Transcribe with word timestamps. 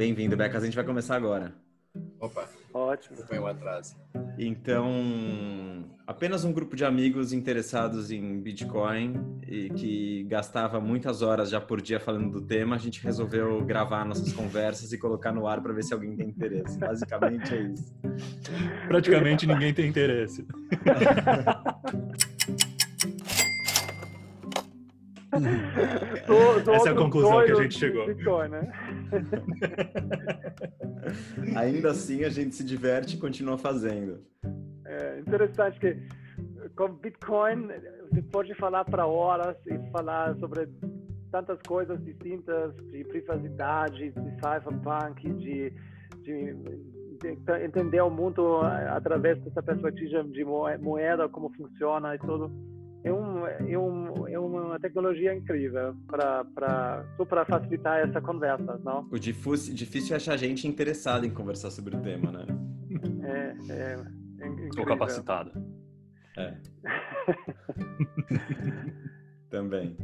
Bem-vindo, 0.00 0.34
Beca. 0.34 0.56
A 0.56 0.60
gente 0.62 0.74
vai 0.74 0.82
começar 0.82 1.14
agora. 1.14 1.52
Opa, 2.18 2.48
Ótimo. 2.72 3.18
foi 3.18 3.38
um 3.38 3.46
atraso. 3.46 3.94
Então, 4.38 5.84
apenas 6.06 6.42
um 6.42 6.54
grupo 6.54 6.74
de 6.74 6.86
amigos 6.86 7.34
interessados 7.34 8.10
em 8.10 8.40
Bitcoin 8.40 9.40
e 9.46 9.68
que 9.68 10.24
gastava 10.24 10.80
muitas 10.80 11.20
horas 11.20 11.50
já 11.50 11.60
por 11.60 11.82
dia 11.82 12.00
falando 12.00 12.30
do 12.30 12.40
tema, 12.40 12.76
a 12.76 12.78
gente 12.78 13.04
resolveu 13.04 13.62
gravar 13.62 14.06
nossas 14.06 14.32
conversas 14.32 14.90
e 14.90 14.96
colocar 14.96 15.32
no 15.32 15.46
ar 15.46 15.60
para 15.60 15.74
ver 15.74 15.84
se 15.84 15.92
alguém 15.92 16.16
tem 16.16 16.30
interesse. 16.30 16.78
Basicamente 16.78 17.54
é 17.54 17.60
isso. 17.60 17.94
Praticamente 18.88 19.46
ninguém 19.46 19.74
tem 19.74 19.86
interesse. 19.86 20.46
Tô- 26.26 26.60
tô 26.64 26.72
Essa 26.72 26.88
é 26.88 26.92
a 26.92 26.96
conclusão 26.96 27.44
que 27.44 27.52
a 27.52 27.54
gente 27.54 27.78
chegou. 27.78 28.06
Bitcoin, 28.06 28.48
né? 28.48 28.72
Ainda 31.56 31.90
assim, 31.90 32.24
a 32.24 32.28
gente 32.28 32.54
se 32.54 32.64
diverte 32.64 33.16
e 33.16 33.20
continua 33.20 33.58
fazendo. 33.58 34.18
É 34.86 35.20
interessante 35.20 35.78
que 35.78 35.96
com 36.76 36.88
Bitcoin 36.94 37.68
você 38.10 38.22
pode 38.22 38.54
falar 38.56 38.84
para 38.84 39.06
horas 39.06 39.56
e 39.66 39.78
falar 39.90 40.34
sobre 40.36 40.68
tantas 41.30 41.58
coisas 41.66 42.02
distintas 42.04 42.74
de 42.90 43.04
privacidade, 43.04 44.10
de 44.10 44.30
cyberpunk, 44.40 45.32
de, 45.34 45.72
de, 46.22 46.54
de 47.20 47.38
entender 47.64 48.00
o 48.00 48.10
mundo 48.10 48.58
através 48.90 49.38
dessa 49.42 49.62
perspectiva 49.62 50.24
de 50.24 50.44
moe- 50.44 50.76
moeda, 50.78 51.28
como 51.28 51.52
funciona 51.54 52.14
e 52.16 52.18
tudo. 52.18 52.50
É, 53.02 53.12
um, 53.12 53.46
é, 53.46 53.78
um, 53.78 54.28
é 54.28 54.38
uma 54.38 54.78
tecnologia 54.78 55.34
incrível 55.34 55.94
para 56.06 56.44
para 56.44 57.04
só 57.16 57.24
para 57.24 57.44
facilitar 57.46 57.98
essa 58.00 58.20
conversa, 58.20 58.78
não? 58.84 59.08
O 59.10 59.18
difícil, 59.18 59.74
difícil 59.74 60.12
é 60.12 60.16
achar 60.16 60.36
gente 60.36 60.68
interessada 60.68 61.26
em 61.26 61.30
conversar 61.30 61.70
sobre 61.70 61.96
o 61.96 62.00
tema, 62.00 62.30
né? 62.30 62.46
É, 63.22 63.72
é, 63.72 63.96
é 64.40 64.46
incrível. 64.46 64.68
Estou 64.68 64.84
capacitado. 64.84 65.50
É. 66.36 66.54
Também. 69.48 69.96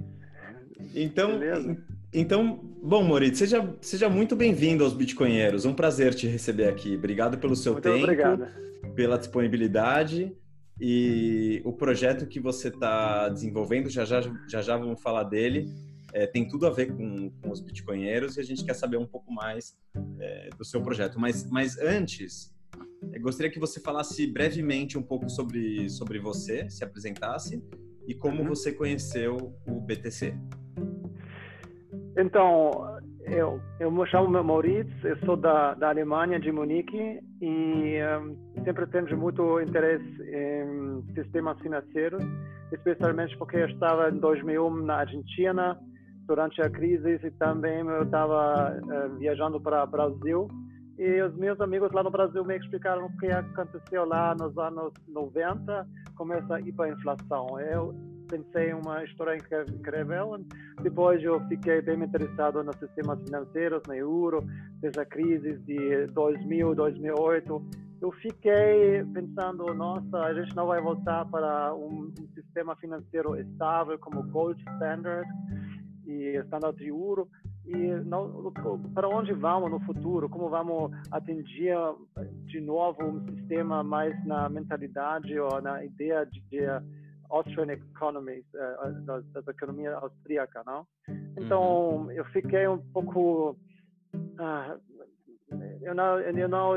Então, 0.95 1.39
Beleza. 1.39 1.77
então, 2.13 2.61
bom, 2.83 3.03
Moritz, 3.03 3.39
seja, 3.39 3.77
seja 3.81 4.09
muito 4.09 4.35
bem-vindo 4.35 4.85
aos 4.85 4.95
Bitcoinheiros. 4.95 5.65
Um 5.65 5.75
prazer 5.75 6.15
te 6.15 6.27
receber 6.27 6.69
aqui. 6.69 6.97
Obrigado 6.97 7.39
pelo 7.39 7.55
seu 7.55 7.73
Muito 7.73 7.85
tempo, 7.85 8.05
obrigado. 8.05 8.47
pela 8.95 9.19
disponibilidade 9.19 10.35
e 10.81 11.63
o 11.65 11.73
projeto 11.73 12.27
que 12.27 12.41
você 12.41 12.69
está 12.69 13.29
desenvolvendo. 13.29 13.89
Já 13.89 14.05
já, 14.05 14.21
já 14.49 14.63
já 14.63 14.77
vamos 14.77 15.01
falar 15.01 15.25
dele. 15.25 15.69
É, 16.13 16.27
tem 16.27 16.47
tudo 16.49 16.67
a 16.67 16.71
ver 16.71 16.95
com, 16.97 17.31
com 17.31 17.51
os 17.51 17.61
Bitcoinheiros 17.61 18.37
e 18.37 18.41
a 18.41 18.43
gente 18.43 18.65
quer 18.65 18.75
saber 18.75 18.97
um 18.97 19.07
pouco 19.07 19.33
mais 19.33 19.77
é, 20.19 20.51
do 20.57 20.65
seu 20.65 20.81
projeto. 20.81 21.19
Mas, 21.19 21.49
mas 21.51 21.79
antes, 21.79 22.55
eu 23.13 23.21
gostaria 23.21 23.51
que 23.51 23.59
você 23.59 23.81
falasse 23.81 24.27
brevemente 24.27 24.97
um 24.97 25.03
pouco 25.03 25.29
sobre, 25.29 25.91
sobre 25.91 26.19
você, 26.19 26.71
se 26.71 26.85
apresentasse 26.85 27.63
e 28.07 28.15
como 28.15 28.43
Uhum. 28.43 28.49
você 28.49 28.73
conheceu 28.73 29.55
o 29.67 29.81
BTC. 29.81 30.35
Então, 32.19 32.96
eu, 33.27 33.61
eu 33.81 33.91
me 33.91 34.07
chamo 34.07 34.43
Mauritz, 34.43 34.93
eu 35.05 35.17
sou 35.25 35.37
da, 35.37 35.75
da 35.75 35.89
Alemanha, 35.89 36.39
de 36.39 36.51
Munique, 36.53 37.21
e 37.41 37.95
ehm, 37.97 38.37
sempre 38.65 38.87
tenho 38.87 39.17
muito 39.17 39.61
interesse 39.61 40.05
em 40.23 41.03
sistemas 41.15 41.59
financeiros, 41.61 42.23
especialmente 42.73 43.37
porque 43.37 43.57
eu 43.57 43.69
estava 43.69 44.11
em 44.11 44.19
2001 44.19 44.71
na 44.85 44.97
Argentina, 44.99 45.79
durante 46.27 46.61
a 46.63 46.71
crise, 46.71 47.21
e 47.23 47.31
também 47.33 47.81
eu 47.81 48.03
estava 48.03 48.81
eh, 48.91 49.09
viajando 49.19 49.61
para 49.61 49.85
o 49.85 49.87
Brasil, 49.87 50.49
e 50.99 51.21
os 51.23 51.37
meus 51.37 51.61
amigos 51.61 51.93
lá 51.93 52.03
no 52.03 52.11
Brasil 52.11 52.45
me 52.45 52.57
explicaram 52.57 53.07
o 53.07 53.17
que 53.19 53.27
aconteceu 53.27 54.07
lá 54.07 54.35
nos 54.35 54.57
anos 54.57 54.93
90, 55.09 55.87
com 56.17 56.33
essa 56.33 56.61
hiperinflação. 56.61 57.61
Eu 57.61 57.95
pensei 58.27 58.71
em 58.71 58.75
uma 58.75 59.05
história 59.05 59.37
incrível, 59.37 60.39
depois 60.83 61.23
eu 61.23 61.41
fiquei 61.49 61.81
bem 61.81 62.03
interessado 62.03 62.63
nos 62.63 62.77
sistemas 62.77 63.21
financeiros, 63.23 63.83
no 63.87 63.95
euro, 63.95 64.45
dessa 64.81 65.05
crise 65.05 65.57
de 65.59 66.07
2000, 66.09 66.75
2008. 66.75 67.67
Eu 68.01 68.13
fiquei 68.13 69.03
pensando, 69.15 69.73
nossa, 69.75 70.19
a 70.19 70.35
gente 70.35 70.55
não 70.55 70.67
vai 70.67 70.81
voltar 70.81 71.25
para 71.27 71.75
um, 71.75 72.13
um 72.21 72.29
sistema 72.35 72.77
financeiro 72.77 73.41
estável 73.41 73.99
como 73.99 74.23
Gold 74.25 74.61
Standard 74.75 75.27
e 76.07 76.37
Standard 76.45 76.77
de 76.77 76.89
Euro. 76.89 77.29
E 77.65 77.77
não, 78.05 78.53
para 78.95 79.09
onde 79.09 79.33
vamos 79.33 79.71
no 79.71 79.81
futuro? 79.81 80.29
Como 80.29 80.49
vamos 80.49 80.93
atingir 81.11 81.75
de 82.45 82.61
novo 82.61 83.03
um 83.03 83.25
sistema 83.35 83.83
mais 83.83 84.15
na 84.25 84.49
mentalidade 84.49 85.37
ou 85.39 85.61
na 85.61 85.85
ideia 85.85 86.25
de, 86.27 86.41
de 86.43 86.61
Austrian 87.31 87.73
economy, 87.73 88.45
eh, 88.55 88.93
da, 89.05 89.21
da 89.21 89.51
economia 89.51 89.95
austríaca, 89.95 90.63
não? 90.65 90.87
Então 91.39 92.13
eu 92.13 92.25
fiquei 92.27 92.69
um 92.69 92.79
pouco, 92.93 93.57
ah, 94.39 94.77
eu 95.83 95.95
não, 95.95 96.21
eu 96.21 96.49
não 96.49 96.73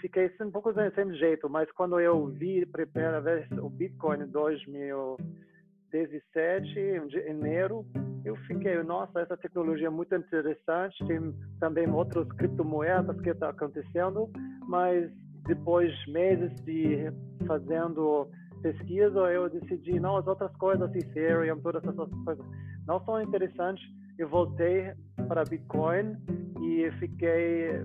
fiquei 0.00 0.30
um 0.40 0.50
pouco 0.50 0.72
sem, 0.74 0.90
sem 0.90 1.14
jeito, 1.14 1.48
mas 1.48 1.70
quando 1.72 1.98
eu 1.98 2.26
vi 2.26 2.66
pela 2.66 2.86
primeira 2.86 3.20
vez 3.20 3.50
o 3.52 3.70
Bitcoin 3.70 4.22
em 4.22 4.26
2017, 4.26 6.78
em 6.78 7.10
janeiro, 7.10 7.86
eu 8.24 8.36
fiquei, 8.46 8.82
nossa, 8.82 9.20
essa 9.20 9.36
tecnologia 9.36 9.88
é 9.88 9.90
muito 9.90 10.14
interessante, 10.14 11.04
tem 11.06 11.34
também 11.60 11.90
outras 11.90 12.26
criptomoedas 12.32 13.20
que 13.20 13.30
está 13.30 13.50
acontecendo, 13.50 14.30
mas 14.66 15.10
depois 15.46 15.94
de 16.00 16.10
meses 16.10 16.52
de 16.62 17.12
fazendo 17.46 18.28
pesquisa, 18.64 19.20
eu 19.30 19.50
decidi, 19.50 20.00
não, 20.00 20.16
as 20.16 20.26
outras 20.26 20.50
coisas, 20.56 20.90
Ethereum, 20.94 21.60
todas 21.60 21.84
essas 21.84 22.08
coisas, 22.24 22.46
não 22.86 23.04
são 23.04 23.20
interessantes. 23.20 23.84
Eu 24.18 24.26
voltei 24.28 24.90
para 25.28 25.44
Bitcoin 25.44 26.16
e 26.62 26.90
fiquei 26.98 27.84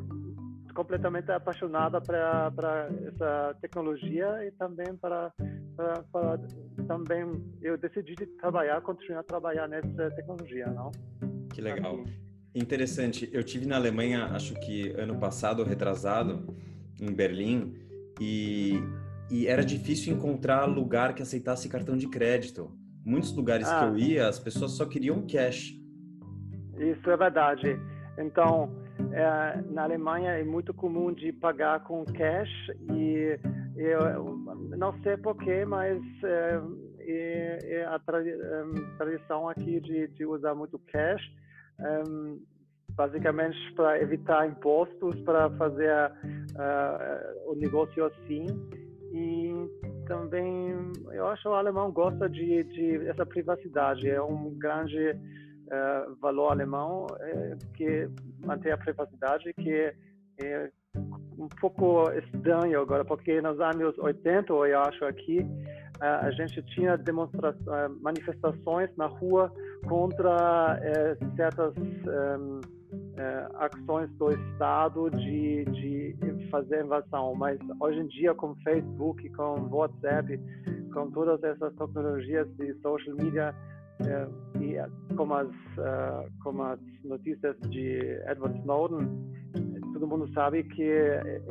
completamente 0.73 1.29
apaixonada 1.31 1.99
para 1.99 2.89
essa 3.05 3.57
tecnologia 3.59 4.45
e 4.45 4.51
também 4.51 4.95
para, 4.95 5.33
para, 5.75 6.03
para 6.03 6.39
também 6.87 7.25
eu 7.61 7.77
decidi 7.77 8.15
de 8.15 8.25
trabalhar, 8.37 8.79
continuar 8.81 9.19
a 9.19 9.23
trabalhar 9.23 9.67
nessa 9.67 10.09
tecnologia, 10.11 10.67
não? 10.67 10.91
Que 11.53 11.59
legal. 11.59 11.99
Aqui. 11.99 12.13
Interessante. 12.55 13.29
Eu 13.33 13.43
tive 13.43 13.65
na 13.65 13.75
Alemanha, 13.75 14.27
acho 14.27 14.53
que 14.61 14.91
ano 14.91 15.19
passado 15.19 15.63
retrasado, 15.63 16.55
em 17.01 17.11
Berlim, 17.13 17.75
e, 18.19 18.81
e 19.31 19.47
era 19.47 19.63
difícil 19.63 20.15
encontrar 20.15 20.65
lugar 20.65 21.13
que 21.13 21.21
aceitasse 21.21 21.69
cartão 21.69 21.95
de 21.97 22.07
crédito. 22.09 22.71
Muitos 23.05 23.35
lugares 23.35 23.67
que 23.67 23.73
Ah. 23.73 23.87
eu 23.87 23.97
ia, 23.97 24.27
as 24.27 24.39
pessoas 24.39 24.71
só 24.71 24.85
queriam 24.85 25.25
cash. 25.27 25.73
Isso 26.77 27.09
é 27.09 27.17
verdade. 27.17 27.77
Então, 28.17 28.69
é, 29.11 29.61
na 29.71 29.83
Alemanha 29.83 30.31
é 30.31 30.43
muito 30.43 30.73
comum 30.73 31.13
de 31.13 31.31
pagar 31.31 31.83
com 31.83 32.03
cash 32.05 32.49
e 32.91 33.39
eu 33.75 34.35
não 34.77 34.93
sei 35.01 35.15
porquê, 35.17 35.63
mas 35.65 36.01
é, 36.23 36.61
é, 37.01 37.85
a 37.85 37.97
tra- 37.99 38.21
tradição 38.97 39.47
aqui 39.49 39.79
de, 39.79 40.07
de 40.09 40.25
usar 40.25 40.53
muito 40.53 40.77
cash, 40.79 41.21
é, 41.79 42.03
basicamente 42.91 43.57
para 43.75 44.01
evitar 44.01 44.47
impostos, 44.47 45.15
para 45.21 45.49
fazer 45.51 45.89
ah, 46.57 47.33
o 47.47 47.55
negócio 47.55 48.05
assim. 48.05 48.45
E 49.11 49.51
também 50.07 50.91
eu 51.11 51.27
acho 51.27 51.43
que 51.43 51.47
o 51.47 51.53
alemão 51.53 51.91
gosta 51.91 52.29
de, 52.29 52.63
de 52.63 53.07
essa 53.07 53.25
privacidade. 53.25 54.09
É 54.09 54.21
um 54.21 54.53
grande 54.57 55.15
eh, 55.71 56.05
valor 56.19 56.51
alemão 56.51 57.07
eh, 57.19 57.57
que 57.75 58.09
mantém 58.45 58.71
a 58.71 58.77
privacidade, 58.77 59.53
que 59.53 59.93
é 60.41 60.71
um 61.37 61.47
pouco 61.61 62.11
estranho 62.11 62.81
agora, 62.81 63.05
porque 63.05 63.41
nos 63.41 63.59
anos 63.59 63.97
80, 63.97 64.51
eu 64.51 64.79
acho 64.79 65.05
aqui, 65.05 65.39
eh, 66.01 66.05
a 66.05 66.31
gente 66.31 66.61
tinha 66.73 66.97
demonstra 66.97 67.55
eh, 67.67 67.87
manifestações 68.01 68.89
na 68.97 69.05
rua 69.05 69.51
contra 69.87 70.79
eh, 70.81 71.17
certas 71.35 71.73
eh, 71.77 72.78
ações 73.55 74.09
do 74.17 74.31
Estado 74.31 75.09
de, 75.11 75.65
de 75.65 76.47
fazer 76.49 76.83
invasão, 76.83 77.35
mas 77.35 77.59
hoje 77.79 77.99
em 77.99 78.07
dia 78.07 78.33
com 78.33 78.55
Facebook, 78.63 79.29
com 79.29 79.67
WhatsApp, 79.71 80.39
com 80.93 81.11
todas 81.11 81.43
essas 81.43 81.73
tecnologias 81.75 82.47
de 82.57 82.73
social 82.81 83.15
media, 83.15 83.53
eh, 84.01 84.27
e 84.59 84.75
eh, 84.77 84.89
como 85.15 85.33
as, 85.35 85.49
como 86.41 86.63
as 86.63 86.79
notícias 87.03 87.55
de 87.69 87.99
Edward 88.27 88.57
Snowden, 88.59 89.07
todo 89.93 90.07
mundo 90.07 90.31
sabe 90.33 90.63
que 90.63 90.89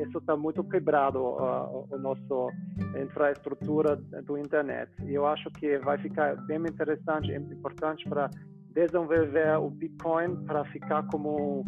isso 0.01 0.19
está 0.19 0.37
muito 0.37 0.65
quebrado, 0.65 1.19
uh, 1.19 1.87
o 1.91 1.99
nosso 1.99 2.51
infraestrutura 2.99 3.97
do 4.25 4.39
internet. 4.39 4.91
E 5.05 5.15
eu 5.15 5.27
acho 5.27 5.51
que 5.51 5.77
vai 5.79 5.99
ficar 5.99 6.35
bem 6.47 6.59
interessante 6.59 7.31
e 7.31 7.37
importante 7.37 8.09
para 8.09 8.31
desenvolver 8.87 9.59
o 9.59 9.71
Bitcoin 9.71 10.37
para 10.45 10.65
ficar 10.67 11.07
como 11.09 11.65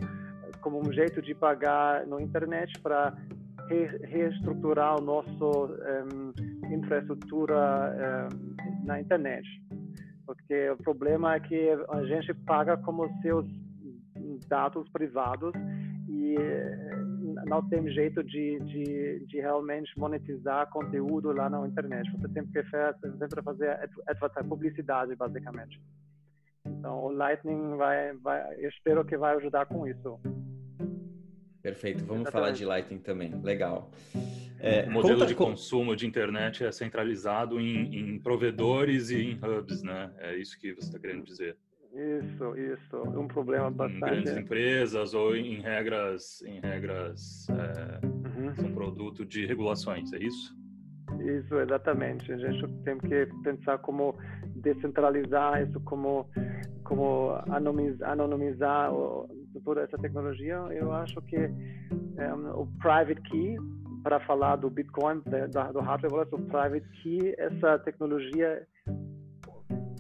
como 0.61 0.79
um 0.79 0.93
jeito 0.93 1.23
de 1.23 1.35
pagar 1.35 2.07
na 2.07 2.21
internet 2.21 2.79
para 2.81 3.17
re 3.69 3.87
reestruturar 4.05 5.01
o 5.01 5.03
nosso 5.03 5.71
um, 6.13 6.33
infraestrutura 6.73 8.29
um, 8.33 8.87
na 8.87 9.01
internet. 9.01 9.47
Porque 10.27 10.71
o 10.71 10.77
problema 10.77 11.35
é 11.35 11.41
que 11.41 11.71
a 11.89 12.05
gente 12.05 12.35
paga 12.35 12.77
como 12.77 13.09
seus 13.23 13.47
dados 14.49 14.89
privados 14.91 15.53
e 16.09 16.37
não 17.47 17.67
tem 17.69 17.91
jeito 17.91 18.23
de, 18.23 18.59
de, 18.61 19.27
de, 19.27 19.41
realmente 19.41 19.91
monetizar 19.99 20.69
conteúdo 20.71 21.33
lá 21.33 21.49
na 21.49 21.67
internet. 21.67 22.11
Você 22.13 22.29
tem 22.29 22.47
que 22.47 22.63
sempre 23.19 23.43
fazer 23.43 23.79
publicidade, 24.49 25.15
basicamente. 25.17 25.81
Então, 26.81 27.05
o 27.05 27.13
Lightning 27.13 27.77
vai, 27.77 28.15
vai, 28.15 28.55
eu 28.59 28.71
espero 28.71 29.05
que 29.05 29.15
vai 29.15 29.37
ajudar 29.37 29.67
com 29.67 29.87
isso. 29.87 30.19
Perfeito, 31.63 31.99
vamos 32.07 32.23
Exatamente. 32.23 32.33
falar 32.33 32.51
de 32.53 32.65
Lightning 32.65 32.99
também. 33.01 33.39
Legal. 33.43 33.91
É, 34.59 34.87
o 34.89 34.91
modelo 34.91 35.27
de 35.27 35.35
consumo 35.35 35.95
de 35.95 36.07
internet 36.07 36.65
é 36.65 36.73
centralizado 36.73 37.61
em, 37.61 38.15
em, 38.15 38.19
provedores 38.19 39.11
e 39.11 39.21
em 39.21 39.35
hubs, 39.35 39.83
né? 39.83 40.11
É 40.19 40.37
isso 40.37 40.59
que 40.59 40.73
você 40.73 40.87
está 40.87 40.99
querendo 40.99 41.23
dizer. 41.23 41.55
Isso, 41.93 42.57
isso. 42.57 42.97
Um 43.19 43.29
problema 43.29 43.71
bastante. 43.71 43.97
Em 43.97 44.01
grandes 44.01 44.37
empresas 44.39 45.13
ou 45.13 45.37
em 45.37 45.61
regras, 45.61 46.41
em 46.47 46.61
regras 46.61 47.47
é, 47.51 48.07
uhum. 48.07 48.55
são 48.55 48.73
produto 48.73 49.27
de 49.27 49.45
regulações, 49.45 50.15
é 50.15 50.19
isso? 50.19 50.59
Isso, 51.19 51.59
exatamente. 51.59 52.33
A 52.33 52.39
gente 52.39 52.67
tem 52.85 52.97
que 52.99 53.27
pensar 53.43 53.77
como 53.79 54.15
descentralizar 54.57 55.63
isso, 55.63 55.81
como 55.81 56.27
como 56.91 57.39
anonimizar, 58.03 58.91
toda 59.65 59.83
essa 59.83 59.97
tecnologia. 59.97 60.57
Eu 60.73 60.93
acho 60.93 61.23
que 61.23 61.37
um, 61.39 62.63
o 62.63 62.67
private 62.81 63.23
key 63.31 63.57
para 64.03 64.19
falar 64.27 64.57
do 64.57 64.69
Bitcoin, 64.69 65.23
do 65.73 65.81
hardware 65.81 66.13
wallet, 66.13 66.35
o 66.35 66.39
private 66.39 66.89
key, 67.01 67.33
essa 67.39 67.79
tecnologia 67.79 68.67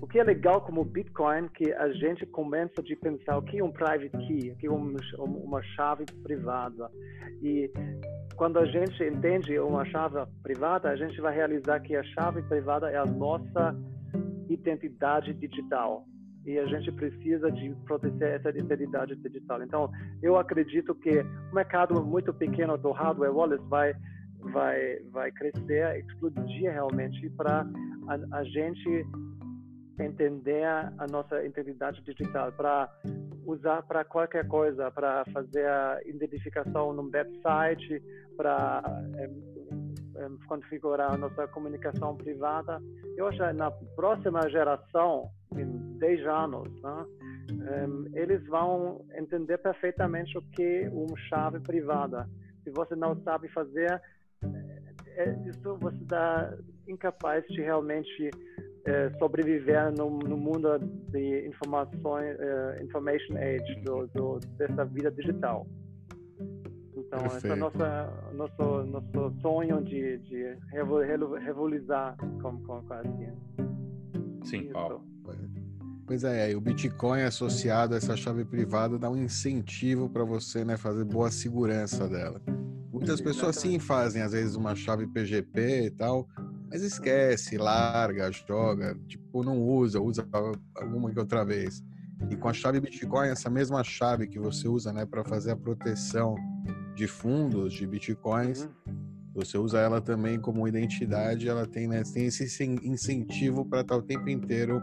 o 0.02 0.06
que 0.06 0.18
é 0.18 0.24
legal 0.24 0.62
como 0.62 0.82
Bitcoin 0.82 1.46
que 1.54 1.70
a 1.72 1.92
gente 1.92 2.26
começa 2.26 2.82
de 2.82 2.96
pensar 2.96 3.36
o 3.36 3.42
que 3.42 3.58
é 3.58 3.64
um 3.64 3.70
private 3.70 4.16
key, 4.26 4.50
o 4.50 4.56
que 4.56 4.66
é 4.66 4.70
uma 4.70 5.62
chave 5.76 6.06
privada. 6.24 6.90
E 7.40 7.70
quando 8.34 8.58
a 8.58 8.66
gente 8.66 9.04
entende 9.04 9.56
uma 9.60 9.84
chave 9.84 10.16
privada, 10.42 10.88
a 10.88 10.96
gente 10.96 11.20
vai 11.20 11.36
realizar 11.36 11.78
que 11.80 11.94
a 11.94 12.02
chave 12.02 12.42
privada 12.42 12.90
é 12.90 12.96
a 12.96 13.04
nossa 13.04 13.76
identidade 14.48 15.34
digital 15.34 16.04
e 16.44 16.58
a 16.58 16.66
gente 16.66 16.90
precisa 16.92 17.50
de 17.50 17.74
proteger 17.84 18.40
essa 18.40 18.50
identidade 18.50 19.14
digital. 19.16 19.62
Então, 19.62 19.90
eu 20.22 20.36
acredito 20.36 20.94
que 20.94 21.20
o 21.20 21.54
mercado 21.54 22.02
muito 22.02 22.32
pequeno 22.32 22.78
do 22.78 22.92
hardware 22.92 23.34
wallet 23.34 23.62
vai 23.68 23.94
vai 24.52 24.98
vai 25.10 25.30
crescer, 25.32 25.98
explodir 25.98 26.72
realmente 26.72 27.28
para 27.30 27.66
a, 28.08 28.38
a 28.38 28.44
gente 28.44 29.06
entender 29.98 30.64
a 30.64 31.06
nossa 31.10 31.44
identidade 31.44 32.02
digital, 32.02 32.50
para 32.52 32.88
usar 33.44 33.82
para 33.82 34.04
qualquer 34.04 34.46
coisa, 34.46 34.90
para 34.90 35.24
fazer 35.26 35.66
a 35.66 36.00
identificação 36.06 36.92
no 36.92 37.02
website, 37.02 38.02
para 38.36 38.82
é, 39.16 39.24
é, 39.24 40.28
configurar 40.46 41.12
a 41.12 41.16
nossa 41.16 41.46
comunicação 41.48 42.16
privada. 42.16 42.80
Eu 43.16 43.26
acho 43.26 43.38
que 43.38 43.52
na 43.52 43.70
próxima 43.70 44.48
geração, 44.48 45.30
10 46.00 46.26
anos, 46.26 46.82
né, 46.82 47.06
é, 47.68 48.20
eles 48.20 48.44
vão 48.46 49.04
entender 49.14 49.58
perfeitamente 49.58 50.36
o 50.36 50.42
que 50.42 50.62
é 50.62 50.90
uma 50.90 51.16
chave 51.28 51.60
privada. 51.60 52.28
Se 52.64 52.70
você 52.70 52.96
não 52.96 53.20
sabe 53.22 53.48
fazer, 53.48 54.00
é, 54.42 55.36
isso 55.46 55.76
você 55.76 56.02
está 56.02 56.56
incapaz 56.88 57.44
de 57.48 57.60
realmente 57.60 58.30
é, 58.84 59.10
sobreviver 59.18 59.92
no, 59.92 60.18
no, 60.18 60.36
mundo 60.36 60.78
de 60.78 61.46
informações, 61.46 62.36
information 62.82 63.36
age, 63.36 63.80
do, 63.82 64.06
do, 64.08 64.40
dessa 64.56 64.84
vida 64.86 65.10
digital. 65.10 65.66
Então, 66.96 67.26
esse 67.26 67.50
é 67.50 67.54
nossa, 67.54 68.30
nosso, 68.32 68.84
nosso 68.84 69.40
sonho 69.40 69.82
de, 69.82 70.18
de 70.18 70.56
revolucionar 70.72 72.16
com, 72.40 72.56
com, 72.62 72.82
com 72.82 72.94
a 72.94 73.02
ciência. 73.02 73.50
Sim, 74.44 74.70
oh. 74.74 75.00
Pois 76.10 76.24
é, 76.24 76.56
o 76.56 76.60
Bitcoin 76.60 77.22
associado 77.22 77.94
a 77.94 77.98
essa 77.98 78.16
chave 78.16 78.44
privada 78.44 78.98
dá 78.98 79.08
um 79.08 79.16
incentivo 79.16 80.08
para 80.08 80.24
você 80.24 80.64
né, 80.64 80.76
fazer 80.76 81.04
boa 81.04 81.30
segurança 81.30 82.08
dela. 82.08 82.42
Muitas 82.92 83.20
pessoas 83.20 83.54
sim 83.54 83.78
fazem, 83.78 84.20
às 84.20 84.32
vezes, 84.32 84.56
uma 84.56 84.74
chave 84.74 85.06
PGP 85.06 85.84
e 85.84 85.90
tal, 85.92 86.28
mas 86.68 86.82
esquece, 86.82 87.56
larga, 87.56 88.28
joga, 88.32 88.98
tipo, 89.06 89.44
não 89.44 89.62
usa, 89.62 90.00
usa 90.00 90.28
alguma 90.74 91.12
que 91.12 91.18
outra 91.20 91.44
vez. 91.44 91.80
E 92.28 92.34
com 92.34 92.48
a 92.48 92.52
chave 92.52 92.80
Bitcoin, 92.80 93.28
essa 93.28 93.48
mesma 93.48 93.84
chave 93.84 94.26
que 94.26 94.40
você 94.40 94.66
usa, 94.66 94.92
né, 94.92 95.06
para 95.06 95.22
fazer 95.22 95.52
a 95.52 95.56
proteção 95.56 96.34
de 96.96 97.06
fundos 97.06 97.72
de 97.72 97.86
Bitcoins, 97.86 98.64
uhum. 98.64 98.94
você 99.32 99.56
usa 99.56 99.78
ela 99.78 100.00
também 100.00 100.40
como 100.40 100.66
identidade, 100.66 101.48
ela 101.48 101.68
tem, 101.68 101.86
né, 101.86 102.02
tem 102.02 102.26
esse 102.26 102.64
incentivo 102.82 103.64
para 103.64 103.82
estar 103.82 103.94
o 103.94 104.02
tempo 104.02 104.28
inteiro 104.28 104.82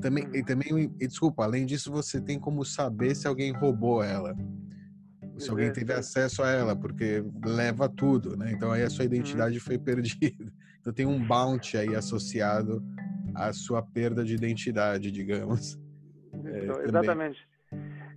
também 0.00 0.28
e 0.34 0.42
também 0.42 0.92
e, 1.00 1.06
desculpa, 1.06 1.44
além 1.44 1.66
disso 1.66 1.90
você 1.90 2.20
tem 2.20 2.38
como 2.38 2.64
saber 2.64 3.14
se 3.14 3.26
alguém 3.26 3.52
roubou 3.52 4.02
ela. 4.02 4.34
Se 5.38 5.48
alguém 5.48 5.72
teve 5.72 5.92
acesso 5.92 6.42
a 6.42 6.50
ela, 6.50 6.76
porque 6.76 7.24
leva 7.44 7.88
tudo, 7.88 8.36
né? 8.36 8.52
Então 8.52 8.72
aí 8.72 8.82
a 8.82 8.90
sua 8.90 9.04
uhum. 9.04 9.12
identidade 9.12 9.58
foi 9.58 9.78
perdida. 9.78 10.52
Então 10.80 10.92
tem 10.92 11.06
um 11.06 11.18
bounty 11.24 11.76
aí 11.76 11.94
associado 11.94 12.82
à 13.34 13.52
sua 13.52 13.82
perda 13.82 14.24
de 14.24 14.34
identidade, 14.34 15.10
digamos. 15.10 15.78
É, 16.44 16.64
então, 16.64 16.82
exatamente. 16.82 17.48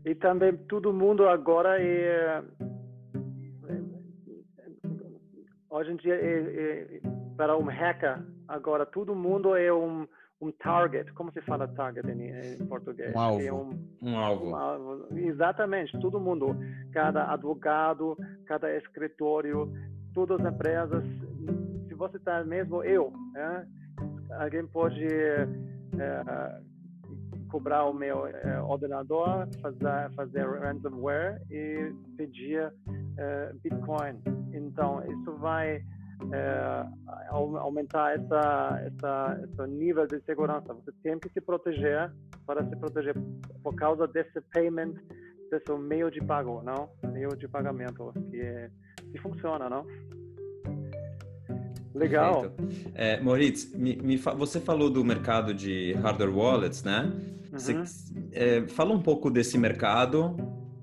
E 0.06 0.16
também 0.16 0.56
todo 0.58 0.92
mundo 0.92 1.28
agora 1.28 1.82
é, 1.82 2.44
é 3.68 3.82
hoje 5.70 5.92
em 5.92 5.96
dia 5.96 6.16
é, 6.16 6.40
é, 6.40 7.02
para 7.38 7.58
um 7.58 7.64
hacker 7.64 8.22
agora 8.48 8.86
todo 8.86 9.16
mundo 9.16 9.56
é 9.56 9.74
um 9.74 10.08
um 10.44 10.52
target, 10.52 11.12
como 11.14 11.32
se 11.32 11.42
fala 11.42 11.68
target 11.68 12.06
em, 12.10 12.30
em 12.30 12.66
português? 12.68 13.16
Um 13.16 13.20
alvo. 13.20 13.42
É 13.42 13.54
um, 13.54 13.80
um, 14.02 14.18
alvo. 14.18 14.50
um, 14.50 14.56
alvo. 14.56 15.18
Exatamente, 15.18 16.00
todo 16.00 16.20
mundo, 16.20 16.56
cada 16.92 17.32
advogado, 17.32 18.18
cada 18.46 18.76
escritório, 18.76 19.72
todas 20.14 20.40
as 20.40 20.54
empresas 20.54 21.04
se 21.88 21.94
você 21.94 22.18
está 22.18 22.44
mesmo 22.44 22.84
eu, 22.84 23.14
né? 23.34 23.68
alguém 24.40 24.66
pode 24.66 25.06
é, 25.06 26.60
cobrar 27.50 27.86
o 27.86 27.94
meu 27.94 28.26
é, 28.26 28.60
ordenador, 28.62 29.48
fazer, 29.62 30.12
fazer 30.16 30.44
ransomware 30.60 31.40
e 31.52 31.94
pedir 32.18 32.74
é, 33.18 33.54
Bitcoin. 33.62 34.20
Então, 34.52 35.04
isso 35.06 35.34
vai 35.38 35.84
aumentar 37.30 38.16
essa, 38.16 38.82
essa, 38.86 39.42
esse 39.44 39.68
nível 39.72 40.08
de 40.08 40.22
segurança. 40.26 40.74
Você 40.74 40.92
tem 41.04 41.20
que 41.20 41.30
se 41.30 41.42
proteger 41.42 42.12
para 42.46 42.64
se 42.68 42.76
proteger 42.76 43.16
por 43.64 43.76
causa 43.76 44.08
desse 44.08 44.42
payment, 44.54 44.94
desse 45.50 45.72
meio 45.78 46.10
de 46.12 46.22
pago, 46.22 46.62
não? 46.64 46.90
Meio 47.12 47.30
de 47.30 47.48
pagamento 47.48 48.12
que, 48.30 48.70
que 49.12 49.18
funciona, 49.20 49.70
não? 49.70 49.86
Legal. 51.94 52.52
É, 52.96 53.20
Moritz, 53.22 53.72
me, 53.74 53.96
me, 53.96 54.18
você 54.18 54.60
falou 54.60 54.90
do 54.90 55.06
mercado 55.06 55.54
de 55.54 55.94
hardware 55.94 56.36
wallets, 56.36 56.84
né? 56.84 57.12
Uhum. 57.52 57.60
Você, 57.60 57.76
é, 58.32 58.68
fala 58.68 58.94
um 58.94 59.02
pouco 59.02 59.30
desse 59.30 59.58
mercado 59.60 60.36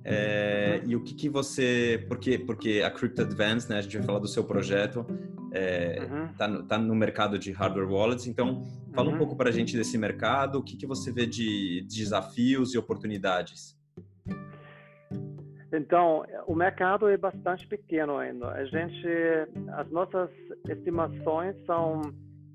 é, 0.05 0.83
e 0.87 0.97
o 0.97 1.03
que, 1.03 1.15
que 1.15 1.29
você... 1.29 2.05
Porque, 2.09 2.39
porque 2.39 2.83
a 2.85 2.91
Crypto 2.91 3.23
Advance, 3.23 3.69
né? 3.69 3.79
A 3.79 3.83
gente 3.83 3.97
vai 3.99 4.07
falar 4.07 4.19
do 4.19 4.29
seu 4.29 4.45
projeto, 4.45 5.05
é, 5.53 6.01
uhum. 6.01 6.29
tá, 6.35 6.49
no, 6.49 6.63
tá 6.63 6.79
no 6.79 6.95
mercado 6.95 7.39
de 7.39 7.53
hardware 7.53 7.91
wallets. 7.91 8.27
Então, 8.27 8.63
fala 8.95 9.09
um 9.09 9.13
uhum. 9.13 9.19
pouco 9.19 9.37
para 9.37 9.51
a 9.51 9.53
gente 9.53 9.77
desse 9.77 9.99
mercado, 9.99 10.59
o 10.59 10.63
que, 10.63 10.77
que 10.77 10.87
você 10.87 11.13
vê 11.13 11.27
de 11.27 11.87
desafios 11.89 12.75
e 12.75 12.79
oportunidades. 12.79 13.79
Então, 15.73 16.25
o 16.47 16.55
mercado 16.55 17.09
é 17.09 17.17
bastante 17.17 17.67
pequeno 17.69 18.17
ainda. 18.17 18.49
A 18.49 18.65
gente, 18.65 19.07
as 19.75 19.89
nossas 19.91 20.29
estimações 20.69 21.55
são 21.65 22.01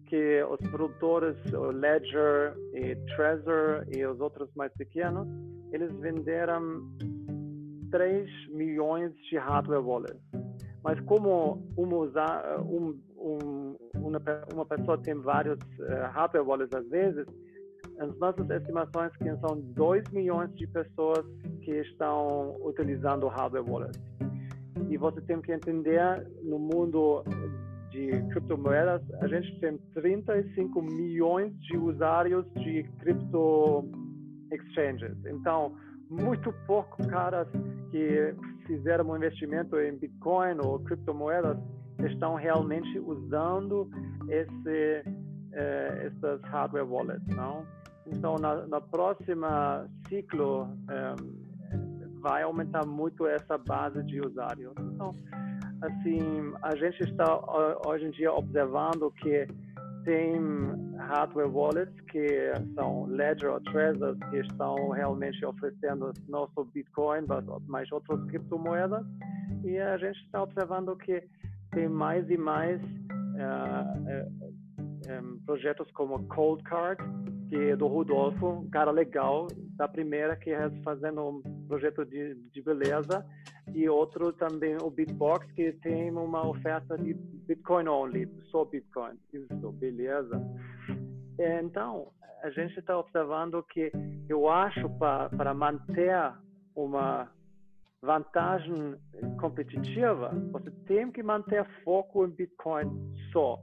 que 0.08 0.44
os 0.44 0.60
produtores, 0.70 1.38
o 1.54 1.72
Ledger 1.72 2.54
e 2.74 2.96
Trezor 3.16 3.86
e 3.96 4.06
os 4.06 4.20
outros 4.20 4.50
mais 4.56 4.72
pequenos, 4.74 5.28
eles 5.72 5.92
venderam 6.00 6.84
3 7.96 8.30
milhões 8.50 9.16
de 9.30 9.38
hardware 9.38 9.82
wallets. 9.82 10.20
Mas 10.84 11.00
como 11.06 11.66
uma, 11.78 12.60
um, 12.60 13.00
um, 13.18 13.76
uma, 13.96 14.22
uma 14.54 14.66
pessoa 14.66 14.98
tem 14.98 15.16
vários 15.16 15.58
uh, 15.80 16.12
hardware 16.12 16.46
wallets 16.46 16.78
às 16.78 16.86
vezes, 16.90 17.26
as 17.98 18.14
nossas 18.18 18.50
estimações 18.50 19.16
que 19.16 19.34
são 19.38 19.62
2 19.62 20.04
milhões 20.12 20.54
de 20.56 20.68
pessoas 20.68 21.26
que 21.62 21.72
estão 21.72 22.58
utilizando 22.62 23.30
hardware 23.30 23.64
wallet. 23.66 23.98
E 24.90 24.98
você 24.98 25.22
tem 25.22 25.40
que 25.42 25.54
entender, 25.54 26.28
no 26.44 26.60
mundo 26.60 27.24
de 27.92 28.12
criptomoedas, 28.32 29.02
a 29.22 29.28
gente 29.28 29.58
tem 29.62 29.78
35 29.94 30.82
milhões 30.82 31.58
de 31.62 31.78
usuários 31.78 32.46
de 32.56 32.84
cripto 33.00 33.90
exchanges. 34.52 35.16
Então, 35.26 35.74
muito 36.10 36.54
pouco 36.66 37.06
caras 37.08 37.48
que 37.92 38.36
fizeram 38.66 39.10
um 39.10 39.16
investimento 39.16 39.80
em 39.80 39.98
Bitcoin 39.98 40.58
ou 40.64 40.80
criptomoedas 40.80 41.58
estão 42.00 42.36
realmente 42.36 43.00
usando 43.00 43.90
esse 44.28 45.04
eh, 45.54 46.12
essas 46.12 46.42
hardware 46.44 46.86
wallets, 46.86 47.28
não? 47.36 47.66
Então, 48.08 48.36
na, 48.36 48.68
na 48.68 48.82
próxima 48.82 49.88
ciclo 50.08 50.68
eh, 50.90 51.16
vai 52.20 52.44
aumentar 52.44 52.86
muito 52.86 53.26
essa 53.26 53.58
base 53.58 54.04
de 54.04 54.20
usuários. 54.20 54.74
Então, 54.80 55.16
assim, 55.82 56.20
a 56.62 56.76
gente 56.76 57.02
está 57.02 57.26
hoje 57.88 58.06
em 58.06 58.12
dia 58.12 58.34
observando 58.34 59.12
que 59.12 59.48
tem 60.06 60.40
hardware 60.98 61.50
wallets 61.50 62.00
que 62.12 62.52
são 62.76 63.06
Ledger 63.06 63.52
ou 63.52 63.60
Trezor 63.62 64.16
que 64.30 64.38
estão 64.38 64.90
realmente 64.90 65.44
oferecendo 65.46 66.14
não 66.30 66.48
só 66.54 66.64
Bitcoin, 66.64 67.26
mas 67.68 67.92
outras 67.92 68.24
criptomoedas. 68.26 69.06
E 69.64 69.78
a 69.78 69.98
gente 69.98 70.18
está 70.24 70.44
observando 70.44 70.96
que 70.96 71.24
tem 71.72 71.90
mais 71.90 72.30
e 72.30 72.38
mais 72.38 72.82
uh, 72.82 73.90
uh, 74.48 75.24
um, 75.24 75.40
projetos 75.46 75.90
como 75.92 76.26
Cold 76.28 76.64
Card, 76.64 77.04
que 77.50 77.56
é 77.56 77.76
do 77.76 77.88
Rodolfo, 77.88 78.48
um 78.48 78.70
cara 78.70 78.92
legal, 78.92 79.48
da 79.76 79.88
primeira 79.88 80.36
que 80.36 80.52
é 80.52 80.70
fazendo 80.84 81.22
um 81.22 81.42
projeto 81.68 82.06
de, 82.06 82.36
de 82.36 82.62
beleza, 82.62 83.26
e 83.76 83.90
outro 83.90 84.32
também 84.32 84.78
o 84.82 84.90
Bitbox, 84.90 85.46
que 85.52 85.74
tem 85.74 86.10
uma 86.10 86.48
oferta 86.48 86.98
de 86.98 87.14
Bitcoin 87.14 87.88
only, 87.90 88.26
só 88.50 88.64
Bitcoin. 88.64 89.16
Isso, 89.34 89.72
beleza. 89.74 90.42
Então, 91.38 92.08
a 92.42 92.50
gente 92.52 92.80
está 92.80 92.98
observando 92.98 93.62
que 93.64 93.92
eu 94.30 94.50
acho 94.50 94.90
para 94.98 95.54
manter 95.54 96.16
uma 96.74 97.30
vantagem 98.02 98.96
competitiva, 99.40 100.32
você 100.52 100.72
tem 100.88 101.12
que 101.12 101.22
manter 101.22 101.66
foco 101.84 102.26
em 102.26 102.30
Bitcoin 102.30 103.14
só. 103.34 103.62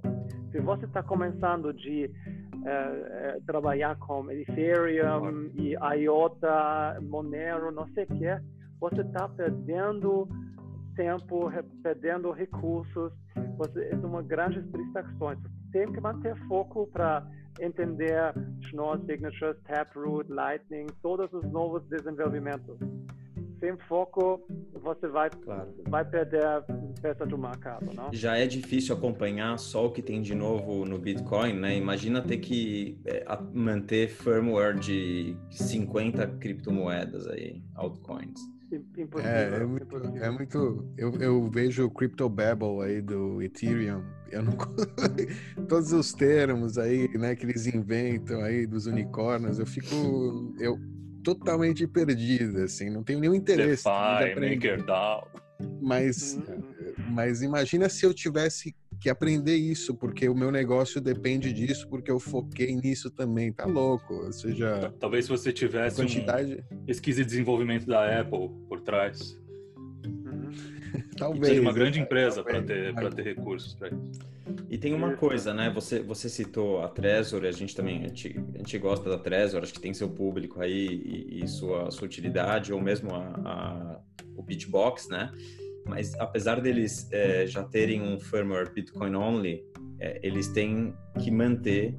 Se 0.50 0.60
você 0.60 0.84
está 0.84 1.02
começando 1.02 1.72
de 1.72 2.10
uh, 2.56 3.42
trabalhar 3.46 3.96
com 3.98 4.30
Ethereum 4.30 5.50
e 5.54 5.74
IOTA, 6.00 6.98
Monero, 7.00 7.70
não 7.70 7.86
sei 7.94 8.04
o 8.04 8.08
que, 8.08 8.61
você 8.82 9.02
está 9.02 9.28
perdendo 9.28 10.28
tempo, 10.96 11.48
perdendo 11.84 12.32
recursos. 12.32 13.12
Você 13.56 13.90
é 13.92 13.94
uma 13.94 14.22
grande 14.22 14.60
distrações. 14.60 15.38
Tem 15.70 15.90
que 15.92 16.00
manter 16.00 16.36
foco 16.48 16.88
para 16.88 17.24
entender 17.60 18.34
Schnorr 18.62 18.98
Signatures, 19.06 19.56
Taproot, 19.68 20.28
Lightning, 20.32 20.86
todos 21.00 21.32
os 21.32 21.44
novos 21.52 21.84
desenvolvimentos 21.88 22.76
sem 23.60 23.76
foco, 23.86 24.44
você 24.82 25.06
vai, 25.06 25.30
claro. 25.30 25.72
vai 25.88 26.04
perder 26.04 26.44
a 26.44 26.64
peça 27.00 27.24
do 27.24 27.38
mercado, 27.38 27.94
não? 27.94 28.12
Já 28.12 28.36
é 28.36 28.44
difícil 28.44 28.96
acompanhar 28.96 29.56
só 29.60 29.86
o 29.86 29.92
que 29.92 30.02
tem 30.02 30.20
de 30.20 30.34
novo 30.34 30.84
no 30.84 30.98
Bitcoin, 30.98 31.52
né? 31.52 31.76
Imagina 31.76 32.20
ter 32.20 32.38
que 32.38 32.98
é, 33.04 33.24
manter 33.52 34.08
firmware 34.08 34.76
de 34.80 35.36
50 35.50 36.26
criptomoedas 36.40 37.28
aí, 37.28 37.62
altcoins. 37.76 38.51
É, 39.22 39.62
é 39.62 39.64
muito, 39.64 39.96
é 39.96 40.30
muito 40.30 40.94
eu, 40.96 41.12
eu 41.20 41.50
vejo 41.50 41.86
o 41.86 41.90
Crypto 41.90 42.28
Babble 42.28 42.82
aí 42.82 43.00
do 43.02 43.42
Ethereum. 43.42 44.02
Eu 44.30 44.42
não 44.42 44.56
todos 45.68 45.92
os 45.92 46.12
termos 46.12 46.78
aí, 46.78 47.08
né, 47.18 47.36
que 47.36 47.44
eles 47.44 47.66
inventam 47.66 48.40
aí 48.42 48.66
dos 48.66 48.86
unicórnios, 48.86 49.58
eu 49.58 49.66
fico 49.66 50.54
eu 50.58 50.78
totalmente 51.22 51.86
perdida, 51.86 52.64
assim, 52.64 52.90
não 52.90 53.02
tenho 53.02 53.20
nenhum 53.20 53.34
interesse. 53.34 53.84
DeFi, 53.84 54.40
MakerDAO. 54.40 55.28
Mas, 55.80 56.34
uhum. 56.34 56.94
mas 57.10 57.42
imagina 57.42 57.88
se 57.88 58.04
eu 58.04 58.12
tivesse 58.12 58.74
que 59.02 59.10
aprender 59.10 59.56
isso, 59.56 59.96
porque 59.96 60.28
o 60.28 60.34
meu 60.34 60.52
negócio 60.52 61.00
depende 61.00 61.52
disso, 61.52 61.88
porque 61.88 62.10
eu 62.10 62.20
foquei 62.20 62.76
nisso 62.76 63.10
também, 63.10 63.52
tá 63.52 63.66
louco? 63.66 64.14
Ou 64.14 64.32
seja, 64.32 64.94
talvez 65.00 65.24
se 65.24 65.30
você 65.30 65.52
tivesse 65.52 65.96
quantidade... 65.96 66.64
um 66.70 66.84
pesquisa 66.84 67.22
e 67.22 67.24
desenvolvimento 67.24 67.84
da 67.84 68.20
Apple 68.20 68.48
por 68.68 68.80
trás. 68.80 69.36
Uhum. 70.06 70.50
talvez. 71.16 71.58
Uma 71.58 71.72
grande 71.72 71.98
empresa 71.98 72.44
para 72.44 72.62
ter, 72.62 72.94
para 72.94 73.10
ter 73.10 73.22
recursos 73.22 73.74
para 73.74 73.88
isso. 73.88 74.20
E 74.70 74.78
tem 74.78 74.94
uma 74.94 75.16
coisa, 75.16 75.52
né? 75.52 75.70
Você, 75.74 76.00
você 76.00 76.28
citou 76.28 76.82
a 76.82 76.88
Trezor, 76.88 77.44
a 77.44 77.50
gente 77.50 77.74
também 77.74 78.04
a 78.04 78.08
gente, 78.08 78.40
a 78.54 78.58
gente 78.58 78.78
gosta 78.78 79.10
da 79.10 79.18
Trezor, 79.18 79.62
acho 79.62 79.72
que 79.72 79.80
tem 79.80 79.92
seu 79.92 80.08
público 80.08 80.60
aí 80.60 80.86
e, 80.86 81.42
e 81.42 81.48
sua, 81.48 81.90
sua 81.90 82.06
utilidade, 82.06 82.72
ou 82.72 82.80
mesmo 82.80 83.12
a, 83.14 83.20
a, 83.44 84.00
o 84.36 84.42
Bitbox, 84.42 85.08
né? 85.08 85.32
Mas 85.86 86.14
apesar 86.18 86.60
deles 86.60 87.08
é, 87.12 87.46
já 87.46 87.62
terem 87.64 88.02
um 88.02 88.18
firmware 88.18 88.72
Bitcoin 88.72 89.14
only, 89.14 89.64
é, 89.98 90.20
eles 90.22 90.48
têm 90.48 90.94
que 91.18 91.30
manter 91.30 91.96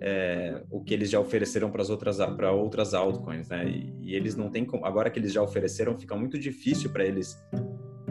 é, 0.00 0.62
o 0.70 0.82
que 0.82 0.92
eles 0.92 1.10
já 1.10 1.20
ofereceram 1.20 1.70
para 1.70 1.80
as 1.80 1.88
outras 1.88 2.16
para 2.18 2.50
outras 2.50 2.92
altcoins, 2.92 3.48
né? 3.48 3.68
E, 3.68 3.94
e, 4.00 4.14
eles 4.14 4.34
não 4.34 4.50
têm 4.50 4.64
como, 4.64 4.84
agora 4.84 5.08
que 5.08 5.18
eles 5.18 5.32
já 5.32 5.40
ofereceram, 5.40 5.96
fica 5.96 6.16
muito 6.16 6.38
difícil 6.38 6.90
para 6.90 7.04
eles 7.04 7.40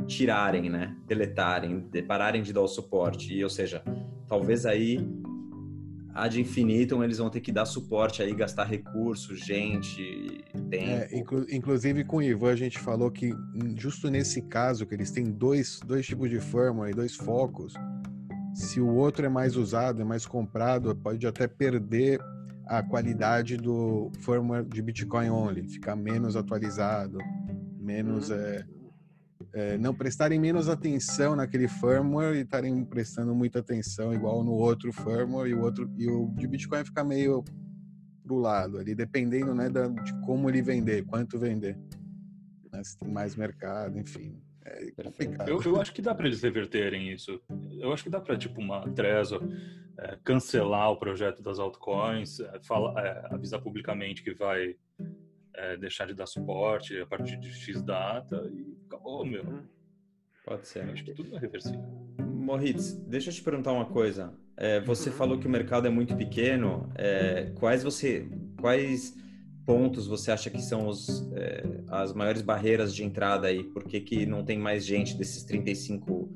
tirarem, 0.07 0.69
né? 0.69 0.95
Deletarem, 1.05 1.79
de, 1.79 2.01
pararem 2.01 2.41
de 2.41 2.53
dar 2.53 2.61
o 2.61 2.67
suporte. 2.67 3.33
E, 3.33 3.43
ou 3.43 3.49
seja, 3.49 3.83
talvez 4.27 4.65
aí 4.65 4.99
ad 6.13 6.39
infinitum 6.39 7.03
eles 7.03 7.17
vão 7.17 7.29
ter 7.29 7.41
que 7.41 7.51
dar 7.51 7.65
suporte 7.65 8.21
aí, 8.21 8.33
gastar 8.33 8.65
recursos, 8.65 9.39
gente, 9.39 10.43
tempo. 10.71 11.13
É, 11.13 11.19
inclu 11.19 11.45
inclusive 11.51 12.03
com 12.03 12.17
o 12.17 12.23
Ivan 12.23 12.51
a 12.51 12.55
gente 12.55 12.79
falou 12.79 13.11
que 13.11 13.33
justo 13.75 14.09
nesse 14.09 14.41
caso 14.41 14.85
que 14.85 14.95
eles 14.95 15.11
têm 15.11 15.25
dois, 15.25 15.79
dois 15.85 16.05
tipos 16.05 16.29
de 16.29 16.39
firmware 16.39 16.91
e 16.91 16.95
dois 16.95 17.15
focos, 17.15 17.73
se 18.53 18.79
o 18.79 18.87
outro 18.87 19.25
é 19.25 19.29
mais 19.29 19.55
usado, 19.55 20.01
é 20.01 20.05
mais 20.05 20.25
comprado, 20.25 20.95
pode 20.95 21.25
até 21.27 21.47
perder 21.47 22.19
a 22.65 22.81
qualidade 22.81 23.57
do 23.57 24.09
firmware 24.19 24.63
de 24.63 24.81
Bitcoin 24.81 25.29
only, 25.29 25.67
ficar 25.67 25.95
menos 25.95 26.35
atualizado, 26.35 27.17
menos 27.77 28.29
uhum. 28.29 28.35
é, 28.37 28.65
é, 29.53 29.77
não 29.77 29.93
prestarem 29.93 30.39
menos 30.39 30.69
atenção 30.69 31.35
naquele 31.35 31.67
firmware 31.67 32.37
e 32.37 32.41
estarem 32.41 32.83
prestando 32.85 33.35
muita 33.35 33.59
atenção 33.59 34.13
igual 34.13 34.43
no 34.43 34.51
outro 34.51 34.91
firmware 34.93 35.49
e 35.49 35.53
o 35.53 35.61
outro 35.61 35.89
e 35.97 36.09
o 36.09 36.27
de 36.35 36.47
Bitcoin 36.47 36.85
ficar 36.85 37.03
meio 37.03 37.43
pro 38.31 38.39
lado 38.39 38.77
ali, 38.77 38.95
dependendo 38.95 39.53
né, 39.53 39.69
da, 39.69 39.87
de 39.87 40.13
como 40.21 40.49
ele 40.49 40.61
vender, 40.61 41.05
quanto 41.05 41.37
vender, 41.37 41.77
né, 42.71 42.81
se 42.81 42.97
tem 42.97 43.09
mais 43.09 43.35
mercado, 43.35 43.99
enfim. 43.99 44.41
É 44.63 44.93
eu, 45.47 45.61
eu, 45.61 45.81
acho 45.81 45.91
que 45.91 46.01
dá 46.01 46.15
para 46.15 46.27
eles 46.27 46.41
reverterem 46.41 47.11
isso. 47.11 47.41
Eu 47.79 47.91
acho 47.91 48.03
que 48.03 48.09
dá 48.09 48.21
para 48.21 48.37
tipo 48.37 48.61
uma 48.61 48.87
Trezor 48.93 49.41
é, 49.97 50.17
cancelar 50.23 50.91
o 50.91 50.97
projeto 50.97 51.41
das 51.41 51.59
altcoins, 51.59 52.39
é, 52.39 52.59
fala, 52.61 53.01
é, 53.01 53.33
avisar 53.33 53.59
publicamente 53.59 54.23
que 54.23 54.33
vai 54.33 54.75
é, 55.55 55.77
deixar 55.77 56.05
de 56.05 56.13
dar 56.13 56.27
suporte 56.27 56.97
a 57.01 57.07
partir 57.07 57.37
de 57.37 57.51
X 57.51 57.81
data 57.81 58.49
e 58.53 58.77
acabou, 58.85 59.25
meu. 59.25 59.43
Pode 60.45 60.67
ser. 60.67 60.83
Acho 60.89 61.03
que 61.03 61.13
tudo 61.13 61.35
é 61.35 61.39
reversível. 61.39 61.81
Moritz, 62.19 62.93
deixa 63.07 63.29
eu 63.29 63.33
te 63.33 63.43
perguntar 63.43 63.71
uma 63.71 63.85
coisa. 63.85 64.33
É, 64.57 64.79
você 64.81 65.09
uhum. 65.09 65.15
falou 65.15 65.39
que 65.39 65.47
o 65.47 65.49
mercado 65.49 65.87
é 65.87 65.89
muito 65.89 66.15
pequeno. 66.15 66.91
É, 66.95 67.51
quais 67.55 67.83
você, 67.83 68.27
quais 68.59 69.15
pontos 69.65 70.07
você 70.07 70.31
acha 70.31 70.49
que 70.49 70.61
são 70.61 70.87
os, 70.87 71.31
é, 71.33 71.83
as 71.87 72.13
maiores 72.13 72.41
barreiras 72.41 72.93
de 72.93 73.03
entrada 73.03 73.47
aí? 73.47 73.63
Por 73.63 73.83
que, 73.83 74.01
que 74.01 74.25
não 74.25 74.43
tem 74.43 74.57
mais 74.57 74.85
gente 74.85 75.15
desses 75.15 75.43
35, 75.43 76.29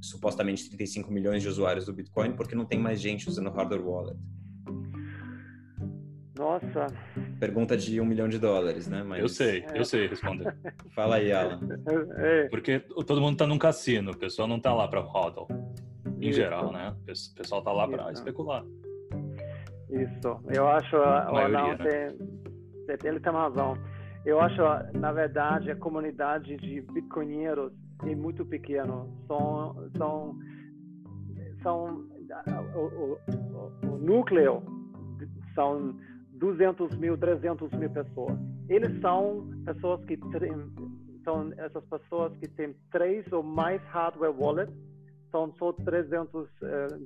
supostamente 0.00 0.68
35 0.68 1.10
milhões 1.10 1.42
de 1.42 1.48
usuários 1.48 1.86
do 1.86 1.92
Bitcoin? 1.92 2.32
Porque 2.32 2.54
não 2.54 2.66
tem 2.66 2.78
mais 2.78 3.00
gente 3.00 3.28
usando 3.28 3.50
hardware 3.50 3.86
wallet? 3.86 4.18
Nossa. 6.36 6.86
Pergunta 7.38 7.76
de 7.76 8.00
um 8.00 8.04
milhão 8.04 8.28
de 8.28 8.38
dólares, 8.38 8.88
né? 8.88 9.02
Mas... 9.02 9.20
Eu 9.20 9.28
sei, 9.28 9.64
eu 9.74 9.84
sei 9.84 10.06
responder. 10.06 10.56
Fala 10.94 11.16
aí, 11.16 11.32
Alan. 11.32 11.60
É. 12.16 12.48
Porque 12.48 12.80
todo 13.06 13.20
mundo 13.20 13.32
está 13.32 13.46
num 13.46 13.58
cassino, 13.58 14.12
o 14.12 14.16
pessoal 14.16 14.48
não 14.48 14.56
está 14.56 14.72
lá 14.72 14.88
para 14.88 15.00
hodl. 15.00 15.46
Em 16.18 16.28
Isso. 16.28 16.38
geral, 16.38 16.72
né? 16.72 16.94
O 17.02 17.34
pessoal 17.34 17.60
está 17.60 17.72
lá 17.72 17.86
para 17.86 18.10
especular. 18.12 18.64
Isso. 19.90 20.40
Eu 20.48 20.66
acho, 20.68 20.96
a 20.96 21.30
maioria, 21.30 21.76
né? 21.76 22.14
tem, 22.86 23.10
ele 23.10 23.20
tem 23.20 23.32
razão. 23.32 23.76
Eu 24.24 24.40
acho, 24.40 24.60
na 24.98 25.12
verdade, 25.12 25.70
a 25.70 25.76
comunidade 25.76 26.56
de 26.56 26.80
bitcoinheiros 26.80 27.72
é 28.04 28.14
muito 28.14 28.44
pequena. 28.44 29.06
São, 29.26 29.90
são, 29.96 30.38
são 31.62 32.06
o, 32.74 32.80
o, 32.80 33.18
o, 33.28 33.94
o 33.94 33.98
núcleo 33.98 34.62
são 35.54 35.96
200 36.38 36.96
mil, 36.98 37.16
300 37.16 37.70
mil 37.72 37.90
pessoas. 37.90 38.38
Eles 38.68 39.00
são 39.00 39.48
pessoas 39.64 40.04
que 40.04 40.18
são 41.24 41.52
essas 41.58 41.84
pessoas 41.86 42.36
que 42.38 42.48
têm 42.48 42.74
três 42.92 43.30
ou 43.32 43.42
mais 43.42 43.82
hardware 43.86 44.34
wallets, 44.38 44.74
são 45.30 45.52
só 45.58 45.72
300, 45.72 46.48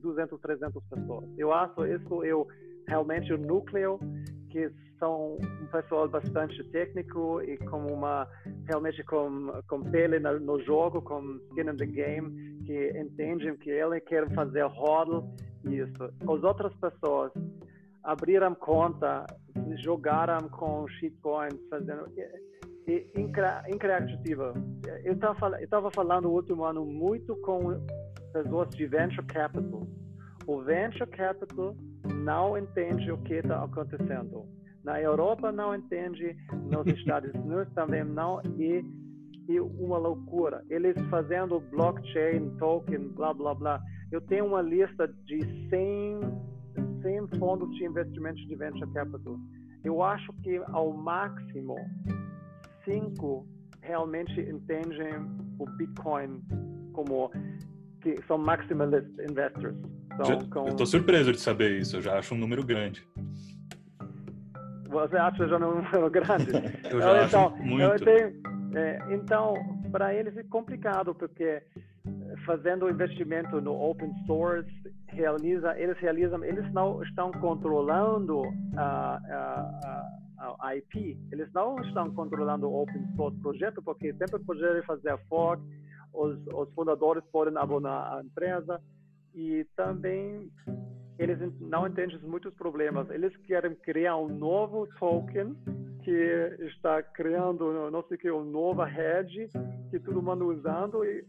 200, 0.03 0.41
300 0.41 0.85
pessoas. 0.85 1.25
Eu 1.39 1.53
acho 1.53 1.87
isso 1.87 2.23
eu 2.25 2.47
realmente 2.87 3.33
o 3.33 3.39
núcleo 3.39 3.99
que 4.51 4.71
são 4.99 5.37
um 5.37 5.67
pessoal 5.73 6.09
bastante 6.09 6.63
técnico 6.71 7.41
e 7.41 7.57
com 7.57 7.87
uma 7.87 8.29
realmente 8.67 9.03
com 9.05 9.51
com 9.67 9.81
pele 9.83 10.19
no, 10.19 10.61
jogo, 10.61 11.01
com 11.01 11.41
skin 11.51 11.71
in 11.71 11.77
the 11.77 11.87
game, 11.87 12.63
que 12.67 12.91
entendem 12.99 13.57
que 13.57 13.71
ele 13.71 14.01
quer 14.01 14.29
fazer 14.35 14.65
hodl 14.65 15.25
isso. 15.65 16.05
As 16.05 16.43
outras 16.43 16.75
pessoas 16.77 17.33
abriram 18.05 18.55
conta, 18.55 19.27
jogaram 19.77 20.49
com 20.49 20.87
shitcoins, 20.89 21.59
fazendo 21.69 22.07
increativa. 23.69 24.55
Eu 25.05 25.13
estava 25.13 25.91
falando 25.91 26.25
no 26.25 26.31
último 26.31 26.65
ano 26.65 26.85
muito 26.85 27.37
com 27.43 27.75
pessoas 28.33 28.71
de 28.71 28.87
venture 28.87 29.27
capital. 29.27 29.87
O 30.47 30.63
venture 30.63 31.09
capital 31.11 31.77
não 32.15 32.57
entende 32.57 33.11
o 33.13 33.19
que 33.19 33.35
está 33.35 33.63
acontecendo. 33.63 34.47
Na 34.83 35.01
Europa 35.01 35.53
não 35.53 35.75
entende, 35.75 36.37
nos 36.71 36.87
Estados 36.99 37.33
Unidos 37.35 37.73
também 37.75 38.03
não, 38.03 38.41
e, 38.59 38.83
e 39.49 39.61
uma 39.61 39.99
loucura. 39.99 40.65
Eles 40.71 40.97
fazendo 41.11 41.61
blockchain, 41.61 42.57
token, 42.59 43.09
blá, 43.11 43.35
blá, 43.35 43.55
blá. 43.55 43.81
Eu 44.11 44.21
tenho 44.23 44.47
uma 44.47 44.63
lista 44.63 45.07
de 45.27 45.41
100, 45.69 46.21
100 47.03 47.39
fundos 47.39 47.75
de 47.77 47.85
investimento 47.85 48.47
de 48.47 48.55
venture 48.55 48.91
capital. 48.93 49.39
Eu 49.85 50.03
acho 50.03 50.33
que 50.43 50.61
ao 50.73 50.93
máximo 50.93 51.77
cinco 52.85 53.47
realmente 53.83 54.41
entendem 54.41 55.15
o 55.59 55.67
Bitcoin 55.77 56.43
como 56.93 57.31
que 58.01 58.21
são 58.27 58.39
maximalist 58.39 59.09
investors. 59.19 59.77
Então, 60.15 60.39
com... 60.49 60.61
Eu 60.67 60.69
estou 60.69 60.87
surpreso 60.87 61.33
de 61.33 61.41
saber 61.41 61.79
isso, 61.79 61.97
eu 61.97 62.03
já 62.03 62.19
acho 62.19 62.35
um 62.35 62.39
número 62.39 62.65
grande. 62.65 63.07
Você 64.89 65.17
acha 65.17 65.47
já 65.47 65.57
um 65.57 65.77
número 65.77 66.11
grande? 66.11 66.51
eu 66.91 67.01
já 67.01 67.25
então, 67.25 67.49
acho 67.49 67.63
muito. 67.63 68.05
Tenho, 68.05 68.43
é, 68.75 68.99
então, 69.15 69.55
para 69.91 70.15
eles 70.15 70.37
é 70.37 70.43
complicado, 70.45 71.15
porque 71.15 71.45
eh, 71.45 71.63
fazendo 72.45 72.89
investimento 72.89 73.61
no 73.61 73.73
open 73.73 74.13
source, 74.27 74.71
realiza, 75.13 75.79
eles 75.79 75.99
realizam, 75.99 76.45
eles 76.45 76.71
não 76.73 77.03
estão 77.03 77.31
controlando 77.33 78.43
a, 78.77 79.21
a, 80.39 80.57
a, 80.61 80.77
IP, 80.77 81.19
eles 81.31 81.53
não 81.53 81.81
estão 81.81 82.13
controlando 82.13 82.69
o 82.69 82.83
open 82.83 83.07
source 83.17 83.39
projeto, 83.41 83.83
porque 83.83 84.13
sempre 84.15 84.39
poderem 84.41 84.83
fazer 84.83 85.19
fork, 85.29 85.63
os, 86.13 86.39
os 86.55 86.73
fundadores 86.75 87.23
podem 87.31 87.57
abonar 87.57 88.19
a 88.19 88.23
empresa 88.23 88.81
e 89.35 89.65
também 89.77 90.51
eles 91.19 91.39
não 91.61 91.87
entendem 91.87 92.19
muitos 92.23 92.55
problemas. 92.55 93.09
Eles 93.11 93.37
querem 93.39 93.75
criar 93.75 94.17
um 94.17 94.29
novo 94.29 94.89
token 94.99 95.55
que 96.03 96.57
está 96.61 97.03
criando, 97.03 97.91
não 97.91 98.03
sei 98.05 98.17
o 98.17 98.21
que, 98.21 98.31
uma 98.31 98.45
nova 98.45 98.87
rede 98.87 99.49
que 99.91 100.01
todo 100.01 100.23
mundo 100.23 100.47
usando, 100.47 101.05
e, 101.05 101.25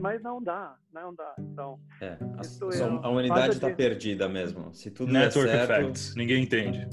mas 0.00 0.22
não 0.22 0.42
dá, 0.42 0.76
não 0.92 1.14
dá. 1.14 1.34
Então, 1.38 1.78
é, 2.00 2.06
a, 2.06 2.74
é, 2.74 2.82
a 3.02 3.08
humanidade 3.08 3.54
está 3.54 3.68
de... 3.68 3.74
perdida 3.74 4.28
mesmo. 4.28 4.72
Se 4.74 4.90
tudo 4.90 5.12
Network 5.12 5.50
der 5.50 5.66
certo, 5.66 5.82
effects, 5.82 6.14
ninguém 6.16 6.42
entende. 6.42 6.88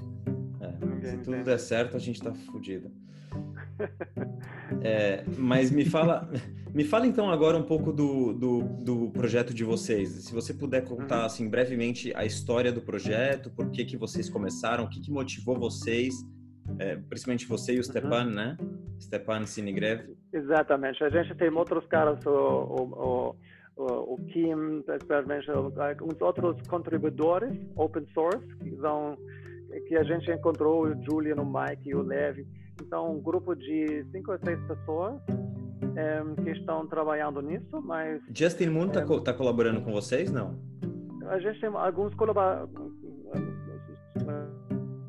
É, 0.60 0.86
ninguém 0.86 1.12
se 1.12 1.18
tudo 1.20 1.44
der 1.44 1.60
certo, 1.60 1.96
a 1.96 2.00
gente 2.00 2.18
está 2.18 2.34
fodido. 2.34 2.92
É, 4.82 5.24
mas 5.38 5.72
me 5.72 5.86
fala, 5.86 6.30
me 6.74 6.84
fala 6.84 7.08
então 7.08 7.30
agora 7.30 7.58
um 7.58 7.64
pouco 7.64 7.92
do, 7.92 8.34
do, 8.34 8.64
do, 8.64 9.10
projeto 9.12 9.54
de 9.54 9.64
vocês. 9.64 10.10
Se 10.10 10.34
você 10.34 10.54
puder 10.54 10.84
contar 10.84 11.20
uhum. 11.20 11.26
assim 11.26 11.50
brevemente 11.50 12.12
a 12.16 12.26
história 12.26 12.72
do 12.72 12.82
projeto, 12.82 13.50
por 13.52 13.70
que 13.70 13.86
que 13.86 13.96
vocês 13.96 14.30
começaram, 14.30 14.86
o 14.86 14.90
que, 14.90 15.00
que 15.00 15.12
motivou 15.12 15.58
vocês, 15.58 16.16
é, 16.80 16.96
principalmente 16.96 17.46
você 17.46 17.76
e 17.76 17.80
o 17.80 17.84
Stepan, 17.84 18.26
uhum. 18.26 18.32
né? 18.32 18.58
Stepan 19.00 19.46
Sinigrev. 19.46 20.17
Exatamente. 20.34 21.04
A 21.04 21.10
gente 21.10 21.36
tem 21.36 21.50
outros 21.50 21.86
caras, 21.88 22.24
o, 22.26 22.30
o, 22.30 23.36
o, 23.76 24.14
o 24.14 24.18
Kim, 24.28 24.80
especialmente 24.80 25.50
uns 26.02 26.22
outros 26.22 26.62
contribuidores 26.68 27.58
open 27.76 28.06
source 28.14 28.46
que 28.58 28.76
são 28.78 29.18
que 29.88 29.98
a 29.98 30.04
gente 30.04 30.32
encontrou 30.32 30.86
o 30.86 31.04
Julian, 31.04 31.36
o 31.36 31.46
Mike 31.46 31.90
e 31.90 31.96
o 31.96 32.02
Levi 32.02 32.48
então, 32.82 33.16
um 33.16 33.22
grupo 33.22 33.56
de 33.56 34.06
cinco 34.12 34.32
ou 34.32 34.40
seis 34.44 34.60
pessoas 34.68 35.20
é, 35.96 36.44
que 36.44 36.52
estão 36.52 36.88
trabalhando 36.88 37.42
nisso, 37.42 37.82
mas... 37.82 38.22
Justin 38.34 38.70
Moon 38.70 38.88
está 38.88 39.02
é, 39.02 39.20
tá 39.22 39.34
colaborando 39.34 39.82
com 39.82 39.92
vocês, 39.92 40.32
não? 40.32 40.60
A 41.28 41.40
gente 41.40 41.60
tem 41.60 41.70
alguns 41.70 42.14
colaboradores, 42.16 42.94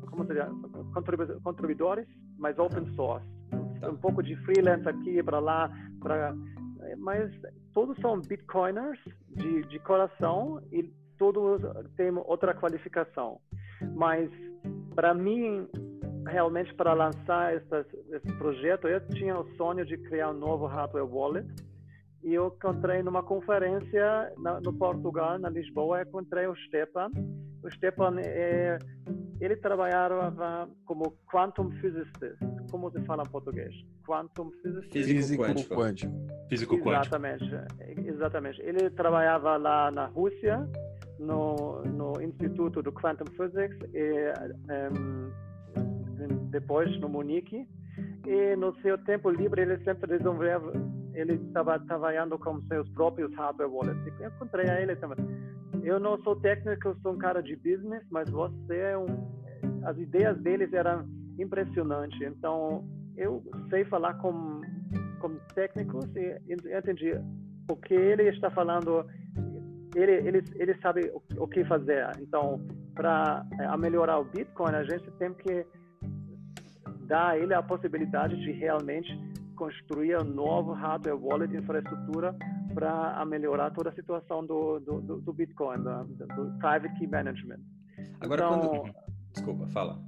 como 0.09 0.25
seria, 0.25 0.49
contribuidores, 1.43 2.05
mas 2.37 2.57
open 2.57 2.85
source. 2.95 3.25
Um 3.83 3.95
pouco 3.95 4.21
de 4.21 4.35
freelance 4.37 4.87
aqui 4.87 5.21
para 5.23 5.39
lá, 5.39 5.71
para 6.01 6.35
mas 6.97 7.31
todos 7.73 7.97
são 7.99 8.19
bitcoiners 8.19 8.99
de, 9.29 9.63
de 9.63 9.79
coração 9.79 10.61
e 10.71 10.83
todos 11.17 11.61
têm 11.95 12.11
outra 12.25 12.53
qualificação. 12.53 13.39
Mas 13.95 14.29
para 14.95 15.13
mim 15.13 15.67
realmente 16.27 16.73
para 16.75 16.93
lançar 16.93 17.55
esse, 17.55 17.85
esse 18.11 18.31
projeto, 18.37 18.87
eu 18.87 19.05
tinha 19.09 19.37
o 19.37 19.47
sonho 19.55 19.85
de 19.85 19.97
criar 19.97 20.31
um 20.31 20.33
novo 20.33 20.65
hardware 20.65 21.05
wallet 21.05 21.47
e 22.23 22.33
eu 22.33 22.47
encontrei 22.47 23.01
numa 23.01 23.23
conferência 23.23 24.33
na, 24.37 24.59
no 24.59 24.73
Portugal, 24.73 25.39
na 25.39 25.49
Lisboa, 25.49 26.01
encontrei 26.01 26.47
o 26.47 26.55
Stepan. 26.55 27.09
O 27.63 27.71
Stepan, 27.71 28.19
é, 28.19 28.77
ele 29.39 29.55
trabalhava 29.57 30.69
como 30.85 31.15
quantum 31.31 31.71
physicist. 31.71 32.37
Como 32.71 32.91
se 32.91 32.99
fala 33.01 33.23
em 33.23 33.29
português? 33.29 33.73
Quantum 34.05 34.51
physicist. 34.61 34.91
Físico 34.91 35.43
quântico. 35.43 35.75
quântico. 35.75 36.13
Físico 36.49 36.75
quântico. 36.77 36.89
Exatamente. 36.91 37.45
Exatamente. 38.05 38.61
Ele 38.61 38.89
trabalhava 38.91 39.57
lá 39.57 39.91
na 39.91 40.05
Rússia, 40.07 40.67
no, 41.19 41.81
no 41.83 42.21
Instituto 42.21 42.81
do 42.81 42.91
Quantum 42.91 43.25
Physics 43.35 43.77
e 43.93 44.33
um, 44.91 45.31
depois 46.49 46.99
no 46.99 47.07
Munique 47.07 47.67
e 48.25 48.55
no 48.55 48.75
seu 48.81 48.97
tempo 48.99 49.29
livre 49.29 49.61
ele 49.61 49.83
sempre 49.83 50.17
resolveu 50.17 50.71
ele 51.13 51.33
estava 51.35 51.79
trabalhando 51.79 52.37
com 52.37 52.61
seus 52.63 52.87
próprios 52.89 53.33
hardware 53.35 53.69
wallets. 53.69 54.19
Eu 54.19 54.29
encontrei 54.29 54.69
a 54.69 54.81
ele 54.81 54.95
também. 54.95 55.17
Eu 55.83 55.99
não 55.99 56.17
sou 56.23 56.35
técnico 56.35 56.95
sou 57.01 57.13
um 57.13 57.17
cara 57.17 57.41
de 57.41 57.55
business 57.55 58.03
mas 58.09 58.29
você 58.29 58.75
é 58.75 58.97
um 58.97 59.29
as 59.83 59.97
ideias 59.97 60.37
deles 60.41 60.71
eram 60.73 61.07
impressionantes. 61.37 62.19
Então 62.21 62.83
eu 63.17 63.43
sei 63.69 63.85
falar 63.85 64.13
com 64.15 64.61
com 65.19 65.35
técnicos 65.53 66.05
e 66.15 66.37
entendi 66.53 67.13
o 67.69 67.75
que 67.75 67.93
ele 67.93 68.23
está 68.29 68.49
falando. 68.51 69.05
Ele 69.95 70.11
ele 70.11 70.43
ele 70.55 70.75
sabe 70.81 71.11
o, 71.13 71.43
o 71.43 71.47
que 71.47 71.63
fazer. 71.65 72.09
Então 72.19 72.61
para 72.93 73.45
melhorar 73.79 74.19
o 74.19 74.25
Bitcoin 74.25 74.75
a 74.75 74.83
gente 74.83 75.09
tem 75.11 75.33
que 75.33 75.65
dá 77.07 77.29
a 77.29 77.37
ele 77.37 77.53
a 77.53 77.63
possibilidade 77.63 78.35
de 78.39 78.51
realmente 78.51 79.09
construir 79.59 80.17
um 80.17 80.23
novo 80.23 80.71
hardware 80.71 81.21
wallet 81.21 81.53
infraestrutura 81.53 82.33
para 82.73 83.25
melhorar 83.25 83.71
toda 83.71 83.89
a 83.89 83.93
situação 83.93 84.45
do, 84.45 84.79
do, 84.79 85.19
do 85.19 85.33
Bitcoin, 85.33 85.83
do, 85.83 86.05
do, 86.05 86.57
private 86.59 86.97
key 86.97 87.07
management. 87.07 87.59
Agora, 88.21 88.45
então, 88.45 88.59
quando... 88.61 88.95
Desculpa, 89.33 89.67
fala. 89.67 89.99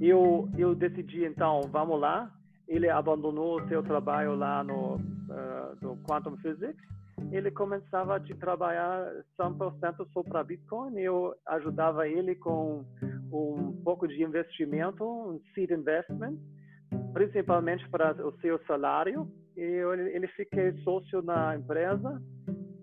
Eu, 0.00 0.48
eu 0.56 0.72
decidi, 0.74 1.24
então, 1.24 1.62
vamos 1.62 2.00
lá. 2.00 2.30
Ele 2.68 2.88
abandonou 2.88 3.60
o 3.60 3.68
seu 3.68 3.82
trabalho 3.82 4.36
lá 4.36 4.62
no, 4.62 4.94
uh, 4.94 5.76
no 5.82 5.96
Quantum 6.04 6.36
Physics. 6.36 6.82
Ele 7.32 7.50
começava 7.50 8.16
a 8.16 8.20
trabalhar 8.20 9.10
100% 9.38 10.06
só 10.12 10.22
para 10.22 10.44
Bitcoin. 10.44 10.96
Eu 10.96 11.34
ajudava 11.46 12.06
ele 12.08 12.36
com 12.36 12.84
um 13.32 13.72
pouco 13.82 14.06
de 14.06 14.22
investimento, 14.22 15.04
um 15.04 15.40
seed 15.54 15.72
investment, 15.72 16.36
principalmente 17.12 17.88
para 17.88 18.14
o 18.26 18.32
seu 18.40 18.58
salário. 18.66 19.28
E 19.56 19.60
ele, 19.60 20.26
fiquei 20.28 20.72
sócio 20.82 21.22
na 21.22 21.56
empresa 21.56 22.20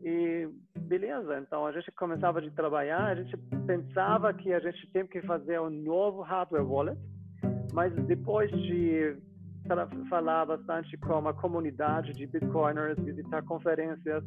e 0.01 0.47
beleza. 0.79 1.39
Então 1.39 1.65
a 1.65 1.71
gente 1.71 1.91
começava 1.91 2.39
a 2.39 2.51
trabalhar, 2.51 3.07
a 3.07 3.15
gente 3.15 3.35
pensava 3.65 4.33
que 4.33 4.53
a 4.53 4.59
gente 4.59 4.89
tem 4.91 5.05
que 5.05 5.21
fazer 5.21 5.59
um 5.59 5.69
novo 5.69 6.21
hardware 6.21 6.65
wallet, 6.65 6.99
mas 7.73 7.93
depois 8.05 8.49
de 8.51 9.17
falar 10.09 10.45
bastante 10.45 10.97
com 10.97 11.27
a 11.27 11.33
comunidade 11.33 12.13
de 12.13 12.25
bitcoiners, 12.25 12.97
visitar 12.99 13.43
conferências, 13.43 14.23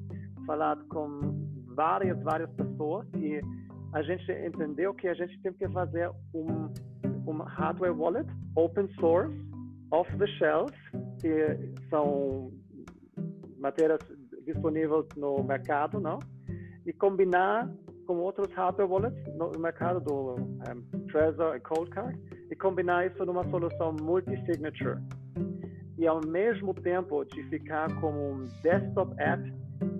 falar 0.46 0.76
com 0.88 1.34
várias 1.74 2.18
várias 2.22 2.50
pessoas 2.52 3.06
e 3.16 3.40
a 3.92 4.02
gente 4.02 4.30
entendeu 4.30 4.94
que 4.94 5.08
a 5.08 5.14
gente 5.14 5.40
tem 5.42 5.52
que 5.52 5.68
fazer 5.70 6.10
um 6.32 6.68
um 7.26 7.42
hardware 7.42 7.92
wallet 7.92 8.28
open 8.56 8.88
source, 9.00 9.34
off 9.90 10.10
the 10.18 10.26
shelf, 10.26 10.72
que 11.20 11.56
são 11.88 12.52
matérias 13.58 14.00
disponíveis 14.44 15.06
no 15.16 15.42
mercado, 15.42 16.00
não? 16.00 16.18
E 16.86 16.92
combinar 16.92 17.70
com 18.06 18.18
outros 18.18 18.52
hardware 18.52 18.90
wallets 18.90 19.36
no 19.36 19.50
mercado 19.58 20.00
do 20.00 20.34
um, 20.34 21.06
Trezor 21.10 21.56
e 21.56 21.60
Coldcard 21.60 22.18
e 22.50 22.56
combinar 22.56 23.06
isso 23.06 23.24
numa 23.24 23.42
solução 23.50 23.94
multi-signature. 24.00 25.00
E 25.96 26.06
ao 26.06 26.20
mesmo 26.26 26.74
tempo 26.74 27.24
de 27.24 27.42
ficar 27.44 27.88
como 28.00 28.32
um 28.32 28.48
desktop 28.62 29.14
app 29.18 29.42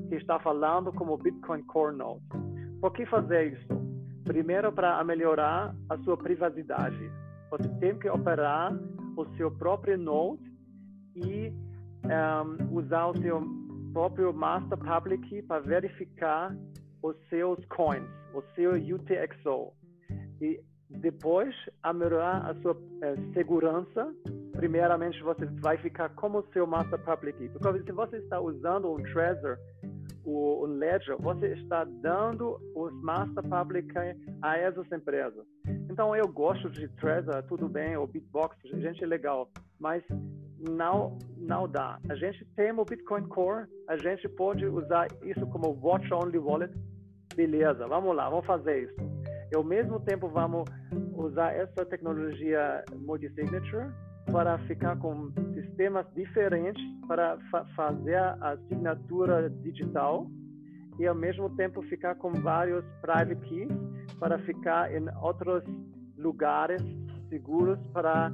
que 0.09 0.17
está 0.17 0.39
falando 0.41 0.93
como 0.93 1.17
Bitcoin 1.17 1.63
Core 1.65 1.97
Node. 1.97 2.23
Por 2.81 2.93
que 2.93 3.07
fazer 3.07 3.55
isso? 3.55 3.69
Primeiro, 4.25 4.73
para 4.73 5.03
melhorar 5.05 5.75
a 5.89 5.99
sua 5.99 6.17
privacidade. 6.17 7.11
Você 7.51 7.69
tem 7.81 7.99
que 7.99 8.09
operar 8.09 8.73
o 9.17 9.27
seu 9.37 9.51
próprio 9.51 9.97
node 9.99 10.53
e 11.17 11.53
um, 12.05 12.77
usar 12.77 13.07
o 13.07 13.19
seu 13.21 13.43
próprio 13.93 14.33
master 14.33 14.79
public 14.79 15.43
para 15.43 15.61
verificar 15.61 16.55
os 17.03 17.17
seus 17.29 17.65
coins, 17.67 18.09
o 18.35 18.43
seu 18.55 18.73
UTXO. 18.73 19.73
E 20.41 20.61
depois, 20.91 21.55
a 21.83 21.93
melhorar 21.93 22.51
a 22.51 22.55
sua 22.61 22.77
eh, 23.03 23.15
segurança, 23.35 24.13
primeiramente 24.53 25.23
você 25.23 25.47
vai 25.61 25.77
ficar 25.79 26.09
como 26.11 26.45
seu 26.53 26.67
master 26.67 26.99
public. 27.05 27.49
Porque 27.51 27.83
se 27.85 27.93
você 27.93 28.17
está 28.19 28.41
usando 28.41 28.93
um 28.93 28.97
Trezor, 28.97 29.59
o, 30.25 30.65
um 30.65 30.79
Ledger, 30.79 31.17
você 31.21 31.55
está 31.55 31.85
dando 31.85 32.59
os 32.75 32.93
master 33.03 33.43
public 33.45 33.89
a 34.43 34.57
essas 34.57 34.91
empresas. 34.91 35.45
Então, 35.95 36.13
eu 36.17 36.27
gosto 36.27 36.69
de 36.71 36.89
Trezor, 36.89 37.41
tudo 37.45 37.69
bem, 37.69 37.97
o 37.97 38.05
Bitbox, 38.05 38.57
gente 38.65 39.05
é 39.05 39.07
legal, 39.07 39.49
mas 39.79 40.03
não 40.69 41.17
não 41.37 41.69
dá. 41.69 42.01
A 42.09 42.17
gente 42.17 42.45
tem 42.57 42.73
o 42.73 42.85
Bitcoin 42.85 43.29
Core, 43.29 43.69
a 43.87 43.97
gente 43.97 44.29
pode 44.31 44.67
usar 44.67 45.07
isso 45.23 45.47
como 45.47 45.79
watch 45.81 46.13
only 46.13 46.37
wallet. 46.37 46.75
Beleza, 47.37 47.87
vamos 47.87 48.17
lá, 48.17 48.29
vamos 48.29 48.45
fazer 48.45 48.87
isso. 48.87 48.97
E 49.53 49.57
ao 49.57 49.63
mesmo 49.63 50.01
tempo 50.01 50.27
vamos 50.27 50.65
usar 51.15 51.55
essa 51.55 51.87
tecnologia 51.87 52.83
multi-signature 52.97 53.87
para 54.33 54.59
ficar 54.67 54.97
com 54.99 55.31
sistemas 55.55 56.05
diferentes 56.13 56.83
para 57.07 57.39
fa 57.53 57.65
fazer 57.77 58.17
a 58.17 58.51
assinatura 58.51 59.49
digital 59.49 60.27
e 60.99 61.07
ao 61.07 61.15
mesmo 61.15 61.51
tempo 61.51 61.83
ficar 61.83 62.17
com 62.17 62.33
vários 62.33 62.85
private 63.01 63.41
keys 63.47 63.71
para 64.19 64.39
ficar 64.41 64.95
em 64.95 65.05
outros 65.21 65.63
lugares 66.17 66.83
seguros 67.29 67.79
para 67.93 68.33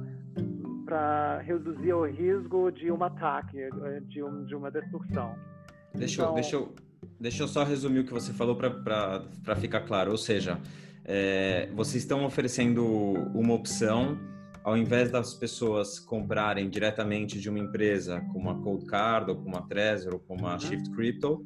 para 0.85 1.39
reduzir 1.39 1.93
o 1.93 2.05
risco 2.05 2.69
de 2.69 2.91
um 2.91 3.01
ataque, 3.01 3.57
de, 4.09 4.21
um, 4.21 4.43
de 4.43 4.53
uma 4.53 4.69
destruição. 4.69 5.33
Deixa, 5.93 6.21
então... 6.21 6.29
eu, 6.29 6.35
deixa, 6.35 6.55
eu, 6.57 6.75
deixa 7.17 7.43
eu 7.43 7.47
só 7.47 7.63
resumir 7.63 7.99
o 7.99 8.03
que 8.03 8.11
você 8.11 8.33
falou 8.33 8.57
para 8.57 9.55
ficar 9.55 9.81
claro. 9.81 10.11
Ou 10.11 10.17
seja, 10.17 10.59
é, 11.05 11.69
vocês 11.73 12.03
estão 12.03 12.25
oferecendo 12.25 12.85
uma 13.33 13.53
opção, 13.53 14.17
ao 14.65 14.75
invés 14.75 15.09
das 15.09 15.33
pessoas 15.33 15.97
comprarem 15.97 16.69
diretamente 16.69 17.39
de 17.39 17.49
uma 17.49 17.59
empresa 17.59 18.19
como 18.33 18.49
a 18.49 18.55
Cold 18.55 18.85
Card, 18.85 19.31
ou 19.31 19.37
como 19.37 19.55
a 19.57 19.61
Trezor, 19.61 20.13
ou 20.13 20.19
como 20.19 20.45
a 20.45 20.53
uhum. 20.53 20.59
Shift 20.59 20.91
Crypto, 20.91 21.45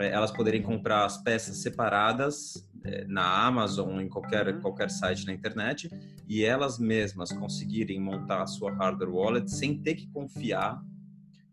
é, 0.00 0.10
elas 0.10 0.30
poderem 0.32 0.62
comprar 0.62 1.04
as 1.04 1.22
peças 1.22 1.58
separadas 1.58 2.68
na 3.08 3.46
Amazon, 3.46 4.00
em 4.00 4.08
qualquer, 4.08 4.48
uhum. 4.48 4.60
qualquer 4.60 4.90
site 4.90 5.26
na 5.26 5.32
internet, 5.32 5.90
e 6.28 6.44
elas 6.44 6.78
mesmas 6.78 7.32
conseguirem 7.32 8.00
montar 8.00 8.42
a 8.42 8.46
sua 8.46 8.72
hardware 8.72 9.10
wallet 9.10 9.50
sem 9.50 9.80
ter 9.80 9.94
que 9.94 10.08
confiar 10.08 10.82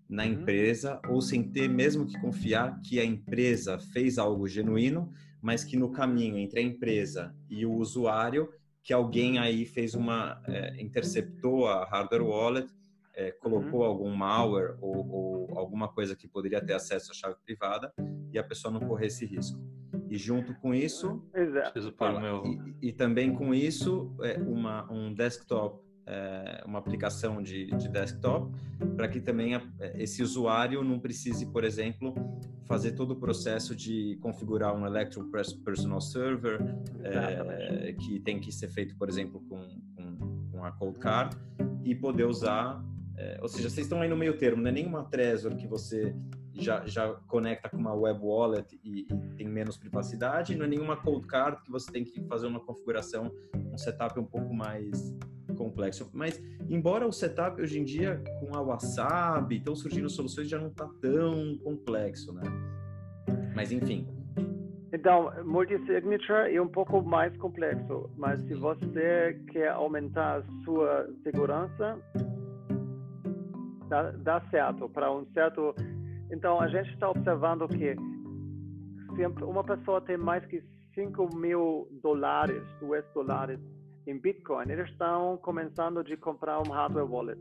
na 0.09 0.23
uhum. 0.23 0.29
empresa 0.29 0.99
ou 1.09 1.21
sem 1.21 1.43
ter 1.43 1.67
mesmo 1.67 2.05
que 2.05 2.19
confiar 2.19 2.79
que 2.81 2.99
a 2.99 3.05
empresa 3.05 3.79
fez 3.79 4.17
algo 4.17 4.47
genuíno, 4.47 5.11
mas 5.41 5.63
que 5.63 5.75
no 5.75 5.91
caminho 5.91 6.37
entre 6.37 6.59
a 6.59 6.63
empresa 6.63 7.35
e 7.49 7.65
o 7.65 7.73
usuário, 7.73 8.49
que 8.83 8.93
alguém 8.93 9.39
aí 9.39 9.65
fez 9.65 9.93
uma 9.95 10.41
é, 10.47 10.81
interceptou 10.81 11.67
a 11.67 11.85
hardware 11.85 12.23
wallet, 12.23 12.67
é, 13.15 13.31
colocou 13.31 13.81
uhum. 13.81 13.85
algum 13.85 14.15
malware 14.15 14.75
ou, 14.81 15.09
ou 15.09 15.57
alguma 15.57 15.87
coisa 15.87 16.15
que 16.15 16.27
poderia 16.27 16.61
ter 16.63 16.73
acesso 16.73 17.11
à 17.11 17.13
chave 17.13 17.35
privada 17.45 17.93
e 18.31 18.39
a 18.39 18.43
pessoa 18.43 18.71
não 18.73 18.81
correr 18.81 19.07
esse 19.07 19.25
risco. 19.25 19.59
E 20.13 20.17
junto 20.19 20.53
com 20.53 20.75
isso, 20.75 21.23
meu... 22.21 22.45
e, 22.45 22.89
e, 22.89 22.93
também 22.93 23.33
com 23.33 23.51
isso, 23.51 24.15
é 24.21 24.37
uma, 24.37 24.87
um 24.93 25.11
desktop, 25.11 25.83
é, 26.05 26.61
uma 26.67 26.77
aplicação 26.77 27.41
de, 27.41 27.65
de 27.65 27.89
desktop, 27.89 28.55
para 28.95 29.07
que 29.07 29.19
também 29.19 29.55
a, 29.55 29.63
é, 29.79 30.03
esse 30.03 30.21
usuário 30.21 30.83
não 30.83 30.99
precise, 30.99 31.47
por 31.47 31.63
exemplo, 31.63 32.13
fazer 32.67 32.91
todo 32.91 33.13
o 33.13 33.15
processo 33.15 33.75
de 33.75 34.19
configurar 34.21 34.75
um 34.75 34.85
Electron 34.85 35.31
Personal 35.65 35.99
Server, 35.99 36.59
é, 37.01 37.93
que 37.93 38.19
tem 38.19 38.39
que 38.39 38.51
ser 38.51 38.67
feito, 38.67 38.95
por 38.95 39.09
exemplo, 39.09 39.41
com, 39.49 39.67
com, 39.95 40.47
com 40.51 40.63
a 40.63 40.71
Cold 40.73 40.99
Card, 40.99 41.35
e 41.83 41.95
poder 41.95 42.25
usar 42.25 42.85
é, 43.17 43.39
ou 43.41 43.47
seja, 43.47 43.67
vocês 43.67 43.85
estão 43.85 43.99
aí 43.99 44.09
no 44.09 44.17
meio 44.17 44.37
termo, 44.37 44.61
não 44.61 44.69
é 44.69 44.73
nenhuma 44.73 45.03
Trezor 45.05 45.55
que 45.55 45.67
você 45.67 46.15
já, 46.53 46.85
já 46.85 47.13
conecta 47.27 47.69
com 47.69 47.77
uma 47.77 47.93
web 47.93 48.19
wallet 48.21 48.79
e, 48.83 49.01
e, 49.01 49.35
tem 49.35 49.47
menos 49.47 49.77
privacidade, 49.77 50.55
não 50.55 50.65
é 50.65 50.67
nenhuma 50.67 50.95
cold 50.95 51.25
card 51.27 51.61
que 51.63 51.71
você 51.71 51.91
tem 51.91 52.03
que 52.03 52.21
fazer 52.27 52.47
uma 52.47 52.59
configuração, 52.59 53.31
um 53.55 53.77
setup 53.77 54.19
um 54.19 54.25
pouco 54.25 54.53
mais 54.53 55.15
complexo. 55.57 56.09
Mas, 56.13 56.41
embora 56.69 57.07
o 57.07 57.11
setup 57.11 57.61
hoje 57.61 57.79
em 57.79 57.83
dia, 57.83 58.21
com 58.39 58.55
a 58.55 58.61
Wasabi, 58.61 59.57
estão 59.57 59.75
surgindo 59.75 60.09
soluções, 60.09 60.49
já 60.49 60.59
não 60.59 60.67
está 60.67 60.87
tão 61.01 61.57
complexo, 61.63 62.33
né? 62.33 62.43
Mas, 63.55 63.71
enfim. 63.71 64.07
Então, 64.91 65.31
multi-signature 65.43 66.53
é 66.53 66.61
um 66.61 66.67
pouco 66.67 67.01
mais 67.01 67.35
complexo, 67.37 68.11
mas 68.15 68.39
se 68.43 68.53
você 68.53 69.39
quer 69.51 69.69
aumentar 69.69 70.37
a 70.37 70.63
sua 70.63 71.09
segurança, 71.23 71.99
dá, 73.89 74.11
dá 74.11 74.41
certo 74.51 74.87
para 74.89 75.11
um 75.11 75.25
certo 75.33 75.73
então, 76.31 76.59
a 76.59 76.67
gente 76.67 76.93
está 76.93 77.09
observando 77.09 77.67
que 77.67 77.95
se 79.15 79.43
uma 79.43 79.63
pessoa 79.63 80.01
tem 80.01 80.17
mais 80.17 80.45
que 80.45 80.63
5 80.95 81.35
mil 81.35 81.87
dólares, 82.01 82.63
US 82.81 83.03
dólares, 83.13 83.59
em 84.05 84.19
Bitcoin, 84.19 84.69
eles 84.69 84.89
estão 84.89 85.37
começando 85.37 85.99
a 85.99 86.17
comprar 86.17 86.59
um 86.59 86.71
hardware 86.71 87.09
wallet. 87.09 87.39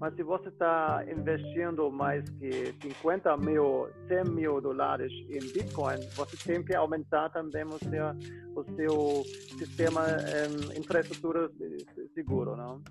Mas 0.00 0.14
se 0.14 0.22
você 0.22 0.48
está 0.48 1.04
investindo 1.10 1.90
mais 1.90 2.28
que 2.30 2.72
50 2.82 3.36
mil, 3.36 3.88
100 4.08 4.24
mil 4.34 4.60
dólares 4.60 5.12
em 5.28 5.40
Bitcoin, 5.52 6.00
você 6.14 6.36
tem 6.52 6.64
que 6.64 6.74
aumentar 6.74 7.28
também 7.30 7.64
o 7.64 7.78
seu, 7.78 8.06
o 8.56 8.64
seu 8.76 9.22
sistema 9.58 10.06
de 10.06 10.80
infraestrutura 10.80 11.50
seguro, 12.14 12.56
não? 12.56 12.82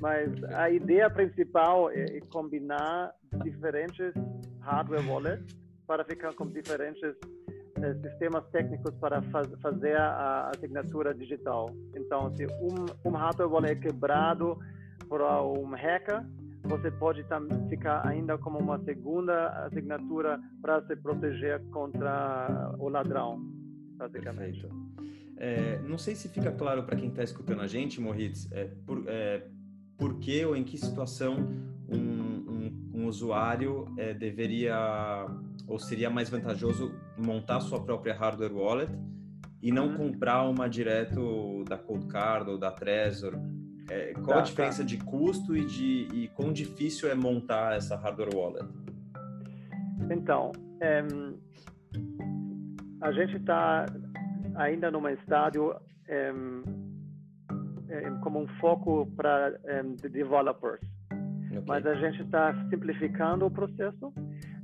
Mas 0.00 0.30
a 0.54 0.70
ideia 0.70 1.10
principal 1.10 1.90
é 1.90 2.20
combinar 2.30 3.12
diferentes 3.42 4.12
hardware 4.60 5.06
wallets 5.08 5.56
para 5.86 6.04
ficar 6.04 6.34
com 6.34 6.46
diferentes 6.46 7.16
eh, 7.82 7.94
sistemas 8.02 8.44
técnicos 8.50 8.94
para 9.00 9.22
faz, 9.22 9.48
fazer 9.60 9.96
a 9.96 10.50
assinatura 10.54 11.14
digital. 11.14 11.70
Então, 11.96 12.34
se 12.36 12.46
um, 12.46 13.08
um 13.08 13.12
hardware 13.12 13.50
wallet 13.50 13.72
é 13.72 13.80
quebrado 13.80 14.58
por 15.08 15.20
um 15.22 15.70
hacker, 15.74 16.24
você 16.64 16.90
pode 16.90 17.24
ficar 17.68 18.06
ainda 18.06 18.36
como 18.38 18.58
uma 18.58 18.78
segunda 18.84 19.48
assinatura 19.64 20.38
para 20.60 20.86
se 20.86 20.94
proteger 20.96 21.60
contra 21.70 22.74
o 22.78 22.88
ladrão, 22.88 23.40
basicamente. 23.96 24.66
É, 25.36 25.78
não 25.80 25.96
sei 25.96 26.14
se 26.14 26.28
fica 26.28 26.52
claro 26.52 26.84
para 26.84 26.96
quem 26.96 27.08
está 27.08 27.22
escutando 27.22 27.62
a 27.62 27.66
gente, 27.66 28.00
Moritz, 28.00 28.46
é, 28.52 28.66
por, 28.86 29.04
é, 29.06 29.46
por 29.96 30.18
que 30.18 30.44
ou 30.44 30.54
em 30.54 30.62
que 30.62 30.76
situação 30.76 31.34
um, 31.88 31.96
um, 31.98 32.89
um 33.00 33.06
usuário 33.06 33.86
é, 33.96 34.12
deveria 34.12 35.26
ou 35.66 35.78
seria 35.78 36.10
mais 36.10 36.28
vantajoso 36.28 36.92
montar 37.16 37.60
sua 37.60 37.82
própria 37.82 38.14
hardware 38.14 38.52
wallet 38.52 38.92
e 39.62 39.70
não 39.70 39.88
uhum. 39.88 39.96
comprar 39.96 40.42
uma 40.48 40.68
direto 40.68 41.64
da 41.68 41.78
Cold 41.78 42.06
Card 42.06 42.50
ou 42.50 42.58
da 42.58 42.70
Trezor. 42.70 43.34
É, 43.88 44.12
qual 44.14 44.26
tá, 44.26 44.38
a 44.38 44.42
diferença 44.42 44.82
tá. 44.82 44.88
de 44.88 44.98
custo 44.98 45.56
e 45.56 45.64
de 45.64 46.08
e 46.12 46.28
quão 46.28 46.52
difícil 46.52 47.10
é 47.10 47.14
montar 47.14 47.76
essa 47.76 47.96
hardware 47.96 48.34
wallet? 48.34 48.68
Então, 50.10 50.52
é, 50.80 51.02
a 53.00 53.12
gente 53.12 53.36
está 53.36 53.86
ainda 54.56 54.90
num 54.90 55.08
estádio 55.08 55.74
é, 56.08 56.32
como 58.22 58.40
um 58.40 58.48
foco 58.60 59.06
para 59.16 59.50
developers. 60.10 60.80
Okay. 61.50 61.64
Mas 61.66 61.84
a 61.84 61.94
gente 61.94 62.22
está 62.22 62.54
simplificando 62.70 63.44
o 63.44 63.50
processo 63.50 64.12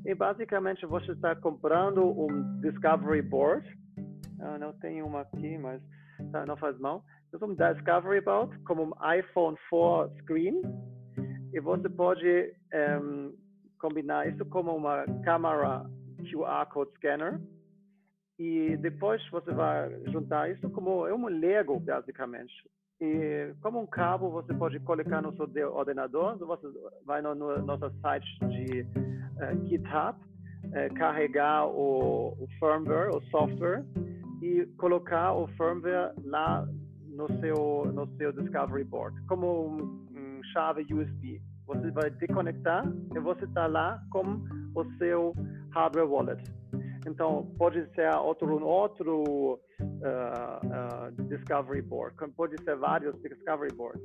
e 0.05 0.15
basicamente 0.15 0.87
você 0.87 1.13
está 1.13 1.35
comprando 1.35 2.05
um 2.05 2.61
discovery 2.61 3.23
board. 3.23 3.67
Eu 4.39 4.59
não 4.59 4.73
tenho 4.75 5.05
uma 5.05 5.23
aqui, 5.23 5.59
mas 5.59 5.83
tá, 6.31 6.47
não 6.47 6.57
faz 6.57 6.79
mal. 6.79 7.05
um 7.43 7.55
Discovery 7.55 8.21
Board, 8.21 8.57
como 8.61 8.85
um 8.85 9.19
iPhone 9.19 9.57
4 9.69 10.17
screen, 10.23 10.63
e 11.53 11.61
você 11.61 11.89
pode 11.89 12.55
um, 13.03 13.37
combinar 13.81 14.29
isso 14.29 14.45
como 14.47 14.75
uma 14.77 15.05
câmera 15.25 15.85
QR 16.31 16.67
Code 16.73 16.93
Scanner, 16.97 17.41
e 18.39 18.77
depois 18.77 19.27
você 19.31 19.53
vai 19.53 19.91
juntar 20.13 20.51
isso 20.51 20.71
como 20.71 21.07
é 21.07 21.15
um 21.15 21.27
Lego, 21.27 21.81
basicamente. 21.81 22.55
E 23.01 23.53
como 23.61 23.81
um 23.81 23.87
cabo, 23.87 24.31
você 24.31 24.55
pode 24.55 24.81
colocar 24.81 25.21
no 25.21 25.35
seu 25.37 25.75
ordenador, 25.75 26.39
você 26.39 26.67
vai 27.05 27.21
no, 27.21 27.35
no 27.35 27.61
nosso 27.63 27.91
site 28.01 28.27
de 28.49 28.83
uh, 28.83 29.67
GitHub, 29.69 30.19
uh, 30.19 30.95
carregar 30.95 31.67
o, 31.67 32.29
o 32.41 32.49
firmware, 32.59 33.11
o 33.15 33.21
software, 33.31 33.85
e 34.41 34.65
colocar 34.79 35.35
o 35.35 35.47
firmware 35.49 36.15
lá 36.25 36.67
no 37.07 37.27
seu 37.41 37.93
no 37.93 38.07
seu 38.17 38.33
Discovery 38.33 38.85
Board, 38.85 39.21
como 39.27 39.69
um, 39.69 40.07
um 40.17 40.43
chave 40.53 40.87
USB. 40.93 41.43
Você 41.67 41.91
vai 41.91 42.11
desconectar 42.11 42.85
e 43.15 43.19
você 43.19 43.45
está 43.45 43.67
lá 43.67 44.01
com 44.11 44.43
o 44.75 44.85
seu 44.99 45.35
hardware 45.71 46.09
wallet. 46.09 46.43
Então, 47.07 47.47
pode 47.57 47.87
ser 47.95 48.15
outro, 48.17 48.63
outro 48.65 49.61
uh, 49.81 51.19
uh, 51.19 51.23
Discovery 51.29 51.83
Board, 51.83 52.17
pode 52.37 52.61
ser 52.63 52.77
vários 52.77 53.15
Discovery 53.23 53.73
Boards. 53.75 54.03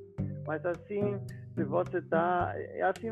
Mas 0.47 0.65
assim, 0.65 1.19
se 1.55 1.63
você 1.63 1.97
está, 1.97 2.53
é 2.55 2.81
assim, 2.81 3.11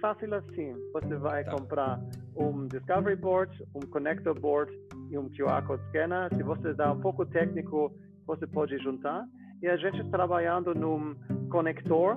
fácil 0.00 0.34
assim. 0.34 0.74
Você 0.92 1.16
vai 1.16 1.44
tá. 1.44 1.52
comprar 1.52 2.00
um 2.36 2.66
Discovery 2.66 3.16
Board, 3.16 3.64
um 3.74 3.80
Connector 3.80 4.38
Board 4.38 4.72
e 5.10 5.18
um 5.18 5.28
QR 5.30 5.62
Code 5.66 5.82
Scanner. 5.88 6.28
Se 6.34 6.42
você 6.42 6.72
dá 6.74 6.92
um 6.92 7.00
pouco 7.00 7.26
técnico, 7.26 7.92
você 8.26 8.46
pode 8.46 8.76
juntar. 8.78 9.24
E 9.62 9.68
a 9.68 9.76
gente 9.76 10.02
trabalhando 10.10 10.74
num 10.74 11.14
conector, 11.50 12.16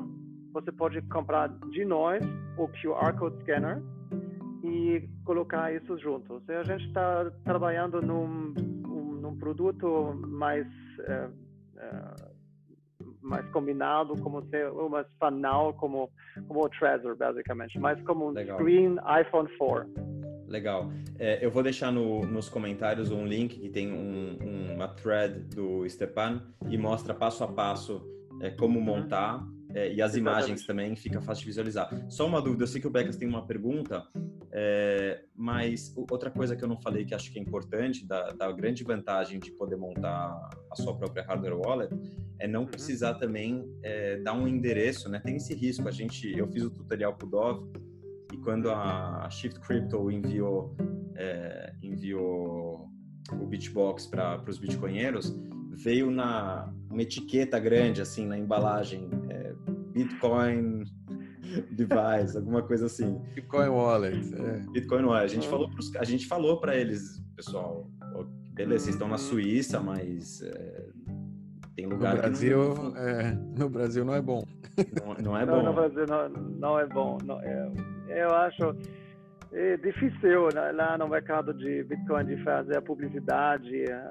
você 0.54 0.72
pode 0.72 1.02
comprar 1.04 1.50
de 1.72 1.84
nós 1.84 2.24
o 2.58 2.68
QR 2.70 3.18
Code 3.18 3.38
Scanner 3.42 3.82
e 4.64 5.10
colocar 5.26 5.74
isso 5.74 5.98
juntos. 5.98 6.42
E 6.48 6.54
a 6.54 6.64
gente 6.64 6.86
está 6.88 7.30
trabalhando 7.44 8.02
num, 8.02 8.54
um, 8.88 9.20
num 9.22 9.36
produto 9.38 10.14
mais 10.26 10.66
é, 11.02 11.30
é, 11.78 12.34
mais 13.22 13.46
combinado, 13.52 14.16
como 14.22 14.44
ser 14.50 14.70
uma 14.70 15.06
fanal, 15.20 15.74
como 15.74 16.10
como 16.48 16.66
o 16.66 16.70
Trezor, 16.70 17.16
basicamente, 17.16 17.78
mais 17.78 18.02
como 18.04 18.30
um 18.30 18.32
Legal. 18.32 18.58
screen 18.58 18.98
iPhone 19.22 19.50
4. 19.58 19.90
Legal. 20.48 20.92
É, 21.18 21.44
eu 21.44 21.50
vou 21.50 21.64
deixar 21.64 21.92
no, 21.92 22.26
nos 22.26 22.50
comentários 22.50 23.12
um 23.12 23.26
link 23.26 23.60
que 23.60 23.70
tem 23.70 23.92
um, 23.92 24.74
uma 24.74 24.88
thread 24.88 25.40
do 25.56 25.88
Stepan 25.90 26.42
e 26.70 26.78
mostra 26.78 27.14
passo 27.14 27.44
a 27.44 27.48
passo 27.48 28.06
é, 28.42 28.50
como 28.52 28.80
uhum. 28.80 28.86
montar 28.86 29.44
é, 29.74 29.92
e 29.92 30.02
as 30.02 30.16
imagens 30.16 30.66
também 30.66 30.96
fica 30.96 31.20
fácil 31.20 31.42
de 31.42 31.48
visualizar. 31.48 31.90
Só 32.10 32.28
uma 32.28 32.42
dúvida, 32.42 32.64
eu 32.64 32.68
sei 32.68 32.80
que 32.80 32.88
o 32.88 32.92
Becas 32.92 33.18
tem 33.18 33.28
uma 33.28 33.46
pergunta, 33.46 34.06
é, 34.56 35.24
mas 35.36 35.92
outra 36.12 36.30
coisa 36.30 36.56
que 36.56 36.64
eu 36.64 36.68
não 36.68 36.80
falei 36.80 37.04
que 37.04 37.16
acho 37.16 37.32
que 37.32 37.40
é 37.40 37.42
importante, 37.42 38.06
da, 38.06 38.32
da, 38.34 38.52
grande 38.52 38.84
vantagem 38.84 39.40
de 39.40 39.52
poder 39.52 39.78
montar 39.78 40.48
a 40.72 40.76
sua 40.76 40.96
própria 40.96 41.24
hardware 41.24 41.58
wallet, 41.58 41.92
é 42.38 42.48
não 42.48 42.62
uhum. 42.62 42.68
precisar 42.68 43.16
também 43.16 43.68
é, 43.82 44.18
dar 44.18 44.34
um 44.34 44.48
endereço, 44.48 45.10
né? 45.10 45.20
Tem 45.20 45.38
esse 45.38 45.56
risco. 45.56 45.88
A 45.88 45.92
gente, 45.92 46.32
eu 46.38 46.48
fiz 46.48 46.64
o 46.64 46.70
tutorial 46.70 47.16
para 47.16 47.26
o 47.26 47.30
Dove 47.32 47.72
e 48.32 48.38
quando 48.38 48.70
a 48.70 49.28
Shift 49.32 49.60
Crypto 49.60 50.12
enviou 50.12 50.76
é, 51.16 51.74
enviou 51.82 52.88
o 53.32 53.48
Bitbox 53.48 54.06
para 54.06 54.44
os 54.48 54.60
bitcoinheiros, 54.60 55.36
veio 55.72 56.12
na 56.12 56.72
uma 56.92 57.02
etiqueta 57.02 57.58
grande 57.58 58.02
assim 58.02 58.28
na 58.28 58.38
embalagem 58.38 59.10
é, 59.30 59.56
Bitcoin 59.94 60.84
device, 61.72 62.38
alguma 62.38 62.62
coisa 62.62 62.86
assim. 62.86 63.20
Bitcoin 63.36 63.70
Wallet. 63.70 64.34
É. 64.36 64.72
Bitcoin 64.72 65.04
Wallet. 65.04 65.26
A 65.26 65.28
gente 65.28 65.48
falou 65.48 65.70
pros, 65.70 65.96
a 65.96 66.04
gente 66.04 66.28
falou 66.28 66.60
para 66.60 66.76
eles, 66.76 67.22
pessoal, 67.36 67.90
beleza, 68.54 68.86
vocês 68.86 68.96
estão 68.96 69.08
na 69.08 69.18
Suíça, 69.18 69.80
mas 69.80 70.42
é, 70.42 70.86
tem 71.76 71.86
lugar 71.86 72.16
no 72.16 72.22
Brasil, 72.22 72.76
não... 72.76 72.98
é, 72.98 73.34
no 73.58 73.70
Brasil 73.70 74.06
não 74.06 74.16
é 74.16 74.22
bom. 74.22 74.44
Não, 74.78 75.14
não 75.24 75.38
é 75.38 75.46
bom. 75.46 75.58
Não, 75.58 75.64
no 75.64 75.74
Brasil 75.74 76.06
não, 76.08 76.30
não 76.30 76.80
é 76.80 76.88
bom. 76.88 77.18
Não, 77.24 77.42
é, 77.42 77.72
eu 78.10 78.30
acho 78.30 78.76
é 79.54 79.78
difícil 79.78 80.50
né, 80.54 80.72
lá 80.72 80.98
no 80.98 81.08
mercado 81.08 81.54
de 81.54 81.84
Bitcoin 81.84 82.26
de 82.26 82.44
fazer 82.44 82.78
a 82.78 82.82
publicidade. 82.82 83.84
É, 83.84 84.10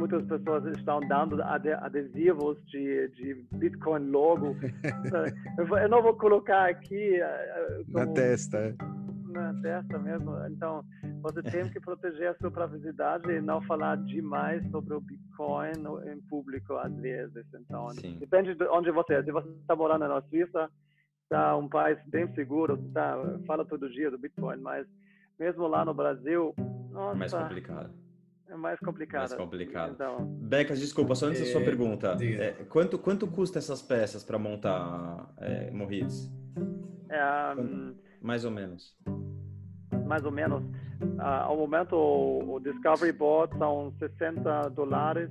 muitas 0.00 0.24
pessoas 0.24 0.64
estão 0.76 0.98
dando 1.00 1.42
adesivos 1.42 2.58
de, 2.66 3.08
de 3.08 3.34
Bitcoin 3.52 4.10
logo. 4.10 4.56
eu 5.82 5.88
não 5.88 6.02
vou 6.02 6.14
colocar 6.14 6.70
aqui. 6.70 7.20
Eh, 7.20 7.82
como, 7.92 8.06
na 8.06 8.12
testa. 8.12 8.58
É. 8.58 8.74
Na 9.30 9.54
testa 9.60 9.98
mesmo. 9.98 10.34
Então, 10.46 10.82
você 11.20 11.42
tem 11.42 11.68
que 11.68 11.78
proteger 11.78 12.30
a 12.30 12.34
sua 12.36 12.50
privacidade 12.50 13.30
e 13.30 13.42
não 13.42 13.60
falar 13.62 13.98
demais 13.98 14.66
sobre 14.70 14.94
o 14.94 15.00
Bitcoin 15.00 15.72
em 16.10 16.20
público, 16.22 16.74
às 16.74 16.94
vezes. 16.96 17.44
Então, 17.54 17.90
Sim. 17.90 18.16
depende 18.18 18.54
de 18.54 18.64
onde 18.68 18.90
você 18.90 19.14
é. 19.14 19.22
Se 19.22 19.30
você 19.30 19.48
está 19.50 19.76
morando 19.76 20.08
na 20.08 20.22
Suíça, 20.22 20.70
está 21.24 21.56
um 21.56 21.68
país 21.68 21.98
bem 22.06 22.26
seguro, 22.34 22.78
tá, 22.94 23.16
fala 23.46 23.66
todo 23.66 23.90
dia 23.90 24.10
do 24.10 24.18
Bitcoin, 24.18 24.56
mas 24.60 24.86
mesmo 25.38 25.68
lá 25.68 25.84
no 25.84 25.94
Brasil, 25.94 26.54
nossa, 26.90 27.18
mais 27.18 27.32
complicado 27.32 27.99
é 28.50 28.56
mais 28.56 28.78
complicado. 28.80 29.20
Mais 29.20 29.34
complicado. 29.34 29.92
Então, 29.92 30.24
Becas, 30.24 30.80
desculpa, 30.80 31.14
só 31.14 31.26
antes 31.26 31.40
da 31.40 31.46
sua 31.46 31.60
é, 31.60 31.64
pergunta. 31.64 32.16
É, 32.20 32.50
quanto, 32.68 32.98
quanto 32.98 33.26
custa 33.28 33.58
essas 33.58 33.80
peças 33.80 34.24
para 34.24 34.38
montar 34.38 35.32
é? 35.38 35.70
É, 37.08 37.54
um, 37.56 37.94
mais 38.20 38.44
ou 38.44 38.50
menos. 38.50 38.96
Mais 40.04 40.24
ou 40.24 40.32
menos. 40.32 40.64
Uh, 40.64 41.22
ao 41.22 41.56
momento, 41.56 41.94
o, 41.94 42.54
o, 42.56 42.60
Discovery 42.60 43.12
Board 43.12 43.56
são 43.56 43.94
60 43.98 44.68
dólares, 44.70 45.30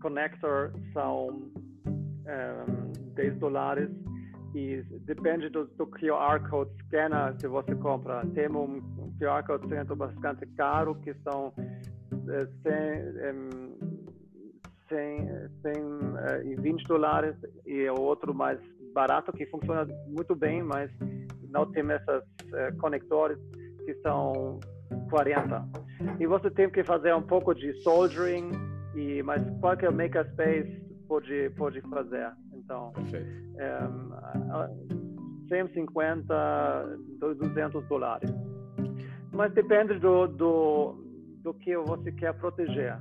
Connector 0.00 0.72
são 0.92 1.50
um, 1.86 2.92
10 3.14 3.36
dólares 3.38 3.90
e 4.54 4.82
depende 5.00 5.48
do, 5.50 5.66
do, 5.66 5.86
QR 5.88 6.48
Code 6.48 6.70
Scanner 6.84 7.36
que 7.36 7.48
você 7.48 7.74
compra. 7.74 8.24
Tem 8.34 8.48
um 8.48 8.80
QR 9.18 9.44
Code 9.44 9.66
Scanner 9.66 9.96
bastante 9.96 10.46
caro 10.56 10.94
que 10.96 11.12
são 11.24 11.52
120 14.88 16.84
dólares 16.86 17.36
e 17.66 17.88
o 17.90 18.00
outro 18.00 18.34
mais 18.34 18.58
barato 18.94 19.32
que 19.32 19.46
funciona 19.46 19.86
muito 20.08 20.34
bem, 20.34 20.62
mas 20.62 20.90
não 21.50 21.70
tem 21.70 21.82
esses 21.90 22.08
uh, 22.08 22.76
conectores 22.78 23.38
que 23.84 23.94
são 24.02 24.58
40. 25.10 25.68
E 26.18 26.26
você 26.26 26.50
tem 26.50 26.70
que 26.70 26.82
fazer 26.84 27.14
um 27.14 27.22
pouco 27.22 27.54
de 27.54 27.72
soldering 27.82 28.50
e 28.94 29.22
mas 29.22 29.42
qualquer 29.60 29.90
makerspace 29.92 30.82
pode 31.06 31.50
pode 31.50 31.80
fazer. 31.82 32.30
Então, 32.52 32.92
um, 32.96 34.08
150, 35.48 36.98
200 37.18 37.88
dólares. 37.88 38.30
Mas 39.32 39.52
depende 39.54 39.98
do, 39.98 40.26
do 40.26 41.07
do 41.48 41.54
que 41.54 41.74
você 41.78 42.12
quer 42.12 42.34
proteger, 42.34 42.98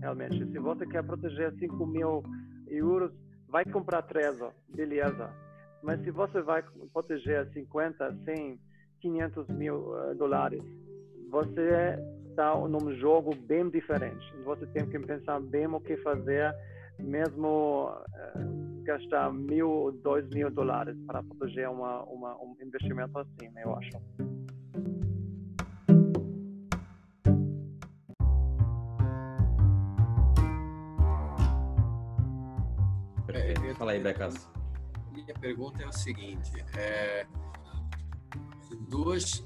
realmente. 0.00 0.38
Se 0.50 0.58
você 0.58 0.86
quer 0.86 1.02
proteger 1.04 1.52
5 1.58 1.86
mil 1.86 2.22
euros, 2.66 3.12
vai 3.46 3.62
comprar 3.66 4.00
Trezor, 4.02 4.52
beleza. 4.74 5.28
Mas 5.82 6.00
se 6.02 6.10
você 6.10 6.40
vai 6.40 6.64
proteger 6.94 7.46
50, 7.52 8.16
100, 8.24 8.58
500 9.00 9.48
mil 9.48 9.76
uh, 9.76 10.14
dólares, 10.14 10.62
você 11.30 11.98
está 12.30 12.54
num 12.56 12.94
jogo 12.94 13.34
bem 13.34 13.68
diferente. 13.68 14.24
Você 14.44 14.66
tem 14.68 14.88
que 14.88 14.98
pensar 14.98 15.38
bem 15.38 15.66
o 15.66 15.80
que 15.80 15.98
fazer, 15.98 16.54
mesmo 16.98 17.90
uh, 17.90 18.82
gastar 18.84 19.30
mil, 19.30 19.92
dois 20.02 20.26
mil 20.30 20.50
dólares 20.50 20.96
para 21.06 21.22
proteger 21.22 21.68
uma, 21.68 22.02
uma, 22.04 22.34
um 22.36 22.56
investimento 22.62 23.18
assim, 23.18 23.50
eu 23.62 23.74
acho. 23.74 24.29
Fala 33.80 33.92
aí, 33.92 33.98
Becas. 33.98 34.46
Minha 35.10 35.32
pergunta 35.40 35.82
é 35.82 35.86
o 35.86 35.92
seguinte: 35.92 36.52
é, 36.76 37.26
duas 38.90 39.42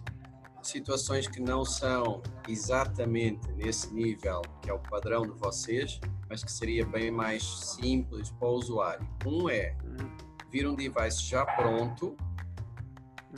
situações 0.61 1.29
que 1.29 1.41
não 1.41 1.65
são 1.65 2.21
exatamente 2.49 3.47
nesse 3.53 3.95
nível 3.95 4.43
que 4.61 4.69
é 4.69 4.73
o 4.73 4.81
padrão 4.81 5.23
de 5.23 5.39
vocês, 5.39 6.01
mas 6.29 6.43
que 6.43 6.51
seria 6.51 6.85
bem 6.85 7.13
mais 7.13 7.45
simples 7.45 8.33
para 8.33 8.49
o 8.49 8.55
usuário. 8.55 9.09
Um 9.25 9.49
é 9.49 9.77
vir 10.51 10.67
um 10.67 10.75
device 10.75 11.23
já 11.23 11.47
pronto 11.47 12.17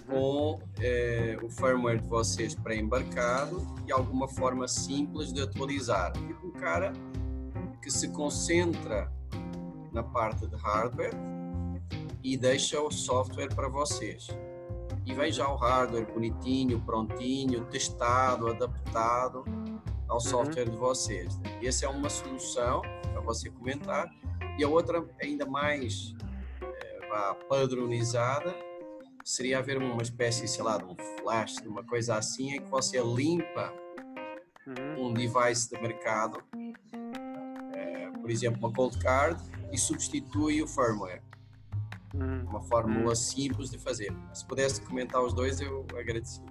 com 0.08 0.58
é, 0.80 1.36
o 1.42 1.50
firmware 1.50 2.00
de 2.00 2.08
vocês 2.08 2.54
pré-embarcado 2.54 3.60
e 3.86 3.92
alguma 3.92 4.28
forma 4.28 4.66
simples 4.66 5.30
de 5.30 5.42
atualizar. 5.42 6.12
Tipo 6.12 6.46
um 6.46 6.52
cara 6.52 6.94
que 7.82 7.90
se 7.90 8.08
concentra 8.08 9.14
na 9.96 10.02
parte 10.02 10.46
de 10.46 10.54
hardware 10.56 11.14
e 12.22 12.36
deixa 12.36 12.80
o 12.80 12.90
software 12.90 13.48
para 13.54 13.68
vocês. 13.68 14.28
E 15.06 15.14
vem 15.14 15.32
já 15.32 15.48
o 15.48 15.56
hardware 15.56 16.06
bonitinho, 16.12 16.80
prontinho, 16.80 17.64
testado, 17.66 18.48
adaptado 18.48 19.44
ao 20.06 20.16
uhum. 20.16 20.20
software 20.20 20.66
uhum. 20.66 20.72
de 20.72 20.76
vocês. 20.76 21.40
Essa 21.62 21.86
é 21.86 21.88
uma 21.88 22.10
solução 22.10 22.82
para 23.10 23.20
você 23.22 23.48
comentar. 23.48 24.06
E 24.58 24.64
a 24.64 24.68
outra, 24.68 25.02
ainda 25.22 25.46
mais 25.46 26.14
é, 26.60 27.34
padronizada, 27.48 28.54
seria 29.24 29.58
haver 29.58 29.78
uma 29.78 30.02
espécie, 30.02 30.46
sei 30.46 30.62
lá, 30.62 30.76
de 30.76 30.84
um 30.84 30.96
flash, 31.20 31.56
de 31.56 31.68
uma 31.68 31.84
coisa 31.84 32.16
assim, 32.16 32.56
em 32.56 32.60
que 32.60 32.68
você 32.68 33.00
limpa 33.00 33.72
uhum. 34.66 35.06
um 35.06 35.14
device 35.14 35.70
de 35.70 35.80
mercado, 35.80 36.42
por 38.20 38.30
exemplo, 38.30 38.58
uma 38.58 38.72
cold 38.72 38.98
card, 38.98 39.40
e 39.72 39.78
substitui 39.78 40.62
o 40.62 40.66
firmware. 40.66 41.22
Uhum. 42.14 42.44
Uma 42.48 42.62
fórmula 42.62 43.10
uhum. 43.10 43.14
simples 43.14 43.70
de 43.70 43.78
fazer. 43.78 44.12
Se 44.32 44.46
pudesse 44.46 44.80
comentar 44.86 45.22
os 45.22 45.34
dois, 45.34 45.60
eu 45.60 45.86
agradeci. 45.98 46.42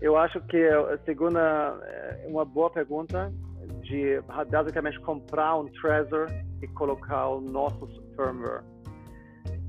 Eu 0.00 0.16
acho 0.16 0.40
que 0.42 0.56
a 0.56 0.98
segunda 1.04 1.40
é 1.40 2.26
uma 2.26 2.44
boa 2.44 2.70
pergunta 2.70 3.32
de 3.82 4.20
basicamente 4.50 4.98
comprar 5.00 5.56
um 5.56 5.66
Trezor 5.66 6.26
e 6.62 6.68
colocar 6.68 7.28
o 7.28 7.40
nosso 7.40 7.86
firmware. 8.16 8.62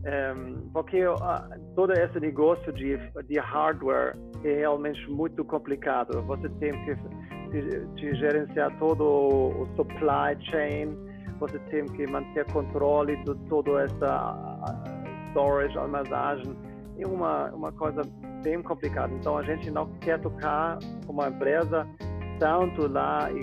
Um, 0.03 0.69
porque 0.71 1.05
uh, 1.05 1.17
todo 1.75 1.93
esse 1.93 2.19
negócio 2.19 2.73
de, 2.73 2.97
de 3.27 3.39
hardware 3.39 4.15
é 4.43 4.55
realmente 4.55 5.07
muito 5.09 5.43
complicado. 5.45 6.21
Você 6.23 6.49
tem 6.49 6.71
que 6.85 6.95
de, 7.51 7.85
de 7.95 8.15
gerenciar 8.15 8.75
todo 8.79 9.03
o 9.03 9.67
supply 9.75 10.35
chain, 10.49 10.97
você 11.39 11.59
tem 11.69 11.85
que 11.85 12.07
manter 12.07 12.45
controle 12.51 13.15
de 13.23 13.35
toda 13.49 13.83
essa 13.83 14.35
storage, 15.29 15.77
armazenagem. 15.77 16.55
É 16.99 17.07
uma, 17.07 17.49
uma 17.51 17.71
coisa 17.71 18.01
bem 18.43 18.61
complicada. 18.61 19.13
Então 19.13 19.37
a 19.37 19.43
gente 19.43 19.69
não 19.71 19.87
quer 19.99 20.19
tocar 20.19 20.77
como 21.05 21.25
empresa 21.25 21.87
tanto 22.39 22.87
lá 22.87 23.29
e 23.31 23.41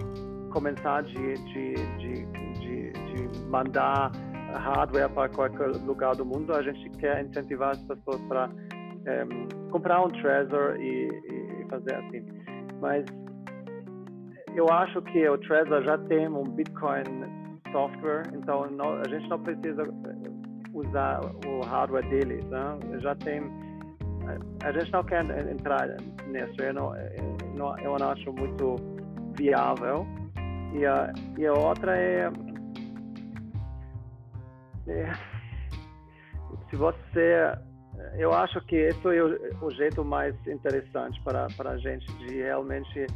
começar 0.53 1.03
de, 1.03 1.35
de, 1.35 1.75
de, 1.99 2.27
de, 2.61 2.93
de 2.93 3.41
mandar 3.49 4.13
hardware 4.55 5.09
para 5.11 5.29
qualquer 5.29 5.69
lugar 5.85 6.15
do 6.17 6.25
mundo. 6.25 6.55
A 6.55 6.63
gente 6.63 6.89
quer 6.99 7.25
incentivar 7.25 7.71
as 7.71 7.83
pessoas 7.83 8.21
para 8.23 8.49
um, 8.49 9.09
ehm, 9.09 9.49
comprar 9.71 10.03
um 10.03 10.09
Trezor 10.09 10.77
e, 10.81 11.09
e, 11.09 11.67
fazer 11.69 11.95
assim. 11.95 12.25
Mas 12.81 13.05
eu 14.59 14.69
acho 14.71 15.01
que 15.03 15.29
o 15.29 15.39
Trezor 15.39 15.83
já 15.83 15.97
tem 15.97 16.29
um 16.29 16.43
Bitcoin 16.43 17.05
software, 17.71 18.25
então 18.35 18.69
não, 18.71 18.95
a 18.95 19.09
gente 19.09 19.29
não 19.29 19.41
precisa 19.41 19.83
usar 20.73 21.21
o 21.47 21.61
hardware 21.61 22.09
dele. 22.09 22.43
Né? 22.45 22.99
Já 23.01 23.15
tem 23.15 23.43
a 24.63 24.73
gente 24.73 24.93
não 24.93 25.05
quer 25.05 25.25
entrar 25.49 25.89
nisso, 26.27 26.55
eu 26.61 26.67
eu 26.67 27.55
não, 27.55 27.79
eu 27.79 27.97
não 27.99 28.11
acho 28.11 28.33
muito 28.33 28.77
viável. 29.37 30.07
E 30.75 30.85
a, 30.85 31.13
e 31.39 31.47
a 31.47 31.53
outra 31.55 31.97
é, 31.97 32.31
é 34.89 35.13
se 36.69 36.77
você 36.77 37.57
eu 38.17 38.33
acho 38.33 38.61
que 38.67 38.77
esse 38.77 39.07
é 39.07 39.23
o, 39.23 39.67
o, 39.67 39.71
jeito 39.71 40.05
mais 40.05 40.35
interessante 40.47 41.21
para, 41.23 41.47
para 41.57 41.71
a 41.71 41.79
gente 41.79 42.07
de 42.19 42.43
realmente 42.43 43.07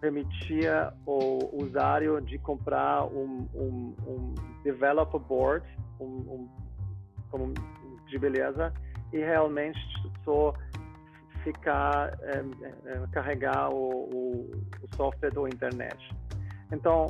permitir 0.00 0.68
o 1.06 1.62
usuário 1.62 2.20
de 2.20 2.38
comprar 2.38 3.04
um, 3.04 3.48
um, 3.54 3.94
um 4.06 4.34
developer 4.64 5.20
board 5.20 5.64
um, 6.00 6.48
um, 7.34 7.54
de 8.08 8.18
beleza 8.18 8.72
e 9.12 9.18
realmente 9.18 9.78
só 10.24 10.54
ficar 11.44 12.18
é, 12.22 12.44
é, 12.86 13.06
carregar 13.12 13.70
o, 13.70 14.08
o, 14.12 14.50
o, 14.82 14.96
software 14.96 15.30
do 15.30 15.46
internet. 15.46 15.96
Então, 16.70 17.08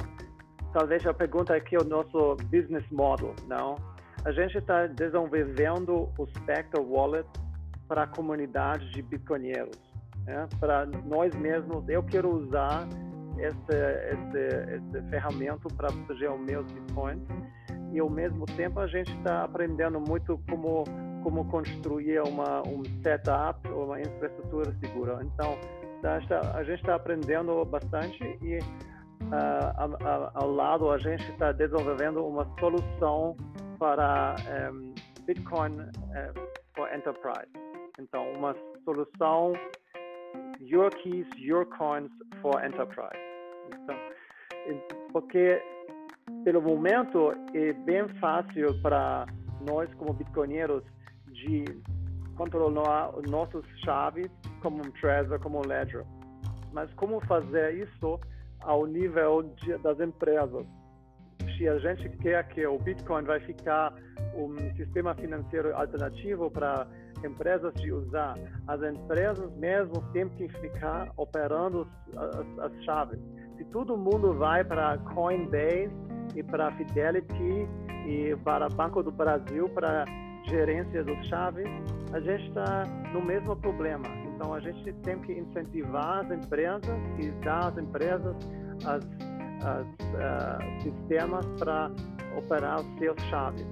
talvez 0.72 1.06
a 1.06 1.12
pergunta 1.12 1.54
aqui 1.54 1.76
é 1.76 1.78
o 1.78 1.84
nosso 1.84 2.36
business 2.50 2.84
model, 2.90 3.34
não? 3.46 3.76
A 4.24 4.32
gente 4.32 4.56
está 4.56 4.86
desenvolvendo 4.86 6.08
o 6.16 6.26
Spectre 6.38 6.80
Wallet 6.80 7.28
para 7.88 8.04
a 8.04 8.06
comunidade 8.06 8.90
de 8.92 9.02
bitcoinheiros, 9.02 9.78
né? 10.24 10.48
para 10.58 10.86
nós 10.86 11.34
mesmos. 11.34 11.88
Eu 11.88 12.02
quero 12.02 12.30
usar 12.30 12.86
esse, 13.38 13.56
esse, 14.12 14.98
esse 14.98 15.10
ferramenta 15.10 15.68
para 15.76 15.88
proteger 15.88 16.30
os 16.30 16.40
meus 16.40 16.66
bitcoins 16.72 17.22
e 17.92 18.00
ao 18.00 18.10
mesmo 18.10 18.46
tempo 18.46 18.80
a 18.80 18.86
gente 18.86 19.14
está 19.18 19.44
aprendendo 19.44 20.00
muito 20.00 20.38
como 20.48 20.84
como 21.22 21.44
construir 21.46 22.20
uma 22.22 22.62
um 22.66 22.82
setup 23.02 23.68
uma 23.68 24.00
infraestrutura 24.00 24.74
segura 24.80 25.18
então 25.22 25.56
tá, 26.00 26.18
a 26.54 26.64
gente 26.64 26.80
está 26.80 26.96
aprendendo 26.96 27.64
bastante 27.64 28.18
e 28.42 28.58
uh, 28.58 30.30
ao 30.34 30.50
lado 30.50 30.90
a 30.90 30.98
gente 30.98 31.22
está 31.30 31.52
desenvolvendo 31.52 32.26
uma 32.26 32.44
solução 32.58 33.36
para 33.78 34.34
um, 34.72 34.94
Bitcoin 35.26 35.80
uh, 35.80 36.48
for 36.74 36.92
Enterprise 36.92 37.52
então 37.98 38.32
uma 38.32 38.54
solução 38.84 39.52
Your 40.62 40.90
Keys 40.90 41.26
Your 41.38 41.66
Coins 41.66 42.10
for 42.40 42.62
Enterprise 42.64 43.32
então, 43.80 43.96
porque 45.12 45.62
pelo 46.44 46.62
momento 46.62 47.32
é 47.54 47.72
bem 47.72 48.08
fácil 48.20 48.80
para 48.80 49.26
nós 49.66 49.92
como 49.94 50.12
bitcoinheiros 50.12 50.82
de 51.28 51.64
controlar 52.36 53.12
nossas 53.28 53.64
chaves 53.84 54.30
como 54.60 54.78
um 54.78 54.90
Trezor, 54.92 55.38
como 55.40 55.58
um 55.58 55.66
Ledger. 55.66 56.04
Mas 56.72 56.92
como 56.94 57.20
fazer 57.26 57.74
isso 57.74 58.18
ao 58.60 58.86
nível 58.86 59.42
de, 59.42 59.76
das 59.78 60.00
empresas? 60.00 60.66
Se 61.56 61.68
a 61.68 61.78
gente 61.78 62.08
quer 62.18 62.46
que 62.48 62.66
o 62.66 62.78
Bitcoin 62.78 63.24
vai 63.24 63.40
ficar 63.40 63.92
um 64.34 64.56
sistema 64.76 65.14
financeiro 65.14 65.76
alternativo 65.76 66.50
para 66.50 66.86
empresas 67.24 67.72
de 67.74 67.92
usar, 67.92 68.36
as 68.66 68.82
empresas 68.82 69.50
mesmo 69.56 70.02
têm 70.12 70.28
que 70.30 70.48
ficar 70.48 71.10
operando 71.16 71.86
as, 72.16 72.58
as 72.58 72.84
chaves. 72.84 73.18
Se 73.56 73.64
todo 73.66 73.96
mundo 73.96 74.34
vai 74.34 74.64
para 74.64 74.98
Coinbase 74.98 75.90
e 76.34 76.42
para 76.42 76.72
Fidelity 76.72 77.68
e 78.06 78.36
para 78.44 78.68
Banco 78.68 79.02
do 79.02 79.12
Brasil 79.12 79.68
para 79.68 80.04
gerência 80.48 81.04
dos 81.04 81.26
chaves, 81.28 81.66
a 82.12 82.20
gente 82.20 82.48
está 82.48 82.84
no 83.12 83.22
mesmo 83.24 83.56
problema. 83.56 84.06
Então 84.34 84.52
a 84.54 84.60
gente 84.60 84.92
tem 85.04 85.18
que 85.20 85.32
incentivar 85.32 86.24
as 86.24 86.30
empresas 86.30 86.84
e 87.18 87.30
dar 87.44 87.68
às 87.68 87.78
empresas 87.78 88.36
as, 88.84 89.04
as 89.64 89.86
uh, 89.86 90.82
sistemas 90.82 91.46
para 91.58 91.90
operar 92.36 92.80
seus 92.98 93.20
chaves. 93.30 93.66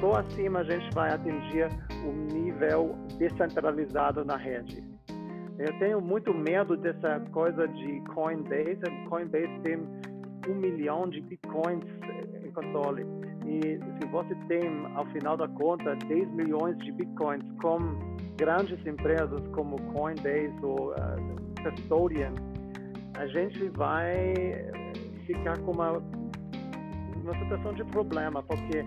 Só 0.00 0.20
assim 0.20 0.48
a 0.54 0.62
gente 0.62 0.94
vai 0.94 1.12
atingir 1.12 1.68
um 2.04 2.34
nível 2.34 2.94
descentralizado 3.18 4.24
na 4.24 4.36
rede. 4.36 4.82
Eu 5.58 5.72
tenho 5.78 6.00
muito 6.00 6.34
medo 6.34 6.76
dessa 6.76 7.20
coisa 7.32 7.66
de 7.66 8.00
Coinbase. 8.14 8.82
Coinbase 9.08 9.60
tem 9.62 9.78
um 10.48 10.54
milhão 10.54 11.08
de 11.08 11.20
bitcoins 11.22 11.84
em 12.44 12.50
controle. 12.50 13.06
E 13.46 13.78
se 13.98 14.08
você 14.10 14.34
tem, 14.48 14.86
ao 14.94 15.06
final 15.06 15.36
da 15.36 15.48
conta, 15.48 15.94
10 15.94 16.28
milhões 16.32 16.76
de 16.78 16.92
bitcoins 16.92 17.44
com 17.62 17.78
grandes 18.36 18.84
empresas 18.86 19.40
como 19.54 19.80
Coinbase 19.94 20.54
ou 20.62 20.90
uh, 20.90 21.62
Custodian, 21.62 22.34
a 23.16 23.26
gente 23.28 23.68
vai 23.70 24.34
ficar 25.26 25.58
com 25.60 25.72
uma, 25.72 25.92
uma 25.92 27.38
situação 27.38 27.72
de 27.72 27.84
problema, 27.84 28.42
porque 28.42 28.84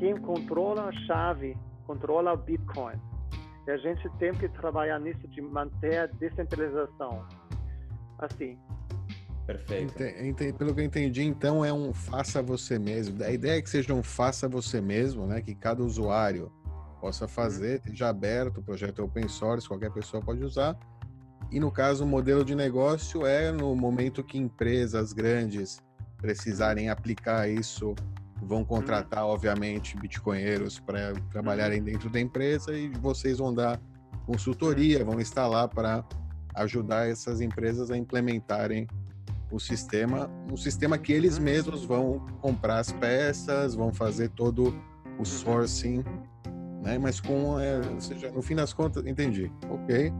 quem 0.00 0.16
controla 0.16 0.88
a 0.88 0.92
chave 1.06 1.56
controla 1.86 2.32
o 2.32 2.36
Bitcoin. 2.36 2.96
E 3.66 3.70
a 3.70 3.76
gente 3.76 4.08
tem 4.18 4.32
que 4.32 4.48
trabalhar 4.48 4.98
nisso 4.98 5.28
de 5.28 5.42
manter 5.42 5.98
a 5.98 6.06
descentralização. 6.06 7.24
Assim, 8.18 8.58
Perfeito. 9.46 9.94
pelo 10.56 10.74
que 10.74 10.80
eu 10.80 10.84
entendi, 10.84 11.24
então 11.24 11.64
é 11.64 11.72
um 11.72 11.92
faça 11.92 12.42
você 12.42 12.78
mesmo. 12.78 13.22
A 13.22 13.30
ideia 13.30 13.58
é 13.58 13.62
que 13.62 13.68
seja 13.68 13.92
um 13.92 14.02
faça 14.02 14.48
você 14.48 14.80
mesmo, 14.80 15.26
né? 15.26 15.42
Que 15.42 15.54
cada 15.54 15.82
usuário 15.82 16.50
possa 17.00 17.28
fazer, 17.28 17.70
uhum. 17.70 17.76
esteja 17.76 18.08
aberto, 18.08 18.58
o 18.58 18.62
projeto 18.62 19.02
é 19.02 19.04
open 19.04 19.28
source, 19.28 19.68
qualquer 19.68 19.90
pessoa 19.90 20.22
pode 20.22 20.42
usar. 20.42 20.78
E 21.50 21.60
no 21.60 21.70
caso, 21.70 22.04
o 22.04 22.06
modelo 22.06 22.44
de 22.44 22.54
negócio 22.54 23.26
é 23.26 23.50
no 23.50 23.74
momento 23.74 24.22
que 24.22 24.38
empresas 24.38 25.12
grandes 25.12 25.82
precisarem 26.18 26.88
aplicar 26.88 27.48
isso, 27.48 27.94
vão 28.42 28.64
contratar, 28.64 29.24
uhum. 29.24 29.30
obviamente, 29.30 29.96
bitcoinheiros 29.96 30.78
para 30.78 31.12
trabalharem 31.30 31.78
uhum. 31.78 31.84
dentro 31.84 32.10
da 32.10 32.20
empresa 32.20 32.76
e 32.76 32.88
vocês 32.88 33.38
vão 33.38 33.52
dar 33.52 33.80
consultoria, 34.26 35.04
vão 35.04 35.20
estar 35.20 35.46
lá 35.46 35.66
para 35.66 36.04
ajudar 36.54 37.08
essas 37.08 37.40
empresas 37.40 37.90
a 37.90 37.96
implementarem 37.96 38.86
o 39.50 39.58
sistema, 39.58 40.30
um 40.50 40.56
sistema 40.56 40.96
que 40.96 41.12
eles 41.12 41.36
uhum. 41.36 41.44
mesmos 41.44 41.84
vão 41.84 42.20
comprar 42.40 42.78
as 42.78 42.92
peças, 42.92 43.74
vão 43.74 43.92
fazer 43.92 44.28
todo 44.30 44.68
o 44.68 45.18
uhum. 45.18 45.24
sourcing, 45.24 46.04
né? 46.82 46.98
Mas 46.98 47.20
com, 47.20 47.58
é, 47.58 47.80
ou 47.88 48.00
seja, 48.00 48.30
no 48.30 48.42
fim 48.42 48.54
das 48.54 48.72
contas, 48.72 49.04
entendi. 49.06 49.50
Ok. 49.68 50.12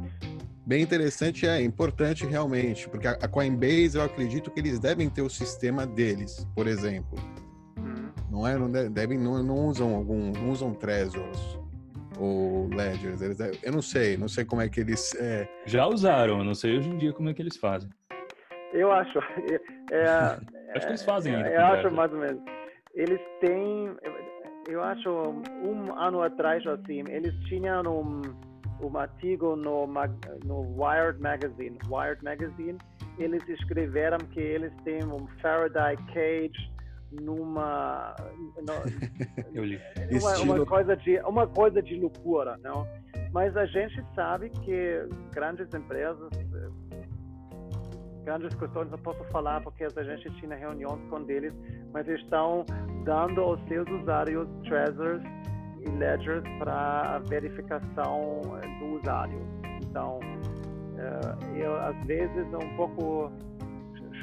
Bem 0.67 0.83
interessante, 0.83 1.47
é 1.47 1.63
importante 1.63 2.27
realmente, 2.27 2.89
porque 2.89 3.09
a 3.09 3.27
Coinbase 3.27 3.97
eu 3.97 4.03
acredito 4.03 4.51
que 4.51 4.61
eles 4.61 4.79
devem 4.79 5.09
ter 5.09 5.23
o 5.23 5.31
sistema 5.31 5.87
deles, 5.87 6.47
por 6.55 6.67
exemplo. 6.67 7.19
Não 8.31 8.47
é, 8.47 8.57
não 8.57 8.71
devem, 8.71 9.19
não, 9.19 9.43
não 9.43 9.67
usam 9.67 9.95
algum, 9.95 10.31
não 10.31 10.51
usam 10.51 10.73
Trezors 10.73 11.59
ou 12.19 12.69
Ledgers. 12.69 13.23
Eles, 13.23 13.41
eu 13.41 13.73
não 13.73 13.83
sei, 13.83 14.17
não 14.17 14.29
sei 14.29 14.45
como 14.45 14.63
é 14.63 14.69
que 14.69 14.81
eles. 14.81 15.15
É... 15.17 15.49
Já 15.67 15.87
usaram, 15.87 16.45
não 16.45 16.55
sei 16.55 16.79
hoje 16.79 16.89
em 16.89 16.99
dia 16.99 17.13
como 17.13 17.29
é 17.29 17.35
que 17.35 17.43
eles 17.43 17.57
fazem. 17.57 17.91
Eu 18.73 18.93
acho. 18.93 19.19
É, 19.91 20.07
acho 20.77 20.87
que 20.87 20.93
eles 20.93 21.05
fazem 21.05 21.35
ainda. 21.35 21.49
Eu 21.49 21.65
acho 21.67 21.91
mais 21.91 22.13
ou 22.13 22.21
menos. 22.21 22.41
Eles 22.95 23.21
têm, 23.41 23.97
eu 24.69 24.83
acho, 24.83 25.09
um 25.11 25.93
ano 25.97 26.23
atrás, 26.23 26.65
assim, 26.67 27.03
eles 27.09 27.35
tinham 27.49 27.83
um, 27.83 28.23
um 28.85 28.99
artigo 28.99 29.57
no, 29.57 29.87
no 30.45 30.61
Wired 30.77 31.21
Magazine. 31.21 31.79
Wired 31.89 32.23
Magazine, 32.23 32.79
eles 33.19 33.43
escreveram 33.49 34.19
que 34.33 34.41
eles 34.41 34.73
têm 34.85 35.05
um 35.05 35.27
Faraday 35.41 35.97
Cage 36.13 36.71
numa, 37.13 38.15
li. 39.65 39.81
Uma, 40.13 40.39
uma, 40.39 40.67
coisa 40.67 40.97
de 40.97 41.19
uma 41.21 41.47
coisa 41.47 41.83
de 41.83 41.97
loucura, 41.97 42.59
não? 42.63 42.87
Mas 43.33 43.57
a 43.57 43.67
gente 43.67 44.05
sabe 44.15 44.51
que 44.51 45.09
grandes 45.33 45.73
empresas 45.75 46.31
grandes 48.25 48.55
questões 48.55 48.91
não 48.91 48.99
posso 48.99 49.25
falar 49.25 49.61
porque 49.63 49.85
a 49.85 50.03
gente 50.03 50.31
tinha 50.39 50.55
reuniões 50.55 51.01
com 51.09 51.29
eles, 51.29 51.53
mas 51.93 52.07
estão 52.07 52.65
dando 53.05 53.41
aos 53.41 53.61
seus 53.67 53.89
usuários 53.89 54.49
treasures 54.65 55.23
e 55.81 55.91
ledgers 55.99 56.45
para 56.59 57.17
a 57.17 57.19
verificação 57.19 58.41
eh, 58.63 58.79
do 58.79 58.99
usuário. 58.99 59.41
Então, 59.83 60.21
uh, 60.21 61.57
eu 61.57 61.75
às 61.81 61.97
vezes 62.07 62.53
é 62.53 62.57
um 62.57 62.77
pouco 62.77 63.33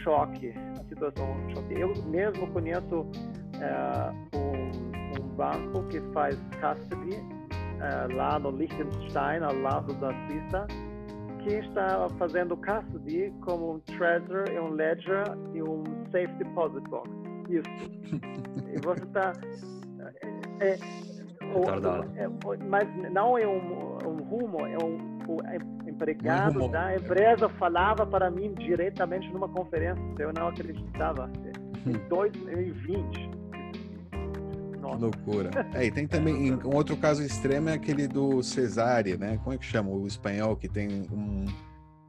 choque 0.04 0.54
situação 0.98 1.38
choque. 1.54 1.80
Eu 1.80 1.94
mesmo 2.06 2.48
conheço 2.48 3.02
uh, 3.02 4.38
um, 4.38 5.22
um, 5.22 5.28
banco 5.36 5.84
que 5.90 6.02
faz 6.14 6.36
custody 6.60 7.16
uh, 7.16 8.16
lá 8.16 8.40
no 8.40 8.52
Liechtenstein, 8.52 9.44
ao 9.44 9.56
lado 9.56 9.94
da 9.96 10.12
Suíça 10.28 10.68
que 11.44 11.54
está 11.54 12.08
fazendo 12.18 12.58
custody 12.58 13.34
como 13.42 13.76
um 13.76 13.80
treasure 13.80 14.52
e 14.52 14.60
um 14.60 14.70
ledger 14.70 15.24
e 15.54 15.62
um 15.62 15.84
safe 16.12 16.34
deposit 16.40 16.82
box. 16.90 17.10
Isso. 17.50 17.70
e 18.68 18.82
você 18.84 19.04
está 19.04 19.32
é, 20.60 20.74
é, 20.74 20.80
é, 22.24 22.58
mas 22.68 23.12
não 23.12 23.38
é 23.38 23.48
um, 23.48 23.98
um 24.06 24.24
rumo, 24.24 24.66
é 24.66 24.78
um 24.84 25.18
empregado 25.98 26.64
um 26.64 26.70
da 26.70 26.96
empresa 26.96 27.50
falava 27.50 28.06
para 28.06 28.30
mim 28.30 28.54
diretamente 28.54 29.28
numa 29.34 29.50
conferência, 29.50 30.02
eu 30.20 30.32
não 30.32 30.48
acreditava. 30.48 31.30
Em 31.86 31.94
2020. 32.08 33.30
Que 34.72 35.02
loucura. 35.02 35.50
É, 35.74 35.86
e 35.86 35.92
tem 35.92 36.08
também, 36.08 36.54
um 36.54 36.76
outro 36.76 36.96
caso 36.96 37.22
extremo 37.24 37.70
é 37.70 37.74
aquele 37.74 38.08
do 38.08 38.42
Cesare, 38.42 39.18
né? 39.18 39.38
Como 39.44 39.54
é 39.54 39.58
que 39.58 39.66
chama 39.66 39.90
o 39.90 40.08
espanhol 40.08 40.56
que 40.56 40.70
tem 40.70 40.88
um, 41.12 41.46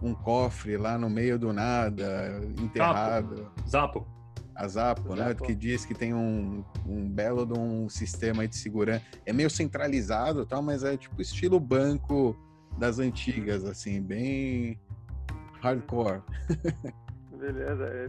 um 0.01 0.14
cofre 0.14 0.76
lá 0.76 0.97
no 0.97 1.11
meio 1.11 1.39
do 1.39 1.53
nada, 1.53 2.41
enterrado? 2.62 3.51
Zapo. 3.66 4.07
A 4.55 4.66
Zapo, 4.68 5.14
né? 5.14 5.34
Que 5.34 5.55
diz 5.55 5.84
que 5.86 5.95
tem 5.95 6.12
um, 6.12 6.64
um 6.86 7.09
belo 7.09 7.47
de 7.47 7.59
um 7.59 7.89
sistema 7.89 8.47
de 8.47 8.57
segurança. 8.57 9.03
É 9.24 9.32
meio 9.32 9.49
centralizado 9.49 10.45
tal, 10.45 10.62
mas 10.62 10.84
é 10.84 10.97
tipo 10.97 11.20
estilo 11.20 11.59
banco 11.59 12.36
das 12.79 12.99
antigas, 12.99 13.64
assim, 13.64 14.01
bem 14.01 14.79
hardcore. 15.61 16.22
Beleza, 17.39 17.85
é 17.85 18.09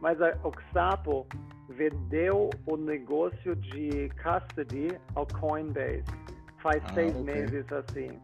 mas 0.00 0.20
a 0.20 0.36
Oxapo 0.42 1.26
vendeu 1.68 2.50
o 2.66 2.76
negócio 2.76 3.56
de 3.56 4.10
custody 4.22 4.98
ao 5.14 5.26
Coinbase 5.26 6.04
faz 6.64 6.82
ah, 6.86 6.94
seis 6.94 7.14
okay. 7.14 7.22
meses 7.22 7.72
assim. 7.72 8.18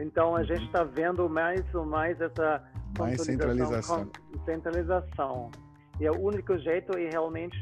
Então 0.00 0.34
a 0.34 0.40
uhum. 0.40 0.44
gente 0.44 0.64
está 0.64 0.82
vendo 0.82 1.28
mais 1.28 1.62
ou 1.74 1.86
mais 1.86 2.20
essa 2.20 2.62
mais 2.98 3.22
centralização. 3.22 4.10
centralização. 4.44 5.50
E 6.00 6.08
o 6.08 6.20
único 6.20 6.58
jeito 6.58 6.98
é 6.98 7.08
realmente 7.10 7.56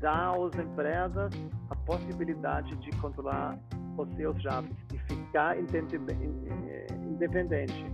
dar 0.00 0.34
às 0.34 0.58
empresas 0.58 1.30
a 1.70 1.76
possibilidade 1.76 2.74
de 2.76 2.90
controlar 2.98 3.58
os 3.98 4.16
seus 4.16 4.42
dados 4.42 4.70
e 4.92 4.98
ficar 4.98 5.58
independente. 7.16 7.86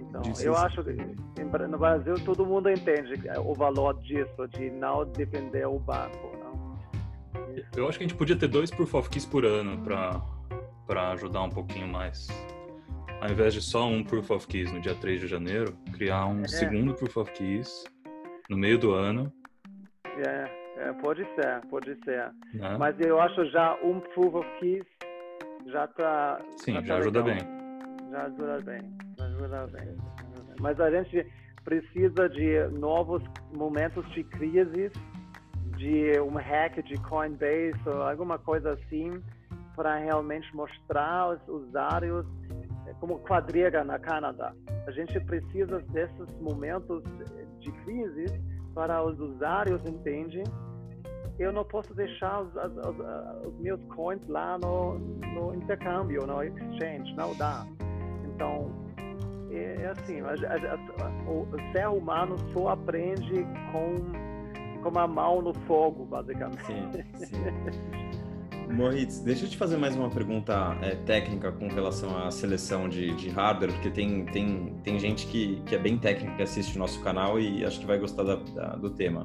Então, 0.00 0.22
eu 0.40 0.56
acho 0.56 0.82
que 0.82 1.44
no 1.68 1.78
Brasil 1.78 2.14
todo 2.24 2.46
mundo 2.46 2.70
entende 2.70 3.14
o 3.38 3.54
valor 3.54 4.00
disso, 4.00 4.48
de 4.48 4.70
não 4.70 5.04
depender 5.04 5.64
do 5.64 5.78
banco. 5.78 6.32
Não? 6.38 6.78
Eu 7.76 7.88
acho 7.88 7.98
que 7.98 8.04
a 8.04 8.08
gente 8.08 8.16
podia 8.16 8.36
ter 8.36 8.48
dois 8.48 8.70
Proof 8.70 8.94
of 8.94 9.10
Keys 9.10 9.26
por 9.26 9.44
ano 9.44 9.82
para 10.86 11.10
ajudar 11.12 11.42
um 11.42 11.50
pouquinho 11.50 11.88
mais. 11.88 12.28
Ao 13.20 13.30
invés 13.30 13.54
de 13.54 13.60
só 13.60 13.86
um 13.86 14.04
Proof 14.04 14.30
of 14.30 14.46
Keys 14.46 14.72
no 14.72 14.80
dia 14.80 14.94
3 14.94 15.20
de 15.20 15.26
janeiro, 15.26 15.76
criar 15.92 16.26
um 16.26 16.42
é. 16.42 16.48
segundo 16.48 16.94
Proof 16.94 17.16
of 17.16 17.32
Keys 17.32 17.84
no 18.48 18.56
meio 18.56 18.78
do 18.78 18.92
ano. 18.92 19.32
É, 20.04 20.48
é 20.78 20.92
pode 20.94 21.24
ser, 21.34 21.60
pode 21.68 21.94
ser. 22.04 22.30
Né? 22.54 22.76
Mas 22.78 22.98
eu 23.00 23.20
acho 23.20 23.44
já 23.50 23.74
um 23.82 24.00
Proof 24.00 24.34
of 24.34 24.48
Keys 24.60 24.84
já 25.66 25.84
está. 25.84 26.40
Sim, 26.58 26.74
já, 26.74 26.80
já 26.80 26.86
tá 26.86 26.96
ajuda 27.00 27.24
legal. 27.24 27.44
bem. 27.44 27.55
Já 28.16 28.30
bem, 28.64 28.80
ajuda 29.20 29.66
bem. 29.66 29.94
Mas 30.58 30.80
a 30.80 30.90
gente 30.90 31.30
precisa 31.62 32.30
de 32.30 32.66
novos 32.78 33.22
momentos 33.52 34.10
de 34.12 34.24
crise, 34.24 34.90
de 35.76 36.18
um 36.20 36.36
hack 36.36 36.82
de 36.82 36.94
Coinbase 37.02 37.78
ou 37.84 38.02
alguma 38.02 38.38
coisa 38.38 38.72
assim, 38.72 39.22
para 39.74 39.96
realmente 39.96 40.48
mostrar 40.56 41.20
aos 41.20 41.46
usuários 41.46 42.24
é, 42.86 42.94
como 42.94 43.18
quadriga 43.18 43.84
na 43.84 43.98
Canadá. 43.98 44.54
A 44.86 44.90
gente 44.92 45.20
precisa 45.20 45.78
desses 45.80 46.40
momentos 46.40 47.04
de 47.60 47.70
crise 47.84 48.40
para 48.74 49.04
os 49.04 49.20
usuários 49.20 49.84
entenderem 49.84 50.44
eu 51.38 51.52
não 51.52 51.64
posso 51.64 51.92
deixar 51.94 52.40
os, 52.40 52.54
os, 52.54 53.46
os 53.46 53.60
meus 53.60 53.78
coins 53.94 54.26
lá 54.26 54.56
no, 54.56 54.98
no, 54.98 55.54
intercâmbio, 55.54 56.26
no 56.26 56.42
exchange, 56.42 57.14
não 57.14 57.36
dá. 57.36 57.66
Então, 58.36 58.70
é, 59.50 59.76
é 59.80 59.86
assim, 59.88 60.20
a, 60.20 60.28
a, 60.28 61.30
o 61.30 61.48
ser 61.72 61.88
humano 61.88 62.36
só 62.52 62.68
aprende 62.68 63.46
com, 63.72 64.82
com 64.82 64.98
a 64.98 65.08
mão 65.08 65.40
no 65.40 65.54
fogo, 65.66 66.04
basicamente. 66.04 66.62
Sim, 66.66 66.90
sim. 67.16 68.74
Moritz, 68.74 69.20
deixa 69.20 69.46
eu 69.46 69.48
te 69.48 69.56
fazer 69.56 69.78
mais 69.78 69.96
uma 69.96 70.10
pergunta 70.10 70.76
é, 70.82 70.96
técnica 70.96 71.50
com 71.50 71.68
relação 71.68 72.18
à 72.18 72.30
seleção 72.30 72.88
de, 72.88 73.14
de, 73.14 73.30
hardware, 73.30 73.72
porque 73.72 73.90
tem, 73.90 74.26
tem, 74.26 74.74
tem 74.82 74.98
gente 74.98 75.26
que, 75.28 75.62
que 75.64 75.74
é 75.74 75.78
bem 75.78 75.96
técnica 75.96 76.36
que 76.36 76.42
assiste 76.42 76.76
o 76.76 76.78
nosso 76.78 77.00
canal 77.02 77.40
e 77.40 77.64
acho 77.64 77.80
que 77.80 77.86
vai 77.86 77.98
gostar 77.98 78.24
da, 78.24 78.34
da, 78.34 78.76
do 78.76 78.90
tema. 78.90 79.24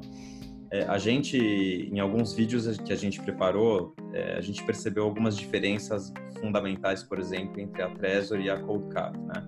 É, 0.72 0.84
a 0.84 0.96
gente, 0.96 1.36
em 1.36 2.00
alguns 2.00 2.32
vídeos 2.32 2.78
que 2.78 2.94
a 2.94 2.96
gente 2.96 3.20
preparou, 3.20 3.94
é, 4.14 4.38
a 4.38 4.40
gente 4.40 4.64
percebeu 4.64 5.04
algumas 5.04 5.36
diferenças 5.36 6.10
fundamentais, 6.40 7.02
por 7.02 7.18
exemplo, 7.18 7.60
entre 7.60 7.82
a 7.82 7.90
Trezor 7.90 8.40
e 8.40 8.48
a 8.48 8.58
Cold 8.58 8.86
né? 8.94 9.46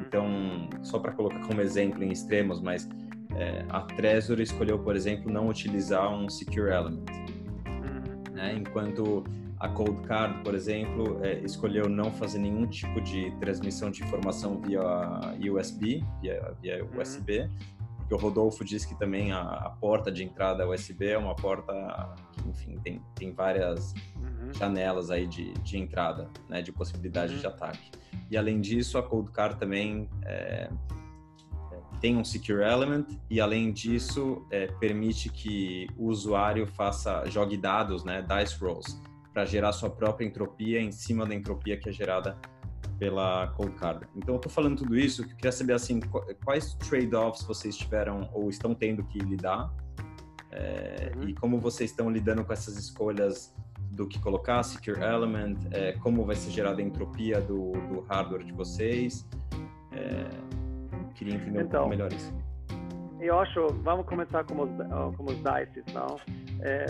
Então, 0.00 0.68
só 0.82 0.98
para 0.98 1.12
colocar 1.12 1.38
como 1.46 1.60
exemplo 1.60 2.02
em 2.02 2.10
extremos, 2.10 2.60
mas 2.60 2.88
é, 3.36 3.64
a 3.68 3.82
Trezor 3.82 4.40
escolheu, 4.40 4.76
por 4.76 4.96
exemplo, 4.96 5.32
não 5.32 5.48
utilizar 5.48 6.12
um 6.12 6.28
Secure 6.28 6.72
Element, 6.72 7.06
né? 8.32 8.56
enquanto 8.58 9.22
a 9.60 9.68
Cold 9.68 10.02
Card, 10.08 10.42
por 10.42 10.56
exemplo, 10.56 11.20
é, 11.22 11.38
escolheu 11.44 11.88
não 11.88 12.10
fazer 12.10 12.40
nenhum 12.40 12.66
tipo 12.66 13.00
de 13.00 13.30
transmissão 13.38 13.88
de 13.88 14.02
informação 14.02 14.60
via 14.60 14.82
USB, 15.52 16.02
via, 16.20 16.56
via 16.60 16.84
USB, 16.98 17.48
porque 18.10 18.14
o 18.14 18.18
Rodolfo 18.18 18.64
disse 18.64 18.88
que 18.88 18.94
também 18.96 19.30
a, 19.30 19.40
a, 19.40 19.70
porta 19.70 20.10
de 20.10 20.24
entrada 20.24 20.68
USB 20.68 21.10
é 21.10 21.18
uma 21.18 21.36
porta 21.36 21.72
que, 22.32 22.48
enfim, 22.48 22.76
tem, 22.82 23.00
tem 23.14 23.32
várias 23.32 23.94
uhum. 24.16 24.52
janelas 24.52 25.12
aí 25.12 25.28
de, 25.28 25.52
de 25.62 25.78
entrada, 25.78 26.28
né, 26.48 26.60
de 26.60 26.72
possibilidade 26.72 27.34
uhum. 27.34 27.40
de 27.40 27.46
ataque. 27.46 27.90
E 28.28 28.36
além 28.36 28.60
disso, 28.60 28.98
a 28.98 29.02
Cold 29.02 29.30
Card 29.30 29.60
também 29.60 30.08
é, 30.24 30.68
é, 31.70 31.80
tem 32.00 32.16
um 32.16 32.24
Secure 32.24 32.64
Element 32.64 33.06
e 33.30 33.40
além 33.40 33.72
disso 33.72 34.44
é, 34.50 34.66
permite 34.66 35.28
que 35.28 35.86
o 35.96 36.08
usuário 36.08 36.66
faça 36.66 37.24
jogue 37.26 37.56
dados, 37.56 38.02
né, 38.02 38.26
dice 38.26 38.56
rolls, 38.58 39.00
para 39.32 39.44
gerar 39.44 39.70
sua 39.70 39.88
própria 39.88 40.26
entropia 40.26 40.80
em 40.80 40.90
cima 40.90 41.24
da 41.24 41.34
entropia 41.34 41.76
que 41.76 41.88
é 41.88 41.92
gerada 41.92 42.36
pela 43.00 43.46
Cold 43.56 43.74
Card. 43.76 44.06
Então, 44.14 44.34
eu 44.34 44.36
estou 44.36 44.52
falando 44.52 44.76
tudo 44.76 44.96
isso, 44.96 45.22
eu 45.22 45.26
queria 45.28 45.50
saber 45.50 45.72
assim, 45.72 46.00
quais 46.44 46.74
trade-offs 46.74 47.42
vocês 47.44 47.74
tiveram 47.74 48.28
ou 48.34 48.50
estão 48.50 48.74
tendo 48.74 49.02
que 49.04 49.18
lidar 49.18 49.72
é, 50.50 51.10
uhum. 51.16 51.28
e 51.28 51.34
como 51.34 51.58
vocês 51.58 51.90
estão 51.90 52.10
lidando 52.10 52.44
com 52.44 52.52
essas 52.52 52.76
escolhas 52.76 53.54
do 53.90 54.06
que 54.06 54.18
colocar, 54.20 54.62
Secure 54.62 55.00
Element, 55.00 55.56
é, 55.70 55.92
como 55.92 56.24
vai 56.26 56.36
ser 56.36 56.50
gerada 56.50 56.82
a 56.82 56.84
entropia 56.84 57.40
do, 57.40 57.72
do 57.72 58.00
hardware 58.02 58.44
de 58.44 58.52
vocês. 58.52 59.26
É, 59.92 60.28
queria 61.14 61.34
entender 61.34 61.62
então, 61.62 61.86
um 61.86 61.88
pouco 61.88 61.88
melhor 61.88 62.12
isso. 62.12 62.32
Eu 63.20 63.38
acho, 63.38 63.66
vamos 63.82 64.06
começar 64.06 64.44
com 64.44 64.62
os, 64.62 64.70
com 65.16 65.24
os 65.24 65.36
DICEs, 65.36 65.92
não? 65.92 66.16
É, 66.62 66.86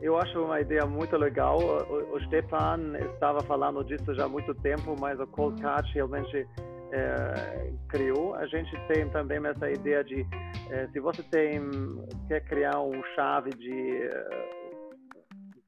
eu 0.00 0.16
acho 0.16 0.40
uma 0.40 0.60
ideia 0.60 0.86
muito 0.86 1.16
legal. 1.16 1.58
O, 1.58 2.14
o 2.14 2.20
Stepan 2.26 2.96
estava 3.14 3.40
falando 3.40 3.84
disso 3.84 4.14
já 4.14 4.26
há 4.26 4.28
muito 4.28 4.54
tempo, 4.56 4.94
mas 5.00 5.18
o 5.18 5.26
Cold 5.26 5.60
Catch 5.60 5.92
realmente 5.94 6.46
é, 6.92 7.72
criou. 7.88 8.34
A 8.36 8.46
gente 8.46 8.70
tem 8.86 9.08
também 9.10 9.44
essa 9.44 9.68
ideia 9.68 10.04
de 10.04 10.24
é, 10.70 10.86
se 10.92 11.00
você 11.00 11.22
tem 11.24 11.60
quer 12.28 12.44
criar 12.44 12.80
um 12.80 13.02
chave 13.16 13.50
de, 13.50 14.08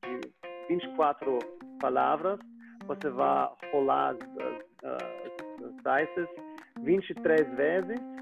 de 0.05 0.21
24 0.69 1.39
palavras, 1.81 2.39
você 2.87 3.11
vai 3.11 3.49
rolar 3.73 4.11
as, 4.11 4.19
as, 4.85 5.03
as 5.65 6.07
dices 6.07 6.29
23 6.83 7.57
vezes 7.57 8.17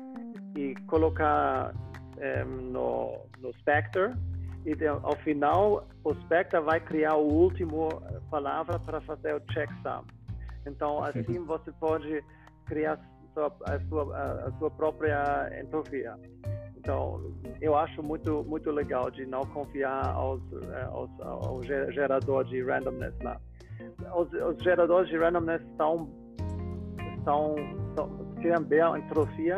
e 0.57 0.75
colocar 0.87 1.75
é, 2.19 2.45
no, 2.45 3.27
no 3.39 3.53
Spectre 3.59 4.13
e 4.65 4.75
ao 4.87 5.17
final 5.17 5.87
o 6.03 6.15
Spectre 6.23 6.61
vai 6.61 6.81
criar 6.81 7.17
o 7.17 7.27
último 7.27 7.89
palavra 8.31 8.79
para 8.79 9.01
fazer 9.03 9.35
o 9.35 9.41
checksum. 9.53 10.05
Então 10.67 11.03
assim 11.05 11.45
você 11.45 11.71
pode 11.73 12.23
criar 12.67 12.99
a 13.67 13.81
sua, 13.89 14.17
a 14.47 14.53
sua 14.59 14.71
própria 14.71 15.51
entropia. 15.61 16.17
Então, 16.77 17.33
eu 17.63 17.75
acho 17.75 18.03
muito 18.03 18.45
muito 18.45 18.71
legal 18.71 19.11
de 19.11 19.25
não 19.25 19.41
confiar 19.41 20.07
aos, 20.13 20.41
eh, 20.53 20.89
aos, 20.93 21.11
ao 21.21 21.63
gerador 21.63 22.45
de 22.45 22.63
randomness 22.63 23.15
lá. 23.23 23.41
Os, 24.15 24.31
os 24.33 24.63
geradores 24.63 25.09
de 25.09 25.17
randomness 25.17 25.63
estão 25.63 26.11
estão, 27.17 27.55
estão 27.89 28.35
criam 28.37 28.63
bem 28.63 28.83
a 28.83 28.99
entropia. 28.99 29.57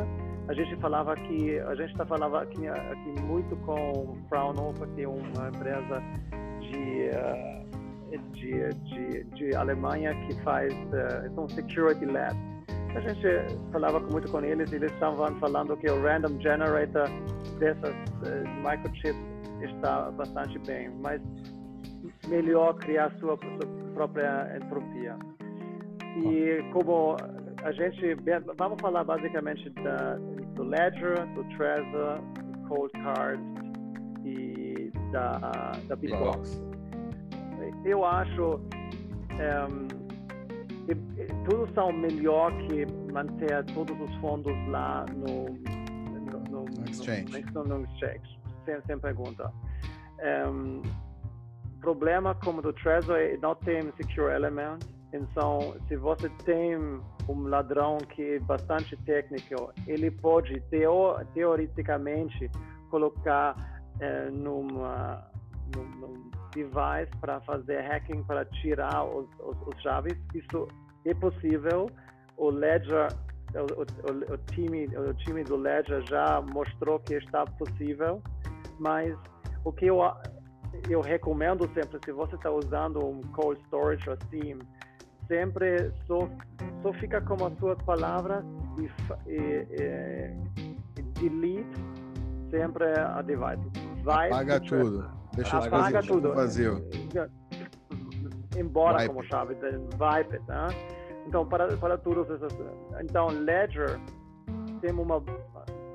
A 0.49 0.55
gente 0.55 0.77
falava 0.77 1.15
que 1.17 1.59
a 1.59 1.75
gente 1.75 1.91
está 1.93 2.07
falando 2.07 2.37
aqui, 2.37 2.69
aqui 2.69 3.21
muito 3.23 3.57
com 3.59 4.17
Fraunhofer, 4.29 4.89
que 4.95 5.03
é 5.03 5.09
uma 5.09 5.49
empresa 5.49 6.03
de 6.61 7.11
uh, 7.11 7.67
de, 8.33 8.69
de, 8.85 9.25
de 9.25 9.57
Alemanha 9.57 10.15
que 10.27 10.41
faz 10.43 10.73
um 11.37 11.49
security 11.49 12.07
lab 12.07 12.37
a 12.97 13.01
gente 13.01 13.59
falava 13.73 14.01
muito 14.01 14.31
com 14.33 14.41
eles 14.41 14.73
e 14.73 14.77
eles 14.77 14.91
estavam 14.93 15.27
falando 15.39 15.77
que 15.77 15.87
o 15.91 16.03
random 16.03 16.41
generator 16.41 17.07
dessas 17.59 17.91
uh, 17.93 18.67
microchips 18.67 19.21
está 19.61 20.11
bastante 20.13 20.59
bem, 20.61 20.89
mas 21.03 21.21
melhor 22.27 22.75
criar 22.79 23.11
sua, 23.21 23.37
sua 23.37 23.93
própria 23.93 24.51
entropia. 24.57 25.15
E 26.25 26.63
como 26.73 27.17
a 27.63 27.73
gente 27.73 28.17
vamos 28.57 28.81
falar 28.81 29.05
basicamente 29.05 29.69
da, 29.71 30.19
do 30.57 30.65
Ledger, 30.65 31.27
do 31.35 31.45
Trezor, 31.57 32.19
Cold 32.69 32.91
Card 32.93 33.41
e 34.25 34.91
da 35.13 35.73
da 35.89 35.97
Bitbox. 35.97 36.61
Eu 37.85 38.05
acho 38.05 38.61
um, 39.33 39.87
tudo 41.49 41.73
são 41.75 41.93
melhor 41.93 42.53
que 42.69 42.87
manter 43.13 43.65
todos 43.75 43.99
os 44.01 44.15
fundos 44.17 44.53
lá 44.69 45.05
no, 45.15 45.45
no, 45.45 46.41
no, 46.51 46.65
no 46.65 46.85
exchange. 46.91 47.45
No, 47.53 47.65
no 47.65 47.85
exchange, 47.85 48.41
sem, 48.65 48.81
sem 48.83 48.99
pergunta. 48.99 49.53
Um, 50.49 50.83
problema 51.81 52.35
como 52.35 52.63
do 52.63 52.73
Trezor 52.73 53.17
é 53.17 53.37
não 53.37 53.55
tem 53.55 53.83
secure 53.97 54.33
element. 54.33 54.81
Então, 55.13 55.77
se 55.87 55.97
você 55.97 56.29
tem 56.45 56.77
um 57.29 57.49
ladrão 57.49 57.99
que 57.99 58.37
é 58.37 58.39
bastante 58.41 58.97
técnico, 58.99 59.73
ele 59.87 60.11
pode 60.11 60.61
teo, 60.71 61.17
teoricamente 61.35 62.51
colocar 62.91 63.55
eh, 64.01 64.31
numa, 64.31 65.25
num, 65.75 65.85
num 66.01 66.31
device 66.55 67.11
para 67.21 67.41
fazer 67.41 67.81
hacking 67.81 68.23
para 68.25 68.45
tirar 68.45 69.05
os, 69.05 69.27
os, 69.41 69.57
os 69.67 69.83
chaves. 69.83 70.17
Isso 70.35 70.69
é 71.05 71.15
possível. 71.15 71.91
O 72.37 72.51
Ledger, 72.51 73.09
o, 73.55 73.83
o, 73.83 74.35
o, 74.35 74.39
time, 74.53 74.87
o 74.97 75.15
time 75.15 75.45
do 75.45 75.57
Ledger 75.57 76.03
já 76.09 76.41
mostrou 76.41 76.99
que 77.01 77.15
está 77.15 77.45
possível, 77.45 78.23
mas 78.79 79.17
o 79.65 79.73
que 79.73 79.87
eu, 79.87 80.01
eu 80.89 81.01
recomendo 81.01 81.69
sempre, 81.75 81.99
se 82.05 82.13
você 82.13 82.35
está 82.37 82.51
usando 82.51 83.05
um 83.05 83.21
cold 83.33 83.61
storage 83.65 84.09
assim, 84.11 84.59
sempre 85.27 85.93
só, 86.07 86.29
só 86.83 86.93
fica 86.95 87.21
com 87.21 87.47
as 87.47 87.59
suas 87.59 87.81
palavras 87.83 88.45
e, 88.79 89.33
e, 89.33 90.33
e 90.99 91.03
delete 91.21 91.81
sempre 92.51 92.99
a 92.99 93.23
device. 93.23 93.71
Vai 94.03 94.29
Apaga 94.29 94.61
tudo. 94.61 95.11
Deixa 95.35 95.59
Apaga 95.59 96.03
tudo. 96.03 96.35
vazio. 96.35 96.83
Embora 98.57 98.99
Wipe. 98.99 99.09
como 99.09 99.23
chave, 99.25 99.55
wipe, 99.55 100.39
né? 100.49 100.69
Então, 101.27 101.47
para, 101.47 101.77
para 101.77 101.99
todos 101.99 102.31
essas... 102.31 102.57
Então, 103.03 103.27
Ledger 103.29 104.01
tem 104.81 104.93
uma 104.93 105.21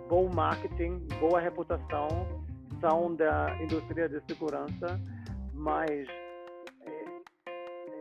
bom 0.09 0.29
marketing, 0.33 1.07
boa 1.19 1.39
reputação, 1.39 2.27
são 2.81 3.15
da 3.15 3.57
indústria 3.61 4.09
de 4.09 4.21
segurança, 4.27 4.99
mas 5.53 6.07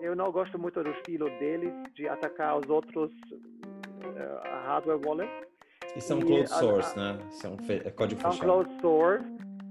eu 0.01 0.17
não 0.17 0.33
gosto 0.33 0.59
muito 0.59 0.83
do 0.83 0.91
estilo 0.91 1.29
deles 1.39 1.73
de 1.95 2.09
atacar 2.09 2.59
os 2.59 2.69
outros 2.69 3.11
uh, 3.13 4.67
hardware 4.67 5.01
wallets. 5.05 5.49
E 5.97 6.01
são 6.01 6.19
e 6.21 6.25
closed 6.25 6.49
source, 6.49 6.99
a, 6.99 7.15
né? 7.15 7.19
São 7.31 7.57
é 7.69 7.91
código 7.91 8.21
são 8.21 8.33
fechado. 8.33 8.49
São 8.49 8.65
closed 8.65 8.81
source, 8.81 9.25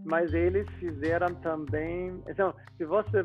mas 0.05 0.33
eles 0.33 0.67
fizeram 0.79 1.33
também. 1.35 2.21
Então, 2.27 2.53
se 2.77 2.85
você 2.85 3.23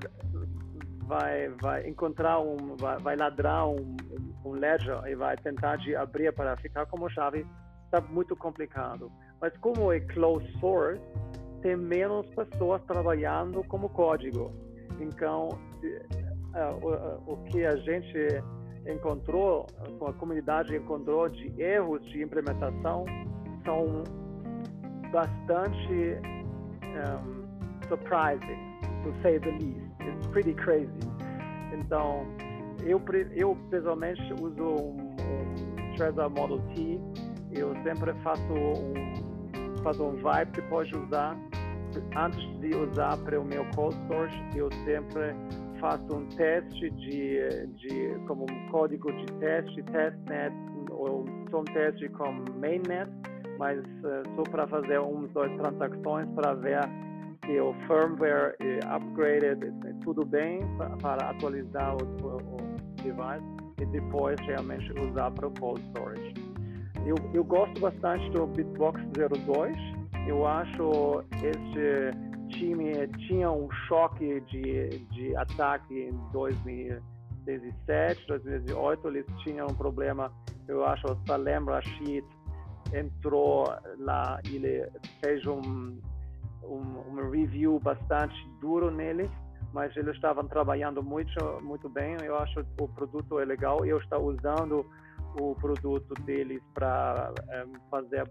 vai 1.07 1.49
vai 1.61 1.87
encontrar 1.87 2.41
um 2.41 2.77
vai, 2.77 2.99
vai 2.99 3.17
ladrar 3.17 3.69
um, 3.69 3.97
um, 4.45 4.53
ledger 4.53 5.05
e 5.07 5.15
vai 5.15 5.37
tentar 5.37 5.77
de 5.77 5.95
abrir 5.95 6.33
para 6.33 6.57
ficar 6.57 6.87
como 6.87 7.09
chave 7.11 7.47
está 7.85 8.01
muito 8.01 8.35
complicado 8.35 9.13
mas 9.41 9.55
como 9.59 9.93
é 9.93 10.01
closed 10.01 10.51
source 10.61 11.03
tem 11.61 11.77
menos 11.77 12.27
pessoas 12.35 12.83
trabalhando 12.85 13.63
como 13.65 13.89
código 13.91 14.51
então 14.99 15.49
o, 16.83 17.33
o 17.33 17.37
que 17.45 17.65
a 17.65 17.77
gente 17.77 18.43
encontrou 18.87 19.67
a 20.07 20.13
comunidade 20.13 20.77
encontrou 20.77 21.29
de 21.29 21.61
erros 21.61 22.05
de 22.11 22.23
implementação 22.23 23.05
são 23.65 24.05
bastante 25.11 26.19
um, 26.83 27.89
surprising 27.89 28.59
to 29.03 29.13
say 29.23 29.39
the 29.39 29.51
least 29.53 29.95
it's 30.07 30.27
pretty 30.29 30.55
crazy. 30.55 30.91
Então, 31.73 32.27
eu, 32.85 33.01
eu 33.35 33.57
pessoalmente 33.71 34.23
uso 34.35 34.63
um, 34.63 35.17
um 35.17 35.97
Trezor 35.97 36.31
Model 36.31 36.61
T. 36.75 37.01
Eu 37.53 37.75
sempre 37.83 38.13
faço 38.23 38.43
um, 38.53 39.83
faço 39.83 40.05
um 40.05 40.17
vibe 40.17 40.51
depois 40.53 40.89
de 40.89 40.97
usar. 40.97 41.37
Antes 42.17 42.61
de 42.61 42.75
usar 42.75 43.17
para 43.19 43.41
o 43.41 43.45
meu 43.45 43.65
cold 43.77 43.95
storage, 44.05 44.37
eu 44.57 44.69
sempre 44.85 45.35
faço 45.85 46.17
um 46.17 46.27
teste 46.29 46.89
de, 46.93 47.67
de 47.77 48.19
como 48.27 48.47
um 48.51 48.69
código 48.71 49.13
de 49.13 49.27
teste, 49.35 49.83
testnet, 49.83 50.55
ou 50.91 51.27
um 51.53 51.65
teste 51.75 52.09
com 52.09 52.33
mainnet, 52.59 53.11
mas 53.59 53.79
uh, 53.79 54.23
só 54.35 54.43
para 54.45 54.67
fazer 54.67 54.99
uma, 54.99 55.29
duas 55.29 55.53
transações 55.59 56.27
para 56.35 56.55
ver 56.55 56.81
que 57.43 57.61
o 57.61 57.75
firmware 57.87 58.57
é 58.61 58.97
upgraded, 58.97 59.63
é 59.85 59.93
tudo 60.03 60.25
bem 60.25 60.61
para 61.03 61.29
atualizar 61.29 61.95
o, 61.97 62.27
o, 62.27 62.37
o 62.37 63.03
device 63.03 63.45
e 63.79 63.85
depois 63.85 64.41
realmente 64.41 64.91
usar 64.99 65.33
para 65.33 65.49
o 65.49 65.51
cold 65.61 65.83
storage. 65.91 66.33
Eu, 67.05 67.17
eu 67.35 67.45
gosto 67.45 67.79
bastante 67.79 68.31
do 68.31 68.47
Bitbox 68.47 69.03
02. 69.45 69.77
Eu 70.27 70.47
acho 70.47 71.23
este 71.43 72.34
time 72.59 73.09
tinha 73.27 73.51
um 73.51 73.71
choque 73.89 74.41
de, 74.43 74.99
de 75.11 75.37
ataque 75.37 75.95
em 75.95 76.13
2017, 76.33 78.27
2018. 78.27 79.09
Eles 79.09 79.27
tinham 79.43 79.67
um 79.67 79.75
problema, 79.75 80.33
eu 80.67 80.85
acho, 80.85 81.07
o 81.07 81.17
Salem 81.27 81.65
Rashid 81.65 82.25
entrou 82.93 83.73
lá, 83.99 84.41
ele 84.45 84.89
fez 85.21 85.47
um 85.47 85.99
um, 86.67 87.13
um 87.13 87.31
review 87.31 87.79
bastante 87.79 88.35
duro 88.61 88.91
neles, 88.91 89.31
mas 89.73 89.95
eles 89.97 90.15
estavam 90.15 90.47
trabalhando 90.47 91.03
muito, 91.03 91.33
muito 91.63 91.89
bem. 91.89 92.17
Eu 92.23 92.39
acho 92.39 92.55
que 92.65 92.83
o 92.83 92.89
produto 92.89 93.39
é 93.41 93.45
legal. 93.45 93.85
Eu 93.85 93.99
estou 93.99 94.23
usando 94.25 94.87
o 95.41 95.55
produto 95.57 96.15
deles 96.23 96.63
para 96.73 97.33
é, 97.49 97.65
fazer 97.91 98.29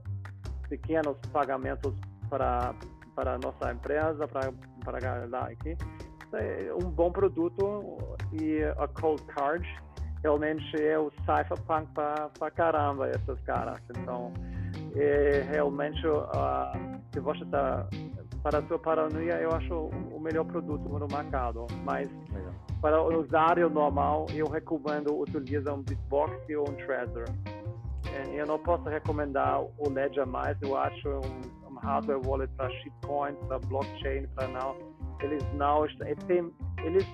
pequenos 0.69 1.17
pagamentos 1.31 1.93
para 2.29 2.73
para 3.15 3.37
nossa 3.37 3.71
empresa, 3.71 4.27
para 4.27 4.51
para 4.83 5.25
lá 5.29 5.47
aqui. 5.47 5.77
É 6.33 6.73
um 6.73 6.89
bom 6.89 7.11
produto 7.11 7.97
e 8.31 8.63
a 8.63 8.87
Cold 8.87 9.21
Card 9.25 9.67
realmente 10.23 10.81
é 10.81 10.97
o 10.97 11.11
cypherpunk 11.19 11.87
para 11.93 12.51
caramba 12.51 13.09
essas 13.09 13.39
caras. 13.41 13.79
Então, 13.89 14.33
é 14.95 15.45
realmente 15.51 16.05
uh, 16.07 17.01
se 17.11 17.19
você 17.19 17.43
está 17.43 17.87
para 18.41 18.59
a 18.59 18.67
sua 18.67 18.79
paranoia, 18.79 19.33
eu 19.39 19.51
acho 19.51 19.73
o 19.73 20.19
melhor 20.19 20.45
produto 20.45 20.89
no 20.89 21.07
mercado. 21.07 21.67
Mas 21.83 22.09
para 22.81 23.01
o 23.01 23.21
usuário 23.21 23.69
normal, 23.69 24.25
eu 24.33 24.47
recomendo 24.47 25.17
utilizar 25.17 25.73
um 25.73 25.83
Bitbox 25.83 26.33
e 26.49 26.57
um 26.57 26.65
Trezor. 26.65 27.25
Eu 28.33 28.45
não 28.45 28.59
posso 28.59 28.87
recomendar 28.89 29.61
o 29.61 29.89
Ledger 29.89 30.27
mais. 30.27 30.57
Eu 30.61 30.77
acho 30.77 31.07
um 31.09 31.62
hardware 31.83 32.19
wallet 32.25 32.51
para 32.55 32.69
shitcoin, 32.69 33.35
para 33.47 33.59
blockchain, 33.59 34.27
para 34.35 34.47
não. 34.47 34.75
Eles 35.21 35.43
não 35.53 35.85
têm, 36.27 36.51
eles 36.83 37.05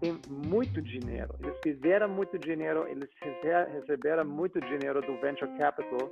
têm 0.00 0.20
muito 0.28 0.80
dinheiro. 0.80 1.34
Eles 1.40 1.56
fizeram 1.62 2.08
muito 2.08 2.38
dinheiro. 2.38 2.86
Eles 2.88 3.08
receberam 3.72 4.24
muito 4.24 4.60
dinheiro 4.60 5.00
do 5.00 5.20
venture 5.20 5.50
capital 5.58 6.10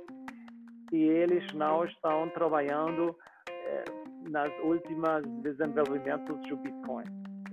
e 0.91 1.03
eles 1.03 1.45
não 1.53 1.85
estão 1.85 2.29
trabalhando 2.29 3.15
é, 3.49 3.83
nas 4.29 4.51
últimas 4.63 5.23
desenvolvimentos 5.41 6.39
do 6.47 6.57
Bitcoin. 6.57 7.03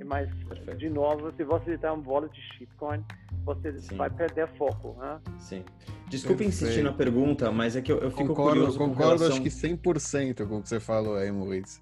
Mas, 0.07 0.29
Perfeito. 0.45 0.77
de 0.77 0.91
novo, 0.91 1.33
se 1.33 1.45
você 1.45 1.79
tem 1.79 1.91
um 1.91 2.03
wallet 2.05 2.33
de 2.35 2.57
shitcoin, 2.57 3.05
você 3.45 3.79
Sim. 3.79 3.97
vai 3.97 4.11
perder 4.11 4.49
foco. 4.57 4.97
Né? 4.99 5.21
Sim. 5.39 5.65
Desculpe 6.09 6.45
Perfeito. 6.45 6.65
insistir 6.65 6.83
na 6.83 6.93
pergunta, 6.93 7.51
mas 7.51 7.77
é 7.77 7.83
que 7.83 7.93
eu, 7.93 7.99
eu 7.99 8.11
fico 8.11 8.29
concordo, 8.29 8.51
curioso 8.53 8.79
Concordo, 8.79 9.25
relação... 9.25 9.29
acho 9.29 9.43
que 9.43 9.49
100% 9.49 10.47
com 10.47 10.59
o 10.59 10.63
que 10.63 10.69
você 10.69 10.81
falou 10.81 11.17
aí, 11.17 11.31
Moritz. 11.31 11.81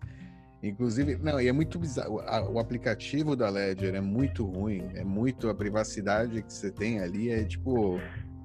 Inclusive, 0.63 1.17
não, 1.17 1.41
e 1.41 1.49
é 1.49 1.53
muito 1.53 1.77
bizarro. 1.77 2.23
O 2.53 2.59
aplicativo 2.59 3.35
da 3.35 3.49
Ledger 3.49 3.97
é 3.97 4.01
muito 4.01 4.45
ruim. 4.45 4.89
É 4.95 5.03
muito 5.03 5.49
a 5.49 5.55
privacidade 5.55 6.41
que 6.43 6.53
você 6.53 6.71
tem 6.71 7.01
ali. 7.01 7.31
É 7.31 7.43
tipo, 7.43 7.99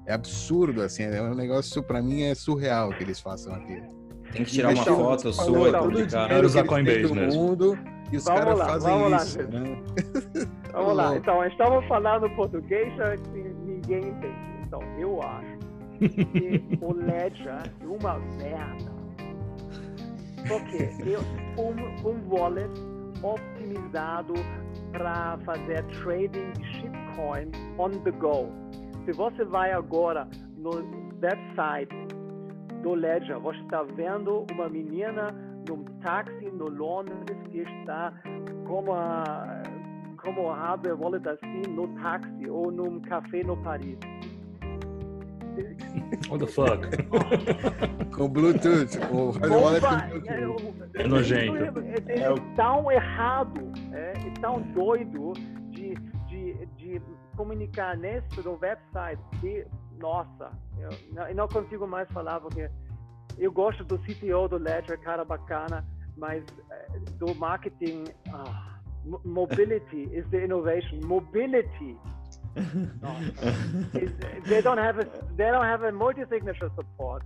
é 0.04 0.12
absurdo, 0.12 0.82
assim. 0.82 1.04
É 1.04 1.22
um 1.22 1.34
negócio, 1.34 1.80
para 1.80 2.02
mim, 2.02 2.22
é 2.22 2.34
surreal 2.34 2.90
que 2.90 3.04
eles 3.04 3.20
façam 3.20 3.54
aquilo. 3.54 3.97
Tem 4.32 4.44
que 4.44 4.50
tirar 4.50 4.74
uma 4.74 4.84
foto 4.84 5.32
sua 5.32 5.68
e 5.68 5.72
publicar. 5.72 6.30
Era 6.30 6.46
usar 6.46 6.64
Coinbase 6.64 7.12
mesmo. 7.12 7.40
Mundo, 7.40 7.78
e 8.12 8.16
os 8.16 8.24
caras 8.24 8.58
fazem 8.58 8.98
vamos 8.98 9.22
isso. 9.22 9.38
Lá, 9.38 9.48
né? 9.48 9.82
Vamos 10.72 10.96
lá. 10.96 11.16
Então, 11.16 11.44
estamos 11.44 11.84
falando 11.86 12.30
português 12.36 12.92
que 13.32 13.38
ninguém 13.38 14.08
entende. 14.08 14.48
Então, 14.66 14.80
eu 14.98 15.20
acho 15.22 15.58
que 15.98 16.78
o 16.80 16.92
Ledger 16.92 17.62
é 17.80 17.86
uma 17.86 18.18
merda. 18.18 18.92
Porque 20.46 20.90
eu, 21.04 21.20
um, 21.62 22.08
um 22.08 22.28
wallet 22.28 22.70
optimizado 23.22 24.34
para 24.92 25.38
fazer 25.44 25.82
trading 26.02 26.52
de 26.52 26.64
shitcoin 26.74 27.50
on 27.78 27.90
the 28.04 28.12
go. 28.12 28.48
Se 29.04 29.12
você 29.12 29.44
vai 29.44 29.72
agora 29.72 30.28
no 30.56 30.70
website 31.20 31.88
do 32.82 32.94
Ledger. 32.94 33.38
Você 33.40 33.60
está 33.60 33.82
vendo 33.82 34.46
uma 34.52 34.68
menina 34.68 35.28
num 35.68 35.84
táxi 36.00 36.50
no 36.50 36.68
Londres 36.68 37.36
que 37.50 37.58
está 37.58 38.12
como 38.66 38.92
a 38.92 39.62
como 40.22 40.50
abre 40.50 40.92
wallet 40.92 41.26
assim 41.28 41.62
no 41.70 41.88
táxi 42.00 42.50
ou 42.50 42.70
num 42.70 43.00
café 43.00 43.42
no 43.44 43.56
Paris. 43.58 43.98
What 46.28 46.38
the 46.38 46.46
fuck? 46.46 46.80
com 48.14 48.28
Bluetooth. 48.28 48.98
O 49.10 49.30
hardware 49.30 49.60
wallet 49.60 49.84
é, 50.28 51.02
é 51.02 51.06
nojento. 51.06 51.80
É, 51.80 52.12
é, 52.12 52.20
é, 52.20 52.34
tão 52.56 52.90
errado, 52.90 53.72
é, 53.92 54.12
é 54.12 54.30
tão 54.40 54.60
doido 54.72 55.32
de, 55.70 55.94
de, 56.26 56.66
de 56.76 57.02
comunicar 57.36 57.96
nesse 57.96 58.40
no 58.44 58.58
website 58.60 59.20
que 59.40 59.66
nossa, 59.98 60.50
eu, 60.78 61.26
eu 61.26 61.34
não 61.34 61.48
consigo 61.48 61.86
mais 61.86 62.08
falar 62.10 62.40
porque 62.40 62.70
eu 63.38 63.52
gosto 63.52 63.84
do 63.84 63.98
CTO 63.98 64.48
do 64.48 64.58
Ledger, 64.58 64.98
cara 65.00 65.24
bacana, 65.24 65.84
mas 66.16 66.42
uh, 66.42 67.00
do 67.18 67.34
marketing, 67.36 68.04
uh, 68.28 69.18
mobility 69.24 70.08
is 70.12 70.26
the 70.30 70.44
innovation. 70.44 71.00
Mobility. 71.04 71.96
they 74.48 74.60
don't 74.62 74.80
have 74.80 74.98
a, 74.98 75.04
they 75.36 75.50
don't 75.50 75.64
have 75.64 75.84
a 75.84 75.92
multi-signature 75.92 76.70
support. 76.74 77.24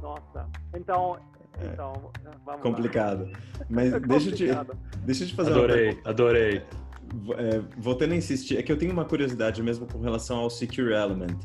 Nossa. 0.00 0.48
Então, 0.76 1.18
então 1.60 2.12
vamos 2.44 2.62
complicado. 2.62 3.24
Lá. 3.24 3.64
Mas 3.68 3.92
é 3.94 4.00
deixa 4.00 4.30
eu 4.30 4.34
te, 4.34 4.46
deixa 5.04 5.24
eu 5.24 5.28
te 5.28 5.34
fazer 5.34 5.50
adorei, 5.50 5.90
uma 5.90 6.10
adorei. 6.10 6.62
É, 7.36 7.60
voltando 7.76 8.12
a 8.12 8.16
insistir, 8.16 8.56
é 8.56 8.62
que 8.62 8.72
eu 8.72 8.78
tenho 8.78 8.92
uma 8.92 9.04
curiosidade 9.04 9.62
mesmo 9.62 9.86
com 9.86 10.00
relação 10.00 10.38
ao 10.38 10.50
Secure 10.50 10.92
Element. 10.92 11.38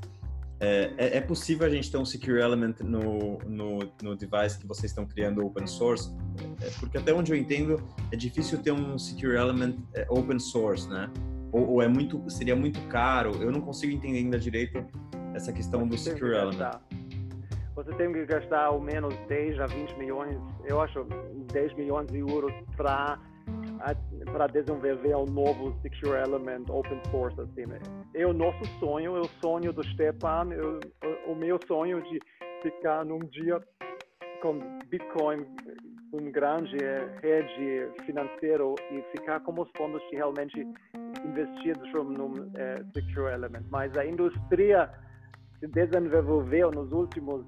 É, 0.61 0.91
é, 0.97 1.17
é, 1.17 1.21
possível 1.21 1.65
a 1.65 1.69
gente 1.69 1.89
ter 1.89 1.97
um 1.97 2.03
secure 2.03 2.41
element 2.41 2.75
no, 2.81 3.37
no, 3.47 3.79
no 4.01 4.15
device 4.15 4.59
que 4.59 4.67
vocês 4.67 4.91
estão 4.91 5.05
criando 5.05 5.45
open 5.45 5.65
source? 5.65 6.13
É, 6.61 6.69
porque 6.79 6.97
até 6.97 7.13
onde 7.13 7.31
eu 7.31 7.37
entendo, 7.37 7.81
é 8.11 8.17
difícil 8.17 8.61
ter 8.61 8.71
um 8.71 8.97
secure 8.97 9.37
element 9.37 9.75
é, 9.93 10.05
open 10.09 10.37
source, 10.37 10.89
né? 10.89 11.09
Ou, 11.51 11.67
ou, 11.69 11.81
é 11.81 11.87
muito, 11.87 12.29
seria 12.29 12.55
muito 12.55 12.79
caro. 12.89 13.41
Eu 13.41 13.51
não 13.51 13.61
consigo 13.61 13.93
entender 13.93 14.17
ainda 14.17 14.37
direito 14.37 14.85
essa 15.33 15.53
questão 15.53 15.87
do 15.87 15.97
secure 15.97 16.35
element. 16.35 16.79
Você 17.75 17.93
tem 17.93 18.11
que 18.11 18.25
gastar 18.25 18.65
ao 18.65 18.81
menos 18.81 19.15
10 19.29 19.61
a 19.61 19.65
20 19.65 19.97
milhões, 19.97 20.37
eu 20.65 20.81
acho 20.81 21.05
10 21.53 21.73
milhões 21.75 22.07
de 22.07 22.19
euros 22.19 22.51
para 22.75 23.17
para 24.31 24.47
desenvolver 24.47 25.15
um 25.15 25.25
novo 25.25 25.75
Secure 25.81 26.17
Element 26.17 26.65
open 26.69 27.01
source 27.11 27.39
assim. 27.41 27.65
Né? 27.65 27.79
É 28.13 28.25
o 28.25 28.33
nosso 28.33 28.63
sonho, 28.79 29.17
é 29.17 29.19
o 29.21 29.29
sonho 29.41 29.73
do 29.73 29.83
Stepan, 29.83 30.49
é 30.51 31.29
o 31.29 31.35
meu 31.35 31.59
sonho 31.67 32.01
de 32.03 32.19
ficar 32.61 33.05
num 33.05 33.19
dia 33.19 33.61
com 34.41 34.59
Bitcoin, 34.87 35.45
um 36.13 36.31
grande 36.31 36.77
rede 37.21 37.91
financeiro 38.05 38.75
e 38.91 39.01
ficar 39.17 39.39
como 39.41 39.63
os 39.63 39.69
fundos 39.77 40.01
que 40.09 40.15
realmente 40.15 40.65
investidos 41.25 41.91
no 41.93 42.49
é, 42.55 42.83
Secure 42.93 43.33
Element. 43.33 43.65
Mas 43.69 43.95
a 43.97 44.05
indústria 44.05 44.89
se 45.59 45.67
desenvolveu 45.67 46.71
nos 46.71 46.91
últimos 46.91 47.45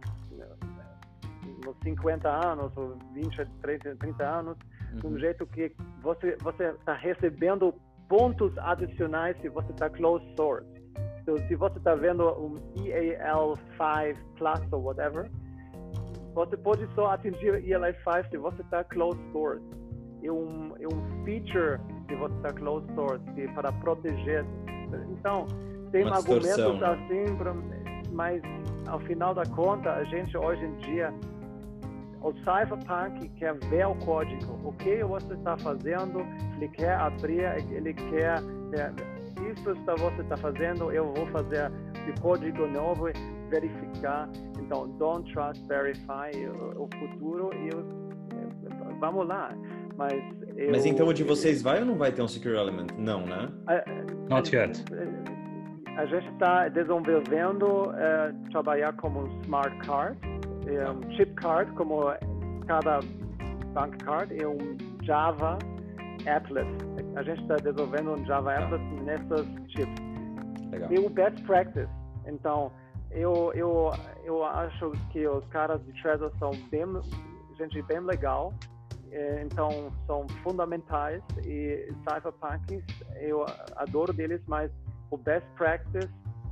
nos 1.65 1.77
50 1.84 2.29
anos, 2.29 2.75
ou 2.75 2.97
20, 3.13 3.45
30, 3.61 3.95
30 3.95 4.23
anos, 4.23 4.57
de 4.94 5.08
um 5.08 5.12
uhum. 5.12 5.20
jeito 5.20 5.46
que 5.48 5.72
você 6.02 6.36
você 6.42 6.66
está 6.72 6.94
recebendo 6.94 7.74
pontos 8.10 8.58
adicionais 8.58 9.39
se 9.42 9.50
você 9.50 9.72
está 9.72 9.89
closed 9.89 10.28
source. 10.36 10.68
Então, 11.22 11.38
se 11.48 11.56
você 11.56 11.78
está 11.78 11.96
vendo 11.96 12.24
um 12.24 12.56
EAL5 12.76 14.18
Plus 14.38 14.74
ou 14.74 14.84
whatever, 14.84 15.30
você 16.34 16.58
pode 16.58 16.88
só 16.94 17.12
atingir 17.12 17.64
EAL5 17.64 18.30
se 18.30 18.38
você 18.38 18.62
está 18.62 18.84
closed 18.84 19.22
source. 19.32 19.64
É 20.24 20.32
um, 20.32 20.74
é 20.80 20.88
um 20.88 21.24
feature 21.24 21.80
se 22.08 22.16
você 22.16 22.36
está 22.36 22.54
closed 22.54 22.94
source 22.96 23.24
que 23.34 23.48
para 23.50 23.72
proteger. 23.72 24.46
Então, 25.12 25.46
tem 25.92 26.04
Uma 26.04 26.18
argumentos 26.18 26.80
né? 26.80 26.88
assim, 26.88 28.12
mas 28.12 28.42
ao 28.88 29.00
final 29.02 29.34
da 29.34 29.46
conta, 29.46 29.94
a 29.94 30.04
gente 30.06 30.36
hoje 30.38 30.64
em 30.66 30.76
dia 30.78 31.14
o 32.22 32.34
Cypherpunk 32.34 33.30
quer 33.38 33.55
ver 33.69 33.88
o 33.88 33.95
código, 33.95 34.59
o 34.63 34.74
que 34.74 35.03
você 35.03 35.34
está 35.34 35.57
fazendo, 35.57 36.19
ele 36.55 36.67
quer 36.69 36.93
abrir, 36.93 37.43
ele 37.72 37.93
quer, 37.93 38.39
isso 39.51 39.63
que 39.63 39.99
você 39.99 40.22
está 40.22 40.38
fazendo, 40.38 40.91
eu 40.91 41.11
vou 41.13 41.26
fazer 41.28 41.72
o 42.07 42.22
código 42.22 42.67
novo, 42.67 43.05
verificar. 43.49 44.30
Então, 44.59 44.88
don't 44.97 45.32
trust, 45.34 45.65
verify 45.67 46.32
o, 46.47 46.84
o 46.84 46.89
futuro 46.99 47.49
e 47.53 47.69
vamos 48.99 49.28
lá. 49.28 49.49
Mas, 49.97 50.13
eu, 50.55 50.72
Mas 50.72 50.86
então 50.86 51.07
o 51.07 51.13
de 51.13 51.24
vocês 51.24 51.61
vai 51.61 51.80
ou 51.80 51.86
não 51.86 51.95
vai 51.95 52.11
ter 52.11 52.22
um 52.22 52.28
Secure 52.28 52.55
Element? 52.55 52.88
Não, 52.97 53.26
né? 53.26 53.49
Not 54.30 54.55
yet. 54.55 54.84
A 55.97 56.05
gente 56.05 56.28
está 56.30 56.69
desenvolvendo 56.69 57.89
uh, 57.89 58.49
trabalhar 58.51 58.93
como 58.93 59.28
Smart 59.43 59.76
Card 59.80 60.17
é 60.68 60.89
um 60.89 61.12
chip 61.14 61.34
card, 61.36 61.72
como 61.74 62.03
cada 62.68 62.99
bank 63.74 63.97
card, 64.03 64.41
é 64.41 64.47
um 64.47 64.78
Java 65.03 65.57
applet. 66.28 66.68
A 67.16 67.24
gente 67.24 67.41
está 67.41 67.55
desenvolvendo 67.55 68.12
um 68.12 68.26
Java 68.26 68.53
applet 68.53 68.84
nessas 69.03 69.45
chips. 69.70 70.12
Legal. 70.72 70.91
E 70.91 70.99
o 70.99 71.09
best 71.09 71.41
practice. 71.43 71.89
Então, 72.26 72.72
eu, 73.12 73.51
eu, 73.53 73.91
eu 74.24 74.43
acho 74.43 74.91
que 75.12 75.28
os 75.28 75.45
caras 75.47 75.84
de 75.86 76.01
Trezor 76.01 76.32
são 76.39 76.51
bem, 76.70 76.86
gente 77.57 77.82
bem 77.84 77.99
legal. 77.99 78.53
é, 79.12 79.43
então 79.43 79.91
são 80.07 80.26
fundamentais 80.43 81.22
e 81.45 81.91
cypherpunks 82.07 82.84
eu 83.20 83.45
adoro 83.76 84.14
deles, 84.14 84.41
mas 84.47 84.72
o 85.12 85.18
best 85.18 85.45
practice 85.55 86.09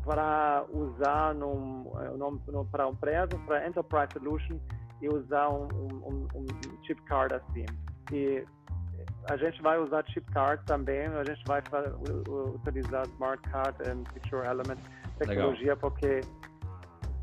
para 0.10 0.66
usar 0.74 1.36
num, 1.36 1.84
num, 2.18 2.42
num 2.48 2.66
para 2.66 2.88
uma 2.88 2.94
empresa, 2.94 3.30
para 3.46 3.68
enterprise 3.68 4.10
solution 4.12 4.58
e 5.04 5.08
usar 5.08 5.50
um, 5.50 5.68
um, 5.72 6.28
um, 6.34 6.46
chip 6.84 7.00
card 7.04 7.36
assim. 7.36 7.64
E 8.12 8.44
a 9.30 9.38
gente 9.38 9.62
vai 9.62 9.78
usar 9.78 10.04
chip 10.08 10.26
card 10.32 10.66
também, 10.66 11.06
a 11.06 11.24
gente 11.24 11.44
vai 11.46 11.62
utilizar 12.56 13.06
smart 13.10 13.40
card 13.52 13.78
e 13.84 14.14
secure 14.14 14.48
element 14.48 14.80
tecnologia 15.20 15.76
Legal. 15.76 15.78
porque 15.78 16.22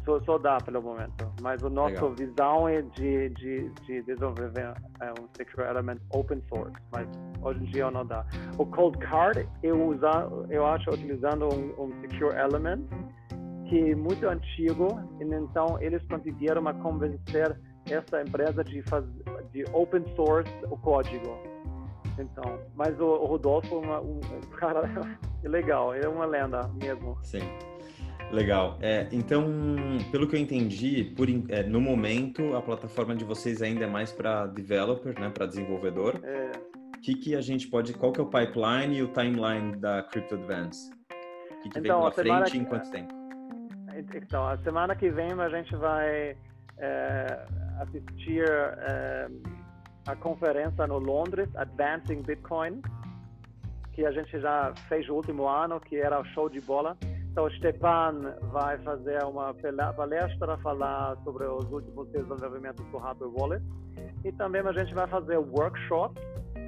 só, 0.07 0.21
só, 0.21 0.39
dá 0.39 0.59
pelo 0.59 0.81
momento. 0.81 1.31
Mas 1.43 1.63
a 1.63 1.69
nossa 1.69 1.95
Legal. 1.95 2.15
visão 2.15 2.69
é 2.69 2.81
de, 2.81 3.29
de, 3.31 3.69
de 3.85 4.03
desenvolver 4.03 4.75
é 5.01 5.11
um 5.21 5.29
secure 5.37 5.69
element 5.69 5.99
open 6.15 6.41
source, 6.49 6.75
mas 6.93 7.07
hoje 7.43 7.65
em 7.65 7.71
dia 7.73 7.91
não 7.91 8.07
dá. 8.07 8.25
O 8.57 8.65
cold 8.65 8.97
card 8.99 9.47
eu 9.63 9.89
usa, 9.89 10.29
eu 10.49 10.65
acho 10.65 10.89
utilizando 10.91 11.49
um, 11.53 11.85
um 11.85 12.01
secure 12.01 12.35
element 12.37 12.85
que 13.69 13.91
é 13.91 13.95
muito 13.97 14.27
antigo, 14.29 14.87
e 15.21 15.25
então 15.25 15.77
eles 15.81 16.01
conseguiram 16.07 16.63
convencer 16.81 17.59
essa 17.91 18.23
empresa 18.23 18.63
de 18.63 18.81
fazer 18.83 19.11
de 19.53 19.65
open 19.73 20.05
source 20.15 20.51
o 20.71 20.77
código. 20.77 21.39
Então, 22.19 22.59
mas 22.75 22.99
o, 23.01 23.05
o 23.05 23.27
Rodolfo 23.27 23.75
é 23.75 23.79
uma, 23.79 24.01
um 24.01 24.21
cara 24.57 24.83
legal, 25.43 25.95
ele 25.95 26.07
é 26.07 26.09
uma 26.09 26.27
lenda 26.27 26.61
mesmo. 26.81 27.19
Sim. 27.23 27.41
Legal. 28.33 28.77
É, 28.81 29.07
então, 29.13 29.47
pelo 30.11 30.27
que 30.27 30.37
eu 30.37 30.41
entendi, 30.41 31.05
por, 31.17 31.29
é, 31.49 31.63
no 31.63 31.81
momento 31.81 32.57
a 32.57 32.63
plataforma 32.63 33.15
de 33.15 33.25
vocês 33.25 33.63
ainda 33.63 33.85
é 33.85 33.87
mais 33.87 34.13
para 34.13 34.47
developer, 34.47 35.19
né, 35.19 35.31
para 35.31 35.47
desenvolvedor. 35.47 36.21
É. 36.25 36.51
Que 37.03 37.15
que 37.15 37.37
a 37.37 37.41
gente 37.41 37.69
pode? 37.69 37.93
Qual 37.93 38.13
que 38.13 38.21
é 38.21 38.23
o 38.25 38.27
pipeline 38.27 38.97
e 38.97 39.03
o 39.03 39.09
timeline 39.09 39.77
da 39.77 40.03
Crypto 40.03 40.35
Advance? 40.35 40.91
O 40.91 41.63
que, 41.63 41.69
que 41.69 41.79
então, 41.79 42.03
vem 42.03 42.11
pela 42.11 42.13
frente 42.41 42.57
e 42.57 42.61
em 42.61 42.65
quanto 42.65 42.91
tempo? 42.91 43.15
Então, 44.15 44.47
a 44.47 44.59
semana 44.59 44.95
que 44.95 45.09
vem 45.09 45.33
a 45.33 45.49
gente 45.49 45.75
vai 45.77 46.37
é, 46.79 47.47
assistir 47.81 48.45
é, 48.49 49.29
a 50.07 50.17
conferência 50.17 50.87
no 50.87 50.99
Londres, 50.99 51.49
Advancing 51.57 52.23
Bitcoin, 52.23 52.83
que 53.93 54.05
a 54.05 54.11
gente 54.11 54.39
já 54.39 54.75
fez 54.89 55.07
no 55.09 55.15
último 55.15 55.47
ano, 55.47 55.81
que 55.81 55.97
era 55.97 56.21
o 56.21 56.25
show 56.27 56.49
de 56.49 56.61
bola. 56.61 56.97
Então, 57.37 57.51
Stepan 57.51 58.35
vai 58.51 58.79
fazer 58.79 59.23
uma 59.25 59.53
palestra 59.93 60.57
falar 60.57 61.19
sobre 61.23 61.45
os 61.45 61.71
últimos 61.71 62.09
desenvolvimentos 62.09 62.83
do 62.87 62.97
Hardware 62.97 63.31
Wallet. 63.39 63.65
E 64.25 64.33
também 64.33 64.63
a 64.63 64.73
gente 64.73 64.95
vai 64.95 65.07
fazer 65.07 65.37
workshops 65.37 66.19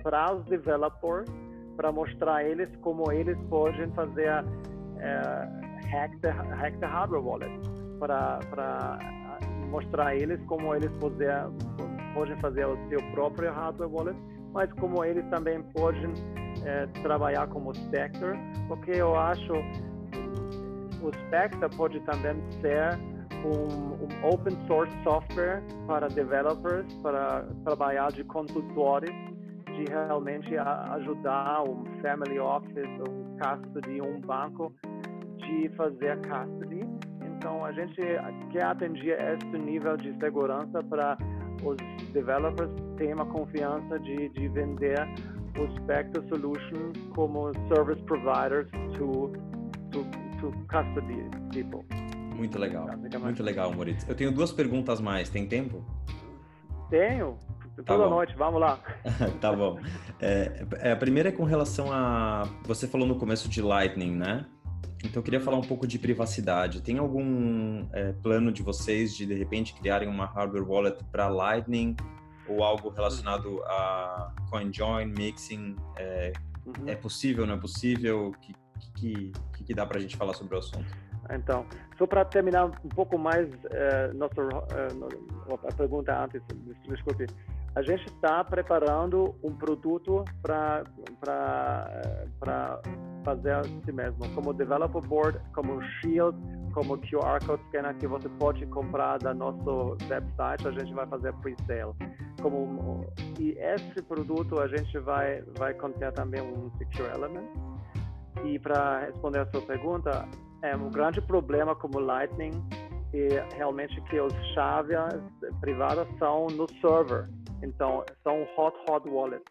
para 0.03 0.35
os 0.35 0.45
developers, 0.45 1.27
para 1.75 1.91
mostrar 1.91 2.45
eles 2.45 2.69
como 2.83 3.11
eles 3.11 3.39
podem 3.49 3.91
fazer 3.93 4.45
é, 4.99 5.87
hack, 5.91 6.21
the, 6.21 6.29
hack 6.29 6.79
the 6.81 6.87
Hardware 6.87 7.23
Wallet, 7.23 7.61
para, 7.99 8.39
para 8.51 8.99
mostrar 9.71 10.17
eles 10.17 10.39
como 10.49 10.75
eles 10.75 10.91
poder, 10.99 11.47
podem 12.13 12.39
fazer 12.41 12.67
o 12.67 12.77
seu 12.91 13.01
próprio 13.13 13.51
hardware 13.55 13.91
wallet, 13.91 14.19
mas 14.53 14.71
como 14.75 15.03
eles 15.03 15.25
também 15.31 15.63
podem 15.73 16.13
é, 16.63 16.87
trabalhar 17.03 17.47
como 17.47 17.75
Spectre, 17.75 18.39
porque 18.69 18.91
eu 18.91 19.19
acho 19.19 19.55
o 21.03 21.13
Spectre 21.27 21.69
pode 21.77 22.01
também 22.01 22.37
ser 22.61 22.99
um, 23.45 24.05
um, 24.05 24.29
open 24.29 24.57
source 24.67 24.93
software 25.03 25.63
para 25.87 26.09
developers, 26.09 26.93
para 27.03 27.47
trabalhar 27.65 28.11
de 28.13 28.25
consultores, 28.25 29.11
de 29.67 29.85
realmente 29.91 30.57
ajudar 30.57 31.63
um 31.63 31.85
family 32.03 32.39
office, 32.39 32.89
um 33.09 33.37
custody, 33.39 34.01
um 34.01 34.21
banco, 34.21 34.73
de 35.37 35.69
fazer 35.77 36.19
custody. 36.19 36.85
Então, 37.37 37.65
a 37.65 37.73
gente 37.73 38.01
quer 38.51 38.65
atingir 38.65 39.13
esse 39.13 39.59
nível 39.59 39.97
de 39.97 40.13
segurança 40.19 40.83
para 40.83 41.17
os 41.63 41.77
developers 42.13 42.71
terem 42.97 43.15
uma 43.15 43.27
confiança 43.27 43.99
de, 44.01 44.29
de 44.31 44.49
vender 44.49 44.99
o 45.59 45.83
Spectre 45.83 46.27
Solution 46.29 46.93
como 47.15 47.53
service 47.69 48.03
providers 48.05 48.69
to, 48.97 49.33
to, 49.91 50.05
to 50.41 50.53
custody 50.69 51.29
people. 51.53 51.85
Muito 52.35 52.59
legal, 52.59 52.87
muito 53.21 53.43
legal, 53.43 53.73
Moritz. 53.73 54.09
Eu 54.09 54.15
tenho 54.15 54.33
duas 54.33 54.53
perguntas 54.53 55.01
mais, 55.01 55.29
tem 55.29 55.47
tempo? 55.47 55.85
Tenho, 56.89 57.37
tá 57.77 57.83
toda 57.83 58.05
bom. 58.05 58.11
noite, 58.11 58.35
vamos 58.37 58.61
lá. 58.61 58.79
tá 59.41 59.53
bom. 59.53 59.79
É, 60.21 60.65
é, 60.81 60.93
a 60.93 60.97
primeira 60.97 61.31
é 61.31 61.33
com 61.33 61.45
relação 61.45 61.93
a. 61.93 62.49
Você 62.65 62.87
falou 62.87 63.07
no 63.07 63.17
começo 63.17 63.49
de 63.49 63.61
Lightning, 63.61 64.15
né? 64.17 64.47
Então, 65.05 65.21
eu 65.21 65.23
queria 65.23 65.41
falar 65.41 65.57
um 65.57 65.63
pouco 65.63 65.87
de 65.87 65.99
privacidade. 65.99 66.81
Tem 66.81 66.99
algum 66.99 67.87
é, 67.93 68.13
plano 68.13 68.51
de 68.51 68.63
vocês 68.63 69.17
de, 69.17 69.27
de 69.27 69.35
repente, 69.35 69.75
criarem 69.75 70.09
uma 70.09 70.27
hardware 70.27 70.69
wallet 70.69 71.05
para 71.11 71.29
Lightning 71.29 71.97
ou 72.49 72.65
algo 72.65 72.89
relacionado 72.89 73.63
a 73.65 74.33
CoinJoin, 74.51 75.07
mixing? 75.07 75.77
É, 75.97 76.33
uhum. 76.67 76.73
é 76.87 76.97
possível, 76.97 77.47
não 77.47 77.55
é 77.55 77.59
possível? 77.59 78.29
O 78.29 78.33
que, 78.33 78.53
que, 78.97 79.33
que, 79.55 79.65
que 79.65 79.75
dá 79.75 79.87
para 79.87 79.99
a 79.99 80.01
gente 80.01 80.17
falar 80.17 80.35
sobre 80.35 80.55
o 80.55 80.59
assunto? 80.59 80.87
Então, 81.31 81.67
só 81.99 82.07
para 82.07 82.25
terminar 82.25 82.67
um 82.67 82.89
pouco 82.89 83.19
mais 83.19 83.49
uh, 83.49 84.15
nossa, 84.15 84.43
uh, 84.43 85.69
a 85.69 85.73
pergunta 85.75 86.25
antes, 86.25 86.41
desculpe, 86.89 87.27
a 87.75 87.83
gente 87.83 88.07
está 88.07 88.43
preparando 88.43 89.35
um 89.43 89.55
produto 89.55 90.25
para 90.43 90.85
fazer 93.25 93.53
assim 93.53 93.93
mesmo, 93.93 94.27
como 94.35 94.55
developer 94.55 95.03
board, 95.03 95.39
como 95.55 95.83
shield, 96.01 96.37
como 96.73 96.97
QR 96.99 97.45
code 97.45 97.63
scanner 97.69 97.95
que 97.97 98.07
você 98.07 98.29
pode 98.31 98.65
comprar 98.67 99.19
da 99.19 99.35
nosso 99.35 99.97
website, 100.09 100.67
a 100.67 100.71
gente 100.71 100.95
vai 100.95 101.07
fazer 101.07 101.33
pre-sale. 101.35 101.93
Como 102.41 103.05
e 103.39 103.51
esse 103.59 104.03
produto 104.03 104.61
a 104.61 104.69
gente 104.69 104.99
vai 105.01 105.43
vai 105.59 105.75
conter 105.75 106.13
também 106.13 106.41
um 106.41 106.71
secure 106.79 107.09
element. 107.11 107.47
E 108.45 108.59
para 108.59 109.01
responder 109.01 109.41
a 109.41 109.47
sua 109.51 109.63
pergunta, 109.63 110.29
é 110.63 110.77
um 110.77 110.91
grande 110.91 111.21
problema 111.21 111.75
como 111.75 111.99
Lightning 111.99 112.53
e 113.13 113.29
realmente 113.57 114.01
que 114.03 114.19
as 114.19 114.33
chaves 114.55 114.97
privadas 115.61 116.07
são 116.19 116.47
no 116.49 116.67
server 116.81 117.29
então, 117.63 118.05
são 118.23 118.43
hot, 118.57 118.77
hot 118.89 119.09
wallets. 119.09 119.45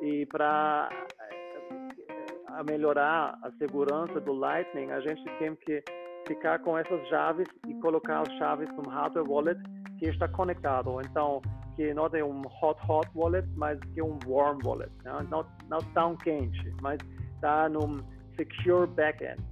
E 0.00 0.26
para 0.26 0.88
eh, 1.20 2.62
melhorar 2.68 3.38
a 3.42 3.50
segurança 3.52 4.20
do 4.20 4.32
Lightning, 4.32 4.90
a 4.90 5.00
gente 5.00 5.24
tem 5.38 5.54
que 5.56 5.82
ficar 6.26 6.60
com 6.60 6.78
essas 6.78 7.06
chaves 7.08 7.46
e 7.66 7.74
colocar 7.80 8.20
as 8.20 8.32
chaves 8.34 8.68
no 8.76 8.88
hardware 8.88 9.28
wallet 9.28 9.60
que 9.98 10.06
está 10.06 10.28
conectado. 10.28 11.00
Então, 11.00 11.42
que 11.74 11.92
não 11.94 12.06
é 12.06 12.24
um 12.24 12.42
hot, 12.62 12.80
hot 12.88 13.08
wallet, 13.14 13.48
mas 13.56 13.78
que 13.92 14.00
é 14.00 14.04
um 14.04 14.18
warm 14.26 14.58
wallet. 14.64 14.92
Né? 15.04 15.26
Não, 15.30 15.46
não 15.68 15.78
tão 15.94 16.16
quente, 16.16 16.72
mas 16.80 16.98
está 17.42 17.68
num 17.68 17.98
secure 18.36 18.86
backend. 18.86 19.42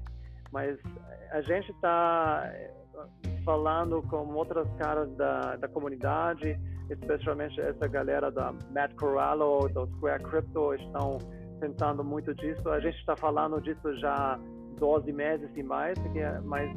Mas 0.53 0.79
a 1.33 1.41
gente 1.43 1.71
está 1.73 2.43
eh, 2.47 2.73
falando 3.45 4.03
com 4.03 4.33
outras 4.35 4.69
caras 4.79 5.11
da, 5.17 5.57
da 5.57 5.69
comunidade 5.69 6.59
especialmente 6.91 7.61
essa 7.61 7.87
galera 7.87 8.31
da 8.31 8.53
Matt 8.73 8.95
Corallo, 8.97 9.69
do 9.69 9.87
Square 9.97 10.23
Crypto, 10.25 10.75
estão 10.75 11.19
pensando 11.61 12.03
muito 12.03 12.35
disso. 12.35 12.69
A 12.69 12.81
gente 12.81 12.99
está 12.99 13.17
falando 13.17 13.61
disso 13.61 13.97
já 14.01 14.39
12 14.79 15.13
meses 15.13 15.49
e 15.57 15.63
mais, 15.63 15.97
mas 16.45 16.71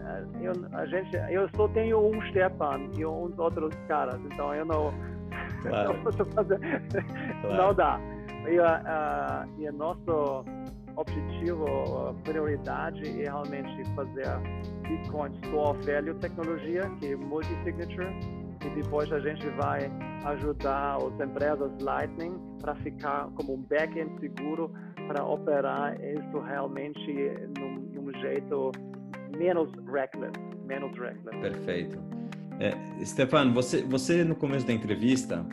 eh, 0.00 0.24
eu, 0.42 0.52
a 0.72 0.86
gente, 0.86 1.16
eu 1.30 1.48
só 1.54 1.68
tenho 1.68 1.98
um 2.00 2.20
Stepan 2.28 2.90
e 2.96 3.06
uns 3.06 3.38
outros 3.38 3.74
caras, 3.86 4.20
então 4.24 4.54
eu 4.54 4.64
não, 4.64 4.92
claro. 5.62 6.02
não 6.02 6.26
fazer, 6.26 6.58
claro. 7.42 7.56
não 7.56 7.74
dá. 7.74 8.00
E, 8.50 8.58
uh, 8.58 9.46
e 9.58 9.70
nosso 9.70 10.44
objetivo, 10.96 12.14
prioridade 12.24 13.08
é 13.22 13.22
realmente 13.22 13.84
fazer 13.94 14.26
Bitcoin 14.82 15.30
Store 15.44 15.78
Value 15.84 16.14
tecnologia, 16.18 16.82
que 16.98 17.12
é 17.12 17.16
multi-signature, 17.16 18.12
e 18.64 18.82
depois 18.82 19.10
a 19.12 19.20
gente 19.20 19.48
vai 19.50 19.90
ajudar 20.24 20.96
as 20.96 21.28
empresas 21.28 21.70
Lightning 21.80 22.34
para 22.60 22.74
ficar 22.76 23.28
como 23.36 23.54
um 23.54 23.62
backend 23.62 24.10
seguro 24.20 24.70
para 25.06 25.24
operar 25.24 25.94
isso 26.00 26.40
realmente 26.40 27.32
num, 27.56 28.02
num 28.02 28.12
jeito 28.20 28.72
menos 29.38 29.70
reckless, 29.86 30.32
menos 30.66 30.90
reckless. 30.98 31.38
Perfeito. 31.40 31.98
É, 32.58 33.04
Stefano, 33.04 33.54
você, 33.54 33.82
você 33.82 34.24
no 34.24 34.34
começo 34.34 34.66
da 34.66 34.72
entrevista 34.72 35.46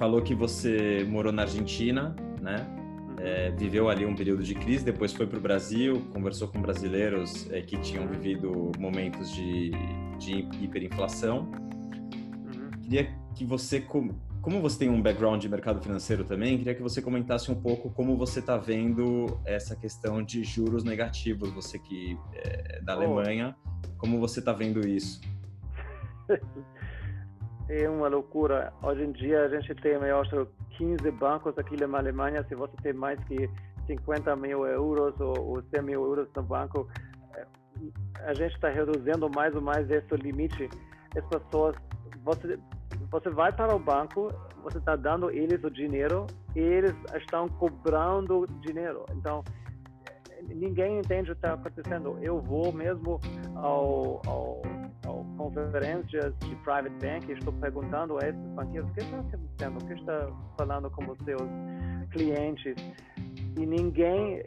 falou 0.00 0.20
que 0.20 0.34
você 0.34 1.06
morou 1.06 1.30
na 1.30 1.42
Argentina, 1.42 2.16
né? 2.40 2.66
Uhum. 2.66 3.16
É, 3.20 3.50
viveu 3.50 3.88
ali 3.88 4.06
um 4.06 4.14
período 4.16 4.42
de 4.42 4.54
crise, 4.54 4.82
depois 4.82 5.12
foi 5.12 5.26
para 5.26 5.38
o 5.38 5.40
Brasil, 5.40 6.02
conversou 6.10 6.48
com 6.48 6.60
brasileiros 6.60 7.46
é, 7.52 7.60
que 7.60 7.78
tinham 7.78 8.08
vivido 8.08 8.72
momentos 8.78 9.30
de, 9.30 9.70
de 10.18 10.48
hiperinflação 10.64 11.48
queria 12.90 13.14
que 13.36 13.44
você 13.44 13.80
como 13.80 14.60
você 14.60 14.80
tem 14.80 14.90
um 14.90 15.00
background 15.00 15.40
de 15.40 15.48
mercado 15.48 15.80
financeiro 15.80 16.24
também, 16.24 16.58
queria 16.58 16.74
que 16.74 16.82
você 16.82 17.00
comentasse 17.00 17.52
um 17.52 17.54
pouco 17.54 17.90
como 17.90 18.16
você 18.16 18.40
está 18.40 18.56
vendo 18.56 19.38
essa 19.44 19.76
questão 19.76 20.22
de 20.22 20.42
juros 20.42 20.82
negativos, 20.82 21.52
você 21.52 21.78
que 21.78 22.18
é 22.32 22.80
da 22.80 22.94
oh. 22.94 22.96
Alemanha, 22.96 23.54
como 23.96 24.18
você 24.18 24.40
está 24.40 24.52
vendo 24.52 24.80
isso? 24.88 25.20
É 27.72 27.88
uma 27.88 28.08
loucura. 28.08 28.72
Hoje 28.82 29.04
em 29.04 29.12
dia 29.12 29.42
a 29.42 29.48
gente 29.48 29.72
tem, 29.76 29.92
eu 29.92 30.20
acho, 30.20 30.44
15 30.76 31.08
bancos 31.12 31.56
aqui 31.56 31.76
na 31.76 31.98
Alemanha. 31.98 32.44
Se 32.48 32.56
você 32.56 32.74
tem 32.82 32.92
mais 32.92 33.22
que 33.26 33.48
50 33.86 34.34
mil 34.34 34.66
euros 34.66 35.14
ou, 35.20 35.62
100 35.72 35.82
mil 35.82 36.04
euros 36.04 36.28
no 36.34 36.42
banco, 36.42 36.88
é, 37.36 37.46
a 38.24 38.34
gente 38.34 38.56
está 38.56 38.70
reduzindo 38.70 39.30
mais 39.30 39.54
ou 39.54 39.62
mais 39.62 39.88
esse 39.88 40.16
limite. 40.16 40.68
As 41.16 41.24
pessoas, 41.26 41.76
você 42.24 42.58
você 43.08 43.30
vai 43.30 43.52
para 43.52 43.74
o 43.74 43.78
banco, 43.78 44.32
você 44.64 44.78
está 44.78 44.96
dando 44.96 45.30
eles 45.30 45.62
o 45.62 45.70
dinheiro 45.70 46.26
e 46.56 46.58
eles 46.58 46.94
estão 47.14 47.48
cobrando 47.48 48.46
dinheiro. 48.62 49.06
Então, 49.12 49.44
ninguém 50.54 50.98
entende 50.98 51.32
o 51.32 51.34
que 51.34 51.38
está 51.38 51.54
acontecendo. 51.54 52.18
Eu 52.20 52.40
vou 52.40 52.72
mesmo 52.72 53.20
ao, 53.56 54.20
ao, 54.26 54.62
ao 55.06 55.24
conferências 55.36 56.34
de 56.40 56.54
private 56.56 56.90
bank 57.00 57.28
e 57.28 57.32
estou 57.32 57.52
perguntando 57.54 58.18
a 58.18 58.28
esses 58.28 58.46
banqueiros 58.54 58.90
o 58.90 58.94
que 58.94 59.00
está 59.00 59.16
acontecendo, 59.16 59.82
o 59.82 59.86
que 59.86 59.94
está 59.94 60.28
falando 60.58 60.90
com 60.90 61.10
os 61.10 61.18
seus 61.24 61.48
clientes 62.10 62.74
e 63.56 63.66
ninguém 63.66 64.42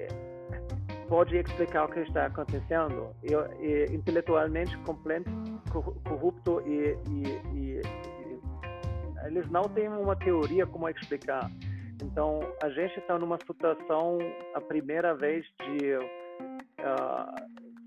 pode 1.08 1.38
explicar 1.38 1.86
o 1.86 1.88
que 1.90 2.00
está 2.00 2.28
acontecendo. 2.28 3.16
Eu, 3.24 3.42
eu 3.62 3.94
intelectualmente 3.94 4.78
completamente 4.80 5.62
corrupto 6.04 6.62
e, 6.66 6.98
e, 7.10 7.58
e 7.58 7.82
eles 9.26 9.50
não 9.50 9.64
têm 9.64 9.88
uma 9.88 10.16
teoria 10.16 10.66
como 10.66 10.88
explicar. 10.90 11.50
Então, 12.02 12.40
a 12.62 12.70
gente 12.70 13.00
está 13.00 13.18
numa 13.18 13.38
situação, 13.46 14.18
a 14.54 14.62
primeira 14.62 15.16
vez 15.16 15.46
de 15.60 15.96
uh, 15.96 16.10
ah, 16.80 17.36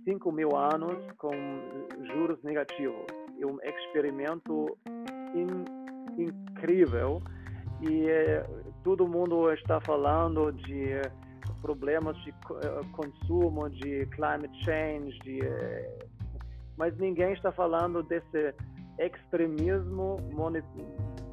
5 0.05 0.33
mil 0.33 0.57
anos 0.57 0.97
com 1.19 1.33
juros 2.15 2.43
negativos. 2.43 3.07
É 3.41 3.47
um 3.47 3.59
experimento 3.63 4.79
in, 5.35 5.65
incrível 6.23 7.23
e 7.83 8.07
uh, 8.07 8.73
todo 8.83 9.07
mundo 9.07 9.53
está 9.53 9.81
falando 9.81 10.53
de 10.53 11.01
problemas 11.61 12.17
de 12.23 12.31
uh, 12.31 12.87
consumo, 12.93 13.69
de 13.69 14.07
climate 14.07 14.65
change, 14.65 15.19
de, 15.21 15.41
eh, 15.45 15.99
mas 16.77 16.97
ninguém 16.99 17.33
está 17.33 17.51
falando 17.51 18.03
desse 18.05 18.55
extremismo 18.99 20.17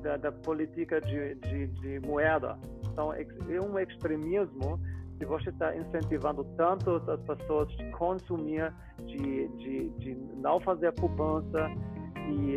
da, 0.04 0.18
da 0.18 0.32
política 0.32 1.02
de, 1.02 1.36
de, 1.36 1.68
de, 1.68 2.00
moeda. 2.06 2.58
Então, 2.92 3.14
é 3.14 3.62
um 3.62 3.80
extremismo 3.80 4.80
que 5.18 5.26
você 5.26 5.50
está 5.50 5.76
incentivando 5.76 6.44
tanto 6.58 7.02
as 7.10 7.20
pessoas 7.22 7.70
de 7.78 7.90
consumir, 7.92 8.72
de, 9.06 9.48
de, 9.48 9.90
de 9.92 10.16
não 10.36 10.60
fazer 10.60 10.92
poupança 10.94 11.72
e, 12.30 12.56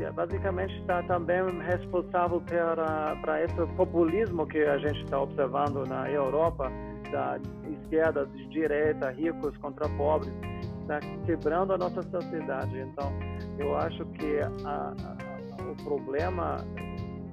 e 0.00 0.12
basicamente 0.12 0.76
está 0.80 1.02
também 1.04 1.42
responsável 1.60 2.40
para, 2.42 3.16
para 3.16 3.44
esse 3.44 3.66
populismo 3.76 4.46
que 4.46 4.58
a 4.58 4.78
gente 4.78 5.02
está 5.04 5.20
observando 5.20 5.84
na 5.88 6.10
Europa, 6.10 6.70
da 7.10 7.38
esquerda, 7.82 8.26
de 8.26 8.46
direita, 8.48 9.10
ricos 9.10 9.56
contra 9.58 9.88
pobres, 9.90 10.32
está 10.82 11.00
quebrando 11.24 11.72
a 11.72 11.78
nossa 11.78 12.02
sociedade. 12.02 12.78
Então, 12.78 13.12
eu 13.58 13.76
acho 13.76 14.04
que 14.06 14.38
a 14.64 15.27
o 15.70 15.76
problema 15.84 16.56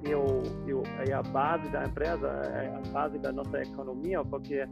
eu, 0.04 0.82
é 1.08 1.12
a 1.12 1.22
base 1.22 1.68
da 1.70 1.84
empresa, 1.84 2.28
é 2.28 2.68
a 2.68 2.92
base 2.92 3.18
da 3.18 3.32
nossa 3.32 3.60
economia, 3.60 4.24
porque 4.24 4.66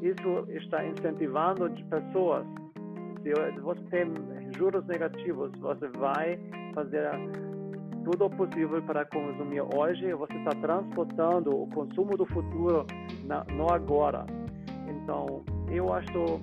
isso 0.00 0.46
está 0.50 0.84
incentivando 0.84 1.68
de 1.70 1.84
pessoas. 1.84 2.44
Se 3.22 3.60
você 3.60 3.80
tem 3.90 4.12
juros 4.56 4.84
negativos, 4.86 5.52
você 5.60 5.86
vai 5.88 6.38
fazer 6.74 7.08
tudo 8.04 8.26
o 8.26 8.30
possível 8.30 8.82
para 8.82 9.04
consumir 9.06 9.62
hoje, 9.76 10.12
você 10.12 10.34
está 10.34 10.50
transportando 10.60 11.62
o 11.62 11.68
consumo 11.68 12.16
do 12.16 12.26
futuro 12.26 12.84
na, 13.24 13.44
no 13.44 13.72
agora. 13.72 14.26
Então, 14.88 15.44
eu 15.70 15.92
acho, 15.92 16.40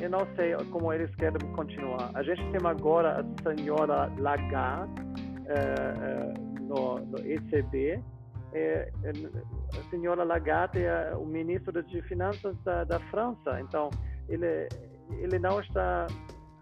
eu 0.00 0.10
não 0.10 0.26
sei 0.34 0.54
como 0.70 0.92
eles 0.92 1.14
querem 1.16 1.38
continuar. 1.52 2.10
A 2.14 2.22
gente 2.22 2.42
tem 2.50 2.60
agora 2.66 3.20
a 3.20 3.54
senhora 3.54 4.10
Lagarde, 4.18 5.05
no, 6.60 6.98
no, 6.98 7.18
ECB. 7.18 8.02
É, 8.52 8.90
a 9.78 9.90
senhora 9.90 10.24
Lagarde 10.24 10.82
é 10.82 11.14
o 11.14 11.26
ministro 11.26 11.82
de 11.82 12.00
Finanças 12.02 12.56
da, 12.64 12.84
da 12.84 12.98
França. 13.10 13.60
Então, 13.60 13.90
ele, 14.28 14.68
ele 15.20 15.38
não 15.38 15.60
está 15.60 16.06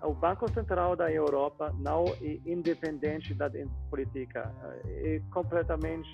o 0.04 0.12
Banco 0.12 0.50
Central 0.52 0.96
da 0.96 1.10
Europa 1.10 1.74
não 1.78 2.04
é 2.20 2.38
independente 2.44 3.34
da 3.34 3.50
política, 3.88 4.52
é 4.84 5.20
completamente 5.32 6.08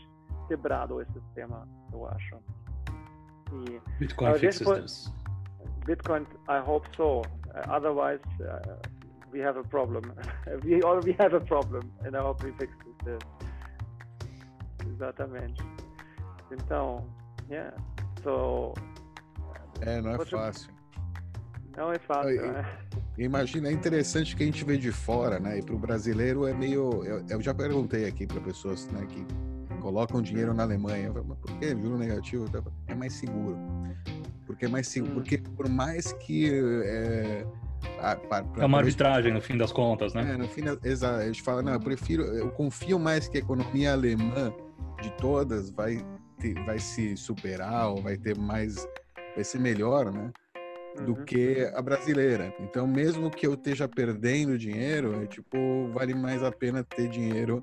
quebrado 0.47 1.01
esse 1.01 1.13
sistema, 1.13 1.67
eu 1.93 2.07
acho. 2.07 2.37
E 3.53 3.81
Bitcoin 3.99 4.35
fixes 4.35 4.63
pode, 4.63 4.83
this. 4.83 5.13
Bitcoin, 5.87 6.23
I 6.49 6.61
hope 6.65 6.89
so. 6.97 7.23
Otherwise, 7.69 8.23
uh, 8.41 9.00
we 9.33 9.41
have 9.41 9.59
a 9.59 9.65
problem. 9.65 10.13
we 10.65 10.83
or 10.83 11.01
we 11.01 11.17
have 11.19 11.35
a 11.35 11.41
problem 11.41 11.91
and 12.05 12.17
I 12.17 12.21
hope 12.21 12.43
we 12.43 12.53
fix 12.53 12.73
it. 13.07 13.25
Exatamente. 14.87 15.63
Então, 16.53 17.07
yeah. 17.51 17.73
So, 18.23 18.75
é, 19.81 20.01
não 20.01 20.13
é 20.13 20.27
fácil. 20.27 20.71
Não 21.77 21.93
é 21.93 21.99
fácil, 21.99 22.53
né? 22.53 22.79
Imagina, 23.19 23.69
é 23.69 23.73
interessante 23.73 24.35
que 24.35 24.43
a 24.43 24.47
gente 24.47 24.65
vê 24.65 24.77
de 24.77 24.91
fora, 24.91 25.39
né? 25.39 25.59
E 25.59 25.63
para 25.63 25.75
o 25.75 25.79
brasileiro 25.79 26.47
é 26.47 26.53
meio. 26.53 27.05
Eu, 27.05 27.25
eu 27.29 27.41
já 27.41 27.55
perguntei 27.55 28.07
aqui 28.07 28.27
para 28.27 28.41
pessoas 28.41 28.87
né, 28.89 29.07
que 29.07 29.27
colocam 29.81 30.21
dinheiro 30.21 30.53
na 30.53 30.63
Alemanha, 30.63 31.13
mas 31.13 31.39
por 31.39 31.59
que 31.59 31.71
juro 31.71 31.99
negativo? 31.99 32.47
É 32.87 32.95
mais 32.95 33.13
seguro. 33.15 33.57
Porque 34.47 34.67
é 34.67 34.69
mais 34.69 34.89
seguro. 34.89 35.13
Hum. 35.13 35.15
Porque 35.15 35.39
por 35.39 35.69
mais 35.69 36.13
que. 36.13 36.51
É, 36.85 37.47
é 38.59 38.65
uma 38.65 38.79
arbitragem 38.79 39.33
no 39.33 39.41
fim 39.41 39.57
das 39.57 39.73
contas, 39.73 40.15
né? 40.15 40.33
É, 40.35 40.37
no 40.37 40.49
fim, 40.49 40.63
exato. 40.85 41.21
A 41.21 41.27
gente 41.27 41.43
fala, 41.43 41.63
não, 41.63 41.73
eu 41.73 41.81
prefiro, 41.81 42.23
eu 42.23 42.51
confio 42.51 42.99
mais 42.99 43.29
que 43.29 43.39
a 43.39 43.41
economia 43.41 43.93
alemã 43.93 44.53
de 45.03 45.11
todas 45.13 45.71
vai 45.71 46.05
ter, 46.39 46.55
vai 46.65 46.79
se 46.79 47.17
superar 47.17 47.91
ou 47.91 48.03
vai 48.03 48.17
ter 48.17 48.37
mais, 48.37 48.87
vai 49.35 49.45
ser 49.45 49.59
melhor, 49.59 50.13
né? 50.13 50.31
Do 51.05 51.15
uhum. 51.15 51.25
que 51.25 51.71
a 51.75 51.81
brasileira. 51.81 52.53
Então, 52.61 52.87
mesmo 52.87 53.31
que 53.31 53.47
eu 53.47 53.55
esteja 53.55 53.89
perdendo 53.89 54.59
dinheiro, 54.59 55.23
é, 55.23 55.27
tipo, 55.27 55.89
vale 55.95 56.15
mais 56.15 56.43
a 56.43 56.51
pena 56.51 56.83
ter 56.83 57.09
dinheiro 57.09 57.63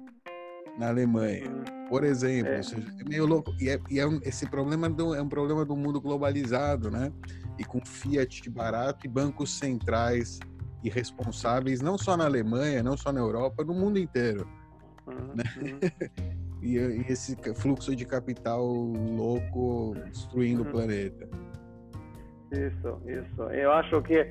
na 0.78 0.90
Alemanha. 0.90 1.50
Uhum. 1.50 1.88
Por 1.90 2.04
exemplo, 2.04 2.52
é. 2.52 2.64
Seja, 2.64 2.88
é 3.00 3.10
meio 3.10 3.26
louco. 3.26 3.54
E, 3.60 3.70
é, 3.70 3.80
e 3.90 4.00
é 4.00 4.08
um, 4.08 4.20
esse 4.24 4.50
problema 4.50 4.90
do, 4.90 5.14
é 5.14 5.22
um 5.22 5.30
problema 5.30 5.66
do 5.66 5.76
mundo 5.76 6.00
globalizado, 6.00 6.90
né? 6.90 7.12
E 7.58 7.66
com 7.66 7.84
Fiat 7.86 8.50
barato 8.50 9.06
e 9.06 9.10
bancos 9.10 9.58
centrais 9.58 10.40
irresponsáveis, 10.84 11.82
não 11.82 11.98
só 11.98 12.16
na 12.16 12.26
Alemanha, 12.26 12.84
não 12.84 12.96
só 12.96 13.12
na 13.12 13.20
Europa, 13.20 13.64
no 13.64 13.74
mundo 13.74 13.98
inteiro. 13.98 14.48
Uhum, 15.08 15.36
né? 15.36 15.44
uhum. 15.58 16.60
e, 16.62 16.78
e, 16.78 17.06
esse 17.12 17.36
fluxo 17.56 17.96
de 17.96 18.06
capital 18.06 18.66
louco 18.66 19.96
destruindo 20.06 20.64
uhum. 20.64 20.70
o 20.70 20.72
planeta. 20.72 21.30
Isso, 22.52 23.02
isso. 23.06 23.44
Eu 23.52 23.72
acho 23.72 24.02
que 24.04 24.26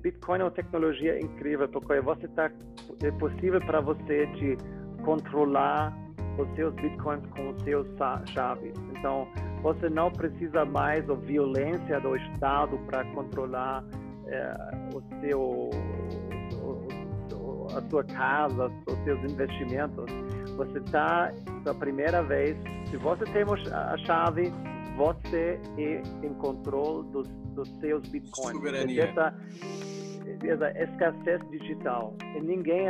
Bitcoin 0.00 0.40
é 0.40 0.44
uma 0.44 0.50
tecnologia 0.50 1.20
incrível, 1.20 1.68
porque 1.68 2.00
você 2.00 2.26
tá, 2.28 2.50
é 3.02 3.10
possível 3.12 3.60
para 3.60 3.80
você 3.80 4.26
de 4.26 4.56
controlar 5.04 5.96
os 6.38 6.48
seus 6.54 6.74
Bitcoins 6.74 7.24
com 7.36 7.50
os 7.50 7.62
seus 7.62 7.86
chaves. 8.26 8.72
Então, 8.96 9.26
você 9.62 9.88
não 9.88 10.10
precisa 10.10 10.64
mais 10.64 11.04
da 11.06 11.14
violência 11.14 12.00
do 12.00 12.16
Estado 12.16 12.78
para 12.86 13.04
controlar 13.12 13.84
é, 14.26 14.54
o 14.94 15.20
seu, 15.20 15.40
o, 16.62 17.66
a 17.76 17.82
sua 17.90 18.04
casa, 18.04 18.70
os 18.86 19.04
seus 19.04 19.32
investimentos. 19.32 20.06
Você 20.56 20.78
está, 20.78 21.32
pela 21.62 21.74
primeira 21.74 22.22
vez, 22.22 22.56
se 22.90 22.96
você 22.96 23.24
tem 23.24 23.44
a 23.72 23.96
chave, 23.98 24.52
você 24.96 25.60
é 25.76 26.02
em 26.26 26.34
controle 26.34 27.08
dos, 27.10 27.28
dos 27.54 27.68
seus 27.80 28.06
bitcoins. 28.08 28.56
Soberania. 28.56 29.14
Essa 30.44 30.70
escassez 30.70 31.40
digital. 31.50 32.14
E 32.36 32.40
ninguém 32.40 32.86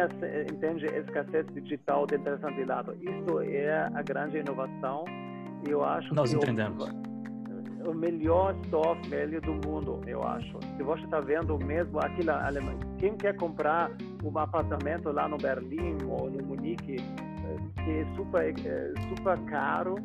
entende 0.50 0.86
a 0.86 0.98
escassez 0.98 1.46
digital 1.54 2.06
dentro 2.06 2.36
desse 2.36 2.64
lado. 2.64 2.94
Isso 3.00 3.40
é 3.40 3.90
a 3.94 4.02
grande 4.02 4.38
inovação 4.38 5.04
eu 5.66 5.84
acho 5.84 6.14
Nós 6.14 6.32
entendemos. 6.32 6.88
o 7.84 7.92
melhor 7.92 8.54
software 8.70 9.40
do 9.40 9.54
mundo, 9.66 10.00
eu 10.06 10.22
acho. 10.22 10.58
Se 10.76 10.82
você 10.82 11.04
está 11.04 11.20
vendo 11.20 11.58
mesmo 11.58 11.98
aquilo, 11.98 12.32
quem 12.98 13.16
quer 13.16 13.34
comprar 13.36 13.90
um 14.22 14.38
apartamento 14.38 15.10
lá 15.10 15.28
no 15.28 15.36
Berlim 15.36 15.96
ou 16.06 16.30
no 16.30 16.44
Munique, 16.44 16.96
que 16.96 17.90
é 17.90 18.16
super, 18.16 18.54
é 18.66 18.92
super 19.08 19.38
caro 19.46 19.96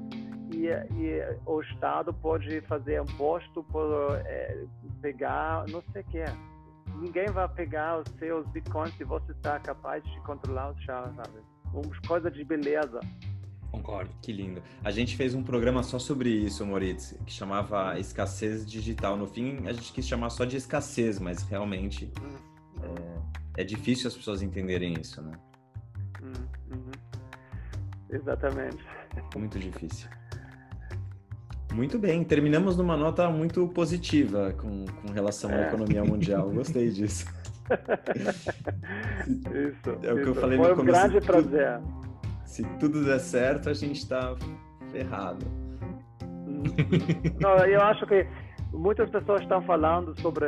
e, 0.52 0.68
e, 0.68 1.38
o 1.46 1.62
Estado 1.62 2.14
pode 2.14 2.62
fazer 2.62 3.02
imposto 3.02 3.64
por 3.64 4.16
é, 4.26 4.64
pegar, 5.02 5.66
não 5.70 5.84
sei 5.92 6.02
o 6.02 6.06
que 6.06 6.20
é. 6.20 6.53
Ninguém 7.04 7.26
vai 7.26 7.50
pegar 7.50 8.00
os 8.00 8.08
seus 8.18 8.48
bitcoins 8.48 8.96
se 8.96 9.04
você 9.04 9.34
está 9.34 9.60
capaz 9.60 10.02
de 10.06 10.18
controlar 10.22 10.72
os 10.72 10.82
chaves, 10.84 11.14
sabe? 11.18 11.44
Uma 11.74 11.84
coisa 12.08 12.32
de 12.32 12.46
beleza. 12.46 13.02
Concordo. 13.70 14.10
Que 14.22 14.32
lindo. 14.32 14.64
A 14.86 14.90
gente 14.90 15.18
fez 15.18 15.36
um 15.36 15.44
programa 15.44 15.84
só 15.84 16.00
sobre 16.00 16.30
isso, 16.30 16.66
Moritz, 16.66 17.14
que 17.26 17.34
chamava 17.34 18.00
Escassez 18.00 18.66
Digital. 18.66 19.18
No 19.18 19.28
fim, 19.28 19.68
a 19.68 19.74
gente 19.74 19.92
quis 19.92 20.08
chamar 20.08 20.30
só 20.30 20.46
de 20.46 20.56
escassez, 20.56 21.20
mas 21.20 21.44
realmente 21.44 22.10
é, 23.58 23.62
é 23.62 23.64
difícil 23.66 24.08
as 24.08 24.16
pessoas 24.16 24.42
entenderem 24.42 24.94
isso, 24.94 25.22
né? 25.22 25.34
Uhum. 26.22 26.92
Exatamente. 28.12 28.86
Muito 29.36 29.60
difícil. 29.60 30.08
Muito 31.74 31.98
bem, 31.98 32.24
terminamos 32.24 32.78
numa 32.78 32.96
nota 32.96 33.30
muito 33.30 33.68
positiva 33.68 34.54
com, 34.54 34.86
com 34.86 35.12
relação 35.12 35.50
à 35.50 35.56
é. 35.56 35.68
economia 35.68 36.04
mundial. 36.04 36.50
Gostei 36.54 36.90
disso. 36.90 37.26
isso. 39.30 39.90
É 40.04 40.14
o 40.14 40.22
que 40.22 40.28
eu 40.28 40.36
falei 40.36 40.58
Foi 40.58 40.70
no 40.70 40.76
começo. 40.76 41.00
Foi 41.00 41.08
um 41.08 41.12
grande 41.12 41.26
prazer. 41.26 41.80
Se 42.46 42.64
tudo 42.80 43.04
der 43.04 43.20
certo, 43.20 43.70
a 43.70 43.74
gente 43.74 43.98
está 43.98 44.36
ferrado. 44.92 45.46
Não, 47.40 47.58
eu 47.66 47.82
acho 47.82 48.06
que 48.06 48.28
muitas 48.72 49.10
pessoas 49.10 49.42
estão 49.42 49.62
falando 49.64 50.20
sobre 50.22 50.46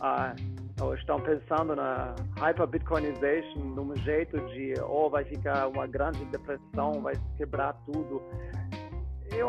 a 0.00 0.34
ou 0.80 0.92
estão 0.94 1.20
pensando 1.20 1.76
na 1.76 2.14
hyper-bitcoinization 2.40 3.60
num 3.60 3.94
jeito 3.98 4.40
de 4.48 4.74
ou 4.80 5.06
oh, 5.06 5.10
vai 5.10 5.24
ficar 5.24 5.68
uma 5.68 5.86
grande 5.86 6.24
depressão, 6.26 7.00
vai 7.00 7.14
quebrar 7.36 7.74
tudo 7.86 8.20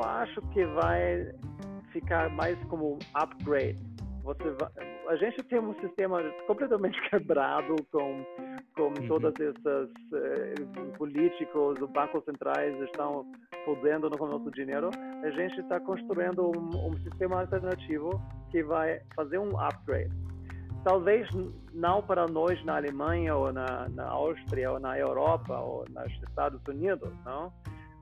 acho 0.05 0.41
que 0.53 0.65
vai 0.65 1.31
ficar 1.91 2.29
mais 2.29 2.57
como 2.65 2.99
upgrade. 3.13 3.79
Você 4.23 4.49
vai, 4.59 4.69
a 5.07 5.15
gente 5.17 5.43
tem 5.43 5.59
um 5.59 5.73
sistema 5.81 6.21
completamente 6.47 6.99
quebrado 7.09 7.75
com 7.91 8.23
com 8.75 8.87
uhum. 8.87 9.07
todas 9.07 9.33
essas 9.39 9.89
uh, 9.89 10.97
políticos, 10.97 11.79
os 11.79 11.89
bancos 11.91 12.25
centrais 12.25 12.77
estão 12.81 13.25
podendo 13.63 14.09
no 14.09 14.17
nosso 14.17 14.51
dinheiro. 14.51 14.89
A 15.23 15.29
gente 15.29 15.61
está 15.61 15.79
construindo 15.79 16.51
um, 16.51 16.89
um 16.89 16.97
sistema 16.97 17.39
alternativo 17.39 18.21
que 18.51 18.61
vai 18.63 18.99
fazer 19.15 19.37
um 19.37 19.57
upgrade 19.57 20.11
talvez 20.85 21.27
não 21.73 22.01
para 22.03 22.27
nós 22.27 22.63
na 22.63 22.77
Alemanha 22.77 23.35
ou 23.35 23.51
na, 23.51 23.89
na 23.89 24.05
Áustria 24.05 24.71
ou 24.71 24.79
na 24.79 24.97
Europa 24.97 25.59
ou 25.59 25.83
nos 25.89 26.13
Estados 26.29 26.61
Unidos, 26.67 27.11
não? 27.25 27.51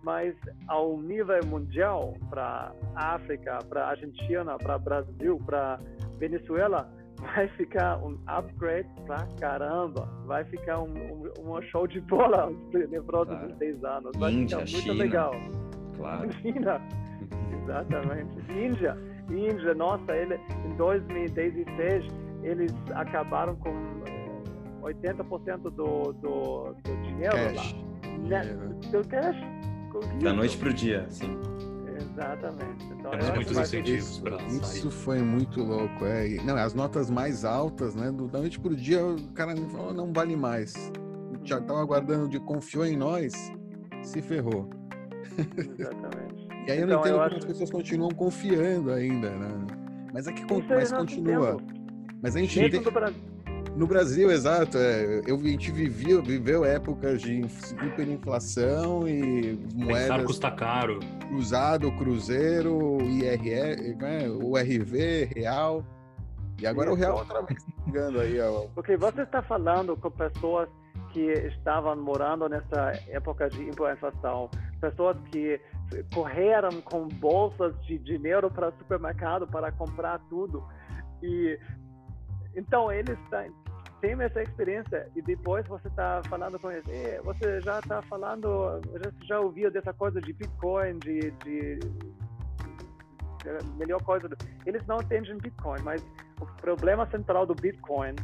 Mas 0.04 0.36
ao 0.68 0.98
nível 1.02 1.40
mundial, 1.46 2.14
para 2.30 2.74
África, 2.96 3.60
para 3.70 3.88
Argentina, 3.88 4.58
para 4.58 4.78
Brasil, 4.78 5.42
para 5.46 5.80
Venezuela, 6.20 6.92
vai 7.18 7.48
ficar 7.50 7.98
um 8.04 8.18
upgrade 8.28 8.90
pra 9.06 9.26
caramba. 9.40 10.08
Vai 10.26 10.44
ficar 10.46 10.82
um, 10.82 10.94
um, 10.94 11.56
um 11.56 11.62
show 11.64 11.88
de 11.88 12.02
bola 12.02 12.50
nos 12.72 13.06
próximos 13.06 13.40
claro. 13.40 13.56
seis 13.58 13.84
anos. 13.84 14.12
Vai 14.18 14.34
Índia, 14.34 14.60
ficar 14.60 14.72
muito 14.72 14.84
China. 14.84 15.04
legal. 15.04 15.32
Claro. 15.96 16.34
China, 16.42 16.82
exatamente. 17.64 18.52
Índia, 18.52 18.98
Índia, 19.30 19.74
nossa, 19.74 20.12
ele, 20.12 20.36
em 20.66 20.76
2016 20.76 22.06
eles 22.44 22.74
acabaram 22.94 23.56
com 23.56 23.72
80% 24.82 25.48
eh, 25.48 25.58
do, 25.58 25.72
do, 25.72 26.74
do 26.74 27.02
dinheiro 27.04 27.32
cash. 27.32 27.56
lá. 27.56 28.18
Né? 28.28 28.42
Do 28.92 29.08
cash 29.08 29.63
da 30.22 30.34
noite 30.34 30.58
para 30.58 30.70
o 30.70 30.74
dia, 30.74 31.06
sim. 31.10 31.38
Exatamente. 32.14 32.86
Então, 32.92 33.12
Temos 33.12 33.30
muitos 33.30 33.58
incentivos 33.58 34.20
para 34.20 34.38
Isso 34.44 34.92
foi 34.92 35.20
muito 35.22 35.62
louco. 35.64 36.06
É. 36.06 36.30
Não, 36.44 36.56
as 36.56 36.74
notas 36.74 37.10
mais 37.10 37.44
altas, 37.44 37.96
né? 37.96 38.12
Do, 38.12 38.28
da 38.28 38.40
noite 38.40 38.60
para 38.60 38.72
o 38.72 38.76
dia, 38.76 39.04
o 39.06 39.32
cara 39.34 39.56
falou, 39.56 39.94
não 39.94 40.12
vale 40.12 40.36
mais. 40.36 40.74
Já 41.44 41.60
estava 41.60 41.82
aguardando 41.82 42.30
de 42.30 42.40
confiou 42.40 42.86
em 42.86 42.96
nós, 42.96 43.34
se 44.02 44.22
ferrou. 44.22 44.70
Exatamente. 45.58 46.48
e 46.68 46.72
aí 46.72 46.80
eu 46.80 46.88
não 46.88 46.94
então, 46.94 47.00
entendo 47.00 47.08
eu 47.08 47.14
como 47.14 47.22
acho... 47.22 47.38
as 47.38 47.46
pessoas 47.46 47.72
continuam 47.72 48.12
confiando 48.12 48.92
ainda, 48.92 49.32
né? 49.32 49.68
Mas 50.14 50.28
é 50.28 50.32
que 50.32 50.46
mas 50.70 50.92
continua. 50.92 51.58
Mas 52.22 52.36
a 52.36 52.40
gente 52.40 52.70
tem... 52.70 52.84
No 53.76 53.88
Brasil, 53.88 54.30
exato. 54.32 54.78
É, 54.78 55.22
eu, 55.26 55.36
a 55.36 55.44
gente 55.44 55.72
vivia, 55.72 56.22
viveu 56.22 56.64
épocas 56.64 57.22
de 57.22 57.42
hiperinflação 57.86 59.08
e 59.08 59.60
moedas. 59.74 60.02
Pensar 60.02 60.24
custa 60.26 60.52
caro. 60.52 61.00
Cruzado, 61.28 61.92
Cruzeiro, 61.94 63.00
IRR, 63.02 63.96
né, 63.96 64.30
URV, 64.30 65.30
Real. 65.36 65.84
E 66.62 66.68
agora 66.68 66.90
Isso. 66.90 66.98
o 66.98 67.00
Real 67.00 67.18
outra 67.18 67.42
vez 67.42 67.64
chegando 67.84 68.20
aí. 68.20 68.40
Ó. 68.40 68.68
Porque 68.76 68.96
você 68.96 69.24
está 69.24 69.42
falando 69.42 69.98
com 69.98 70.12
pessoas 70.12 70.70
que 71.12 71.32
estavam 71.32 71.96
morando 71.96 72.48
nessa 72.48 72.94
época 73.08 73.50
de 73.50 73.64
hiperinflação, 73.64 74.50
pessoas 74.80 75.18
que 75.32 75.60
correram 76.14 76.82
com 76.82 77.08
bolsas 77.08 77.74
de 77.86 77.98
dinheiro 77.98 78.50
para 78.52 78.70
o 78.70 78.74
supermercado 78.78 79.48
para 79.48 79.72
comprar 79.72 80.20
tudo. 80.30 80.64
E 81.22 81.60
então 82.56 82.92
eles 82.92 83.18
tem 84.04 84.22
essa 84.22 84.44
experiência 84.44 85.08
e 85.16 85.22
depois 85.22 85.66
você 85.66 85.88
está 85.88 86.22
falando 86.28 86.60
com 86.60 86.70
eles, 86.70 86.84
você 87.24 87.62
já 87.62 87.80
está 87.80 88.02
falando, 88.02 88.82
já, 89.02 89.12
já 89.26 89.40
ouviu 89.40 89.72
dessa 89.72 89.94
coisa 89.94 90.20
de 90.20 90.34
Bitcoin, 90.34 91.00
de, 91.00 91.32
de, 91.32 91.80
de 91.80 93.78
melhor 93.78 94.04
coisa. 94.04 94.28
Eles 94.66 94.86
não 94.88 94.98
entendem 94.98 95.38
Bitcoin, 95.38 95.82
mas 95.84 96.06
o 96.42 96.46
problema 96.58 97.10
central 97.12 97.46
do 97.46 97.56
Bitcoin 97.56 98.16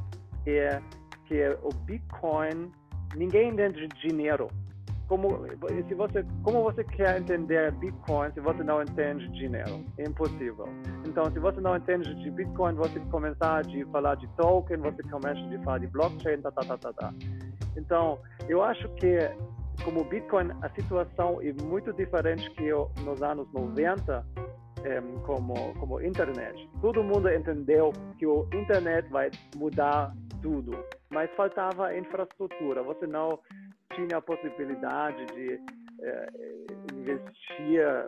é 0.45 0.81
que 1.27 1.47
o 1.63 1.69
Bitcoin 1.85 2.69
ninguém 3.15 3.47
entende 3.47 3.87
dinheiro 4.05 4.49
como 5.09 5.27
se 5.87 5.95
você 5.95 6.23
como 6.43 6.63
você 6.63 6.83
quer 6.83 7.19
entender 7.19 7.71
Bitcoin 7.73 8.31
se 8.31 8.39
você 8.39 8.63
não 8.63 8.81
entende 8.81 9.27
dinheiro 9.29 9.83
é 9.97 10.03
impossível. 10.03 10.69
Então 11.05 11.25
se 11.25 11.39
você 11.39 11.59
não 11.59 11.75
entende 11.75 12.13
de 12.13 12.31
Bitcoin 12.31 12.75
você 12.75 12.99
começar 13.11 13.59
a 13.59 13.91
falar 13.91 14.15
de 14.15 14.27
token 14.37 14.77
você 14.77 15.01
começa 15.03 15.39
a 15.39 15.63
falar 15.63 15.79
de 15.79 15.87
blockchain 15.87 16.41
tá, 16.41 16.51
tá, 16.51 16.61
tá, 16.61 16.77
tá, 16.77 16.93
tá. 16.93 17.13
então 17.75 18.19
eu 18.47 18.63
acho 18.63 18.87
que 18.95 19.17
como 19.83 20.03
Bitcoin 20.03 20.51
a 20.61 20.69
situação 20.69 21.41
é 21.41 21.53
muito 21.63 21.91
diferente 21.91 22.47
que 22.51 22.69
nos 23.03 23.21
anos 23.23 23.51
90 23.51 24.25
é, 24.83 25.01
como 25.25 25.73
como 25.79 25.99
internet. 26.01 26.69
Todo 26.81 27.03
mundo 27.03 27.27
entendeu 27.29 27.91
que 28.19 28.27
o 28.27 28.47
internet 28.53 29.09
vai 29.09 29.31
mudar 29.57 30.13
tudo 30.41 30.71
mas 31.09 31.29
faltava 31.35 31.95
infraestrutura. 31.97 32.83
Você 32.83 33.07
não 33.07 33.39
tinha 33.93 34.17
a 34.17 34.21
possibilidade 34.21 35.25
de 35.27 35.59
é, 36.01 36.29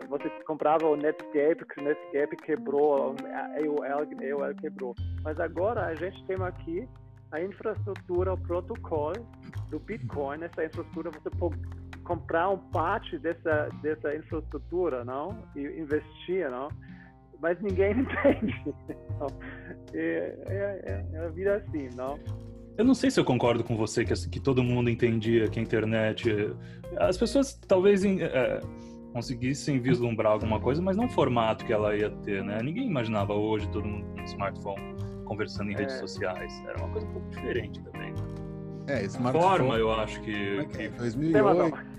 você 0.08 0.30
comprava 0.46 0.86
o 0.86 0.96
Netscape, 0.96 1.64
que 1.64 1.80
o 1.80 1.84
Netscape 1.84 2.36
quebrou, 2.36 3.14
a 3.24 3.58
AOL, 3.58 3.82
a 3.82 3.92
AOL 3.92 4.54
quebrou. 4.60 4.94
Mas 5.22 5.38
agora 5.38 5.86
a 5.86 5.94
gente 5.94 6.24
tem 6.26 6.36
aqui 6.42 6.88
a 7.30 7.40
infraestrutura, 7.40 8.34
o 8.34 8.38
protocolo 8.38 9.26
do 9.70 9.78
Bitcoin, 9.80 10.42
essa 10.42 10.64
infraestrutura, 10.64 11.10
você 11.10 11.30
pode 11.30 11.56
comprar 12.04 12.50
um 12.50 12.58
parte 12.70 13.18
dessa, 13.18 13.68
dessa 13.82 14.14
infraestrutura, 14.14 15.04
não? 15.04 15.42
E 15.56 15.62
investir, 15.80 16.50
não? 16.50 16.68
Mas 17.40 17.60
ninguém 17.60 17.92
entende. 18.00 18.74
Então, 18.88 19.26
é, 19.94 20.36
é, 20.48 21.06
é 21.12 21.18
a 21.18 21.28
vida 21.28 21.56
assim, 21.56 21.88
não? 21.94 22.18
Eu 22.76 22.84
não 22.84 22.94
sei 22.94 23.10
se 23.10 23.20
eu 23.20 23.24
concordo 23.24 23.62
com 23.62 23.76
você 23.76 24.04
que, 24.04 24.14
que 24.28 24.40
todo 24.40 24.62
mundo 24.62 24.88
entendia 24.88 25.48
que 25.48 25.58
a 25.58 25.62
internet. 25.62 26.54
As 26.98 27.16
pessoas 27.16 27.54
talvez 27.66 28.04
é, 28.04 28.60
conseguissem 29.12 29.78
vislumbrar 29.78 30.32
alguma 30.32 30.58
coisa, 30.58 30.80
mas 30.80 30.96
não 30.96 31.04
o 31.04 31.08
formato 31.08 31.64
que 31.64 31.72
ela 31.72 31.94
ia 31.96 32.10
ter, 32.10 32.42
né? 32.42 32.60
Ninguém 32.62 32.86
imaginava 32.86 33.34
hoje 33.34 33.68
todo 33.68 33.86
mundo 33.86 34.06
com 34.06 34.20
um 34.20 34.24
smartphone 34.24 34.82
conversando 35.24 35.70
em 35.70 35.74
é. 35.74 35.78
redes 35.78 35.98
sociais. 35.98 36.62
Era 36.66 36.78
uma 36.78 36.88
coisa 36.88 37.06
um 37.06 37.12
pouco 37.12 37.28
diferente 37.30 37.80
também. 37.82 38.14
É, 38.86 39.04
smartphone. 39.04 39.44
Forma, 39.44 39.76
eu 39.76 39.92
acho 39.92 40.20
que. 40.22 40.58
É 40.58 40.64
que... 40.64 40.88
2008. 40.88 41.92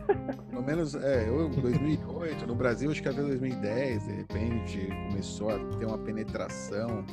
Pelo 0.49 0.63
menos, 0.63 0.95
é, 0.95 1.29
eu 1.29 1.49
2008. 1.49 2.45
No 2.45 2.55
Brasil, 2.55 2.91
acho 2.91 3.01
que 3.01 3.07
até 3.07 3.21
2010, 3.21 4.05
de 4.05 4.13
repente, 4.13 4.87
começou 5.09 5.49
a 5.49 5.59
ter 5.77 5.85
uma 5.85 5.97
penetração 5.97 7.05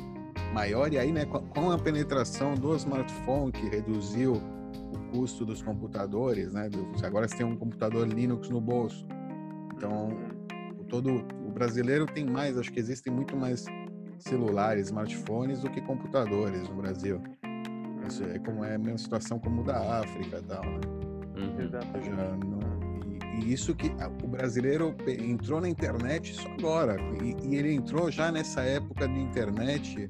maior, 0.53 0.91
e 0.91 0.97
aí, 0.97 1.11
né, 1.11 1.25
com 1.25 1.71
a 1.71 1.77
penetração 1.77 2.55
do 2.55 2.75
smartphone, 2.75 3.51
que 3.51 3.67
reduziu 3.69 4.33
o 4.33 4.99
custo 5.11 5.45
dos 5.45 5.61
computadores, 5.61 6.53
né, 6.53 6.69
agora 7.03 7.27
você 7.27 7.37
tem 7.37 7.45
um 7.45 7.55
computador 7.55 8.07
Linux 8.07 8.49
no 8.49 8.61
bolso, 8.61 9.05
então 9.75 10.09
todo 10.89 11.09
o 11.45 11.51
brasileiro 11.51 12.05
tem 12.05 12.25
mais, 12.25 12.57
acho 12.57 12.71
que 12.71 12.79
existem 12.79 13.11
muito 13.13 13.35
mais 13.35 13.65
celulares, 14.19 14.87
smartphones 14.87 15.61
do 15.61 15.69
que 15.69 15.81
computadores 15.81 16.67
no 16.69 16.75
Brasil. 16.75 17.21
Isso 18.07 18.23
é 18.23 18.39
como 18.39 18.63
é 18.63 18.75
a 18.75 18.77
mesma 18.77 18.97
situação 18.97 19.39
como 19.39 19.61
o 19.61 19.63
da 19.63 19.99
África 19.99 20.37
e 20.37 20.43
tal, 20.43 20.63
né? 20.63 20.79
Exatamente. 21.63 22.05
Já 22.09 22.37
não, 22.37 22.59
e, 23.43 23.53
isso 23.53 23.73
que 23.75 23.91
o 24.23 24.27
brasileiro 24.27 24.95
entrou 25.07 25.61
na 25.61 25.69
internet 25.69 26.33
só 26.33 26.47
agora. 26.51 26.97
E, 27.21 27.49
e 27.49 27.55
ele 27.55 27.73
entrou 27.73 28.09
já 28.11 28.31
nessa 28.31 28.61
época 28.61 29.07
de 29.07 29.19
internet 29.19 30.09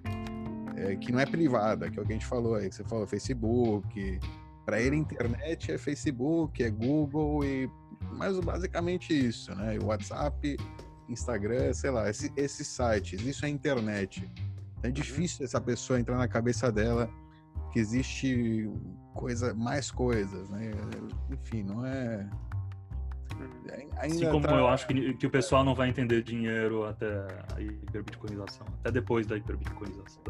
é, 0.78 0.96
que 0.96 1.12
não 1.12 1.20
é 1.20 1.26
privada, 1.26 1.90
que 1.90 2.00
é 2.00 2.02
o 2.02 2.06
que 2.06 2.12
a 2.12 2.16
gente 2.16 2.26
falou 2.26 2.56
aí, 2.56 2.70
que 2.70 2.76
você 2.76 2.84
falou, 2.84 3.06
Facebook. 3.08 4.20
Para 4.66 4.80
ele, 4.82 4.96
internet 4.96 5.72
é 5.72 5.78
Facebook, 5.78 6.64
é 6.64 6.70
Google 6.70 7.44
e 7.44 7.70
mas 8.14 8.40
basicamente 8.40 9.14
isso, 9.14 9.54
né? 9.56 9.78
WhatsApp, 9.84 10.58
Instagram, 11.08 11.72
sei 11.74 11.92
lá, 11.92 12.10
esse- 12.10 12.32
esses 12.36 12.68
sites, 12.68 13.22
isso 13.26 13.46
é 13.46 13.50
internet. 13.50 14.30
É 14.84 14.90
difícil 14.90 15.46
essa 15.46 15.62
pessoa 15.62 16.00
entrar 16.00 16.18
na 16.18 16.28
cabeça 16.28 16.72
dela 16.72 17.10
que 17.72 17.80
existe 17.80 18.70
coisa, 19.14 19.54
mais 19.54 19.92
coisas, 19.92 20.50
né? 20.50 20.72
Enfim, 21.32 21.64
não 21.64 21.86
é. 21.86 22.28
Ainda 23.98 24.16
Assim 24.16 24.30
como 24.32 24.48
tá- 24.48 24.56
eu 24.56 24.68
acho 24.68 24.88
que, 24.88 25.14
que 25.14 25.28
o 25.28 25.30
pessoal 25.30 25.64
não 25.64 25.76
vai 25.76 25.90
entender 25.90 26.24
dinheiro 26.24 26.86
até 26.86 27.28
a 27.56 27.62
hiperbitcoinização, 27.62 28.66
até 28.80 28.92
depois 28.92 29.28
da 29.28 29.38
hiperbitcoinização. 29.38 30.22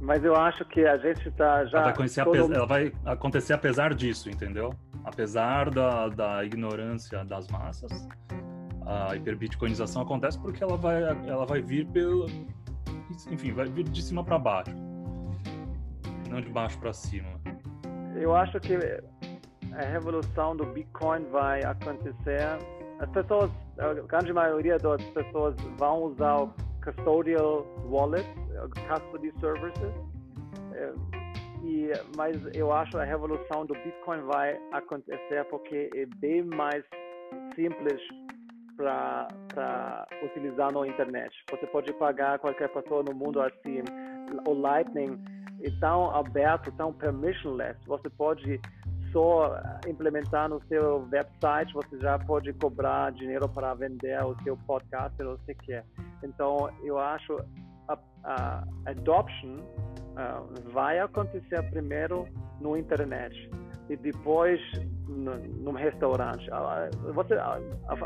Mas 0.00 0.24
eu 0.24 0.34
acho 0.34 0.64
que 0.64 0.84
a 0.84 0.96
gente 0.98 1.28
está 1.28 1.64
já. 1.66 1.78
Ela 1.78 1.92
vai, 1.92 2.08
todo- 2.24 2.52
ela 2.54 2.66
vai 2.66 2.92
acontecer 3.04 3.52
apesar 3.52 3.94
disso, 3.94 4.28
entendeu? 4.28 4.74
Apesar 5.04 5.70
da, 5.70 6.08
da 6.08 6.44
ignorância 6.44 7.24
das 7.24 7.46
massas, 7.48 8.08
a 8.84 9.14
hiperbitcoinização 9.14 10.02
acontece 10.02 10.38
porque 10.40 10.62
ela 10.62 10.76
vai, 10.76 11.02
ela 11.02 11.46
vai 11.46 11.62
vir 11.62 11.86
pelo. 11.86 12.26
Enfim, 13.30 13.52
vai 13.52 13.66
vir 13.66 13.84
de 13.84 14.02
cima 14.02 14.24
para 14.24 14.38
baixo. 14.38 14.74
Não 16.28 16.40
de 16.40 16.48
baixo 16.48 16.78
para 16.78 16.92
cima. 16.92 17.28
Eu 18.16 18.34
acho 18.34 18.58
que 18.58 18.76
a 19.76 19.82
revolução 19.82 20.56
do 20.56 20.66
Bitcoin 20.66 21.24
vai 21.30 21.62
acontecer. 21.64 22.58
As 23.00 23.10
pessoas, 23.10 23.50
a 23.78 23.94
grande 23.94 24.32
maioria 24.32 24.78
das 24.78 25.02
pessoas 25.10 25.54
vão 25.78 26.04
usar 26.04 26.42
o 26.42 26.54
custodial 26.84 27.66
wallet, 27.88 28.26
custody 28.88 29.32
services. 29.40 29.94
Eh, 30.74 30.92
E, 31.64 31.92
mas 32.16 32.36
eu 32.54 32.72
acho 32.72 32.98
a 32.98 33.04
revolução 33.04 33.64
do 33.64 33.74
Bitcoin 33.74 34.20
vai 34.22 34.58
acontecer 34.72 35.44
porque 35.48 35.88
é 35.94 36.06
bem 36.16 36.42
mais 36.42 36.84
simples 37.54 38.00
para 38.76 39.28
utilizar 40.24 40.72
na 40.72 40.86
internet. 40.88 41.32
Você 41.50 41.64
pode 41.68 41.92
pagar 41.94 42.40
qualquer 42.40 42.68
pessoa 42.68 43.04
no 43.04 43.14
mundo 43.14 43.40
assim. 43.40 43.80
O 44.44 44.54
Lightning 44.54 45.22
é 45.62 45.70
tão 45.78 46.10
aberto, 46.10 46.72
tão 46.72 46.92
permissionless. 46.92 47.78
Você 47.86 48.10
pode 48.10 48.60
só 49.12 49.56
implementar 49.86 50.48
no 50.48 50.60
seu 50.66 51.06
website, 51.12 51.72
você 51.72 51.98
já 51.98 52.18
pode 52.18 52.52
cobrar 52.54 53.12
dinheiro 53.12 53.48
para 53.48 53.74
vender 53.74 54.22
o 54.24 54.34
seu 54.42 54.56
podcast, 54.66 55.16
se 55.16 55.24
você 55.24 55.54
quer. 55.54 55.84
Então, 56.24 56.70
eu 56.82 56.98
acho 56.98 57.36
a, 57.88 57.98
a 58.24 58.64
adoption 58.86 59.58
ah, 60.16 60.42
vai 60.72 60.98
acontecer 60.98 61.62
primeiro 61.70 62.26
no 62.60 62.76
internet 62.76 63.50
e 63.88 63.96
depois 63.96 64.60
no, 65.08 65.36
num 65.36 65.72
restaurante. 65.72 66.48
Ah, 66.50 66.88
Você, 67.14 67.34
ah, 67.34 67.58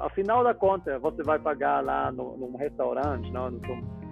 afinal 0.03 0.43
da 0.43 0.55
conta, 0.55 0.99
você 0.99 1.23
vai 1.23 1.39
pagar 1.39 1.85
lá 1.85 2.11
no, 2.11 2.37
num 2.37 2.57
restaurante, 2.57 3.31
não, 3.33 3.51
no 3.51 3.61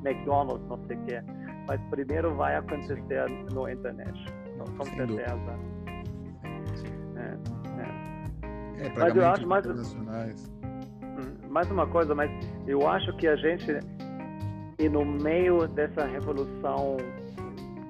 McDonald's, 0.04 0.66
não 0.68 0.78
sei 0.86 0.96
o 0.96 1.04
quê. 1.06 1.22
Mas 1.66 1.80
primeiro 1.90 2.34
vai 2.34 2.56
acontecer 2.56 3.02
no 3.52 3.68
internet, 3.68 4.24
com 4.76 4.84
certeza. 4.84 5.73
É, 7.16 7.80
é. 7.80 8.84
É, 8.84 8.86
eu 8.88 8.94
pagamentos 8.94 9.24
acho 9.24 9.46
mais- 9.46 9.64
internacionais. 9.66 10.52
Hum, 11.02 11.48
Mais 11.50 11.70
uma 11.70 11.86
coisa, 11.86 12.14
mas 12.14 12.30
eu 12.66 12.88
acho 12.88 13.16
que 13.16 13.28
a 13.28 13.36
gente 13.36 13.78
e 14.78 14.88
no 14.88 15.04
meio 15.04 15.68
dessa 15.68 16.04
revolução 16.04 16.96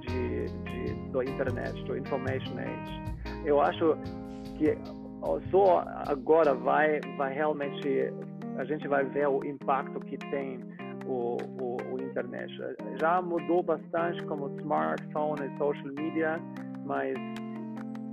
de, 0.03 0.47
de 0.65 0.95
do 1.11 1.23
internet, 1.23 1.83
do 1.85 1.97
information 1.97 2.53
age, 2.59 3.03
eu 3.47 3.61
acho 3.61 3.97
que 4.59 4.77
só 5.51 5.85
agora 6.07 6.55
vai 6.55 7.01
vai 7.17 7.33
realmente 7.33 8.13
a 8.59 8.65
gente 8.65 8.87
vai 8.87 9.05
ver 9.05 9.27
o 9.29 9.43
impacto 9.45 9.99
que 10.01 10.19
tem 10.19 10.61
o, 11.07 11.37
o, 11.61 11.77
o 11.93 12.01
internet. 12.03 12.53
Já 13.01 13.21
mudou 13.23 13.63
bastante 13.63 14.23
como 14.25 14.49
smartphone 14.61 15.41
e 15.47 15.59
social 15.59 15.93
media, 15.95 16.41
mas 16.85 17.15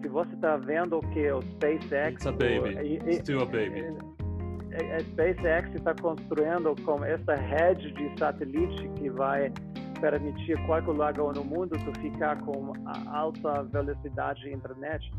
se 0.01 0.07
você 0.07 0.33
está 0.33 0.57
vendo 0.57 0.97
o 0.97 1.01
que 1.09 1.31
o 1.31 1.41
SpaceX 1.41 2.13
It's 2.13 2.27
a 2.27 2.31
baby. 2.31 2.99
o- 3.07 3.13
Still 3.13 3.41
a 3.41 3.45
baby. 3.45 3.81
a 3.81 4.95
a 4.95 4.99
SpaceX 5.01 5.75
está 5.75 5.93
construindo 6.01 6.75
com 6.83 7.03
essa 7.03 7.35
rede 7.35 7.91
de 7.93 8.17
satélite 8.19 8.87
que 8.95 9.09
vai 9.09 9.51
permitir 9.99 10.57
qualquer 10.65 10.87
lugar 10.91 11.13
no 11.13 11.43
mundo 11.43 11.77
tu 11.85 11.99
ficar 11.99 12.39
com 12.41 12.73
alta 13.11 13.63
velocidade 13.63 14.41
de 14.41 14.53
internet. 14.53 15.11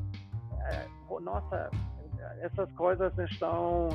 É, 0.72 0.86
nossa, 1.20 1.70
essas 2.40 2.70
coisas 2.72 3.12
estão 3.18 3.88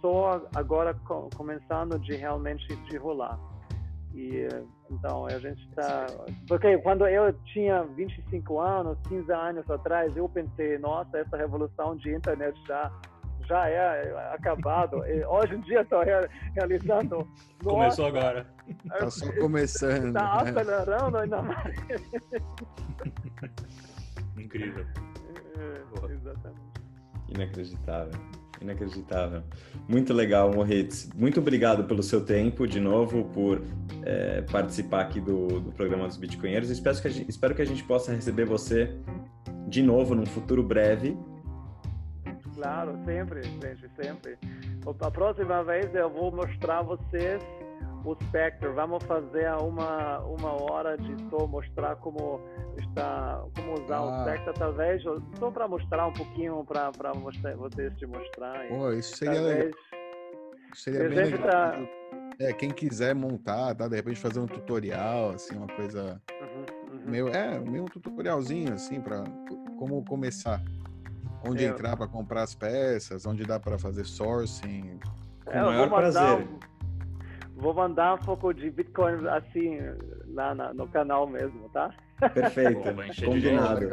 só 0.00 0.42
agora 0.54 0.92
co- 1.06 1.30
começando 1.36 1.98
de 2.00 2.14
realmente 2.16 2.66
de 2.76 2.96
rolar. 2.98 3.38
E 4.14 4.48
então 4.90 5.26
a 5.26 5.38
gente 5.40 5.60
está. 5.68 6.06
Porque 6.46 6.78
quando 6.78 7.06
eu 7.06 7.32
tinha 7.52 7.82
25 7.82 8.60
anos, 8.60 8.96
15 9.08 9.32
anos 9.32 9.68
atrás, 9.68 10.16
eu 10.16 10.28
pensei, 10.28 10.78
nossa, 10.78 11.18
essa 11.18 11.36
revolução 11.36 11.96
de 11.96 12.14
internet 12.14 12.56
já 12.66 12.92
já 13.48 13.68
é 13.68 14.34
acabado. 14.34 15.04
E 15.06 15.24
hoje 15.24 15.54
em 15.54 15.60
dia 15.62 15.82
estou 15.82 16.02
realizando. 16.54 17.16
nossa, 17.62 17.76
Começou 17.76 18.06
agora. 18.06 18.46
Tá 18.88 19.10
só 19.10 19.32
começando. 19.32 20.06
Está 20.08 20.44
né? 20.44 20.50
acelerando 20.50 21.18
ainda 21.18 21.42
mais. 21.42 21.76
Incrível. 24.38 24.86
É, 25.58 26.12
Exatamente. 26.12 26.60
Inacreditável. 27.28 28.43
Inacreditável. 28.64 29.42
Muito 29.86 30.12
legal, 30.14 30.50
Moritz. 30.50 31.10
Muito 31.14 31.38
obrigado 31.38 31.84
pelo 31.84 32.02
seu 32.02 32.24
tempo, 32.24 32.66
de 32.66 32.80
novo, 32.80 33.24
por 33.26 33.62
é, 34.02 34.40
participar 34.42 35.02
aqui 35.02 35.20
do, 35.20 35.60
do 35.60 35.72
programa 35.72 36.08
dos 36.08 36.16
Bitcoinheiros. 36.16 36.70
Espero 36.70 37.00
que, 37.00 37.08
a 37.08 37.10
gente, 37.10 37.28
espero 37.28 37.54
que 37.54 37.62
a 37.62 37.66
gente 37.66 37.84
possa 37.84 38.12
receber 38.12 38.46
você 38.46 38.96
de 39.68 39.82
novo 39.82 40.14
num 40.14 40.26
futuro 40.26 40.62
breve. 40.62 41.16
Claro, 42.54 42.98
sempre, 43.04 43.42
gente, 43.42 43.90
sempre. 43.96 44.38
A 45.00 45.10
próxima 45.10 45.62
vez 45.62 45.94
eu 45.94 46.08
vou 46.08 46.32
mostrar 46.32 46.78
a 46.78 46.82
vocês 46.82 47.42
o 48.04 48.14
Spectre. 48.24 48.68
Vamos 48.70 49.02
fazer 49.04 49.50
uma, 49.54 50.18
uma 50.20 50.62
hora 50.62 50.96
de 50.96 51.16
só 51.30 51.46
mostrar 51.46 51.96
como 51.96 52.40
está, 52.78 53.42
como 53.56 53.74
usar 53.82 53.96
Ah. 53.98 54.02
o 54.04 54.20
Spectre, 54.22 54.54
talvez, 54.54 55.02
só 55.38 55.50
para 55.50 55.66
mostrar 55.68 56.06
um 56.06 56.12
pouquinho 56.12 56.64
para 56.64 56.90
vocês 57.56 57.92
te 57.96 58.06
mostrar. 58.06 58.68
Pô, 58.68 58.92
isso 58.92 59.16
seria 59.16 59.40
legal. 59.40 59.50
talvez, 59.70 59.74
Seria 60.74 61.06
a 61.06 61.08
bem 61.08 61.18
legal. 61.18 61.40
tá- 61.48 61.78
É, 62.40 62.52
quem 62.52 62.70
quiser 62.70 63.14
montar, 63.14 63.76
tá? 63.76 63.86
De 63.86 63.94
repente 63.94 64.18
fazer 64.18 64.40
um 64.40 64.46
tutorial, 64.46 65.30
assim, 65.30 65.56
uma 65.56 65.68
coisa 65.68 66.20
Uhum, 66.40 66.94
uhum. 66.98 67.00
meio, 67.10 67.28
é, 67.28 67.60
meio 67.60 67.84
um 67.84 67.88
tutorialzinho, 67.88 68.74
assim, 68.74 69.00
para 69.00 69.22
como 69.78 70.04
começar. 70.04 70.60
Onde 71.46 71.62
Eu- 71.62 71.70
entrar 71.70 71.96
para 71.96 72.08
comprar 72.08 72.42
as 72.42 72.52
peças, 72.54 73.24
onde 73.24 73.44
dá 73.44 73.60
para 73.60 73.78
fazer 73.78 74.04
sourcing. 74.04 74.98
Com 75.44 75.52
É, 75.52 75.62
o 75.62 75.66
maior 75.66 75.88
mandar, 75.90 76.10
prazer. 76.12 76.48
Vou 77.56 77.72
mandar 77.72 78.14
um 78.14 78.18
pouco 78.18 78.52
de 78.52 78.70
Bitcoin 78.70 79.26
assim 79.28 79.78
lá 80.34 80.54
na- 80.54 80.74
no 80.74 80.88
canal 80.88 81.26
mesmo, 81.26 81.68
tá? 81.70 81.90
Perfeito. 82.32 82.80
Pô, 82.80 83.24
Combinado. 83.26 83.88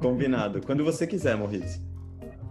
Combinado. 0.00 0.60
Quando 0.64 0.84
você 0.84 1.06
quiser, 1.06 1.36
Moritz. 1.36 1.82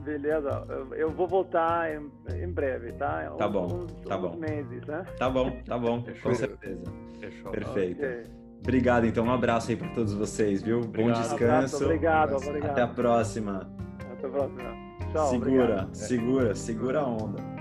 Beleza, 0.04 0.66
eu, 0.96 1.10
vou 1.12 1.28
voltar 1.28 1.92
em, 1.94 2.10
em 2.42 2.50
breve, 2.52 2.94
tá? 2.94 3.30
Tá 3.38 3.48
bom, 3.48 3.66
uns, 3.66 3.92
tá 4.08 4.18
uns 4.18 4.22
bom. 4.22 4.38
meses, 4.38 4.86
né? 4.88 5.04
Tá 5.18 5.30
bom, 5.30 5.52
tá 5.66 5.78
bom. 5.78 6.00
Com 6.00 6.06
Fechou. 6.06 6.36
certeza. 6.36 6.84
Fechou. 7.20 7.52
Perfeito. 7.52 8.00
Ok. 8.06 8.24
Obrigado, 8.62 9.06
então. 9.06 9.26
Um 9.26 9.32
abraço 9.32 9.70
aí 9.72 9.78
para 9.78 9.90
todos 9.90 10.14
vocês, 10.14 10.62
viu? 10.64 10.80
Bom 10.82 10.88
Obrigado. 10.88 11.16
Abraço, 11.18 11.38
descanso. 11.38 11.84
obrigado, 11.86 12.24
Abraço. 12.30 12.48
obrigado. 12.50 12.72
Até 12.72 12.82
a 12.82 12.88
próxima. 12.88 13.70
Até 14.12 14.28
a 14.28 14.30
próxima. 14.30 14.76
Tchau, 15.12 15.28
segura, 15.30 15.64
obrigado. 15.64 15.94
segura, 15.96 16.56
segura 16.56 17.00
a 17.02 17.08
onda. 17.08 17.59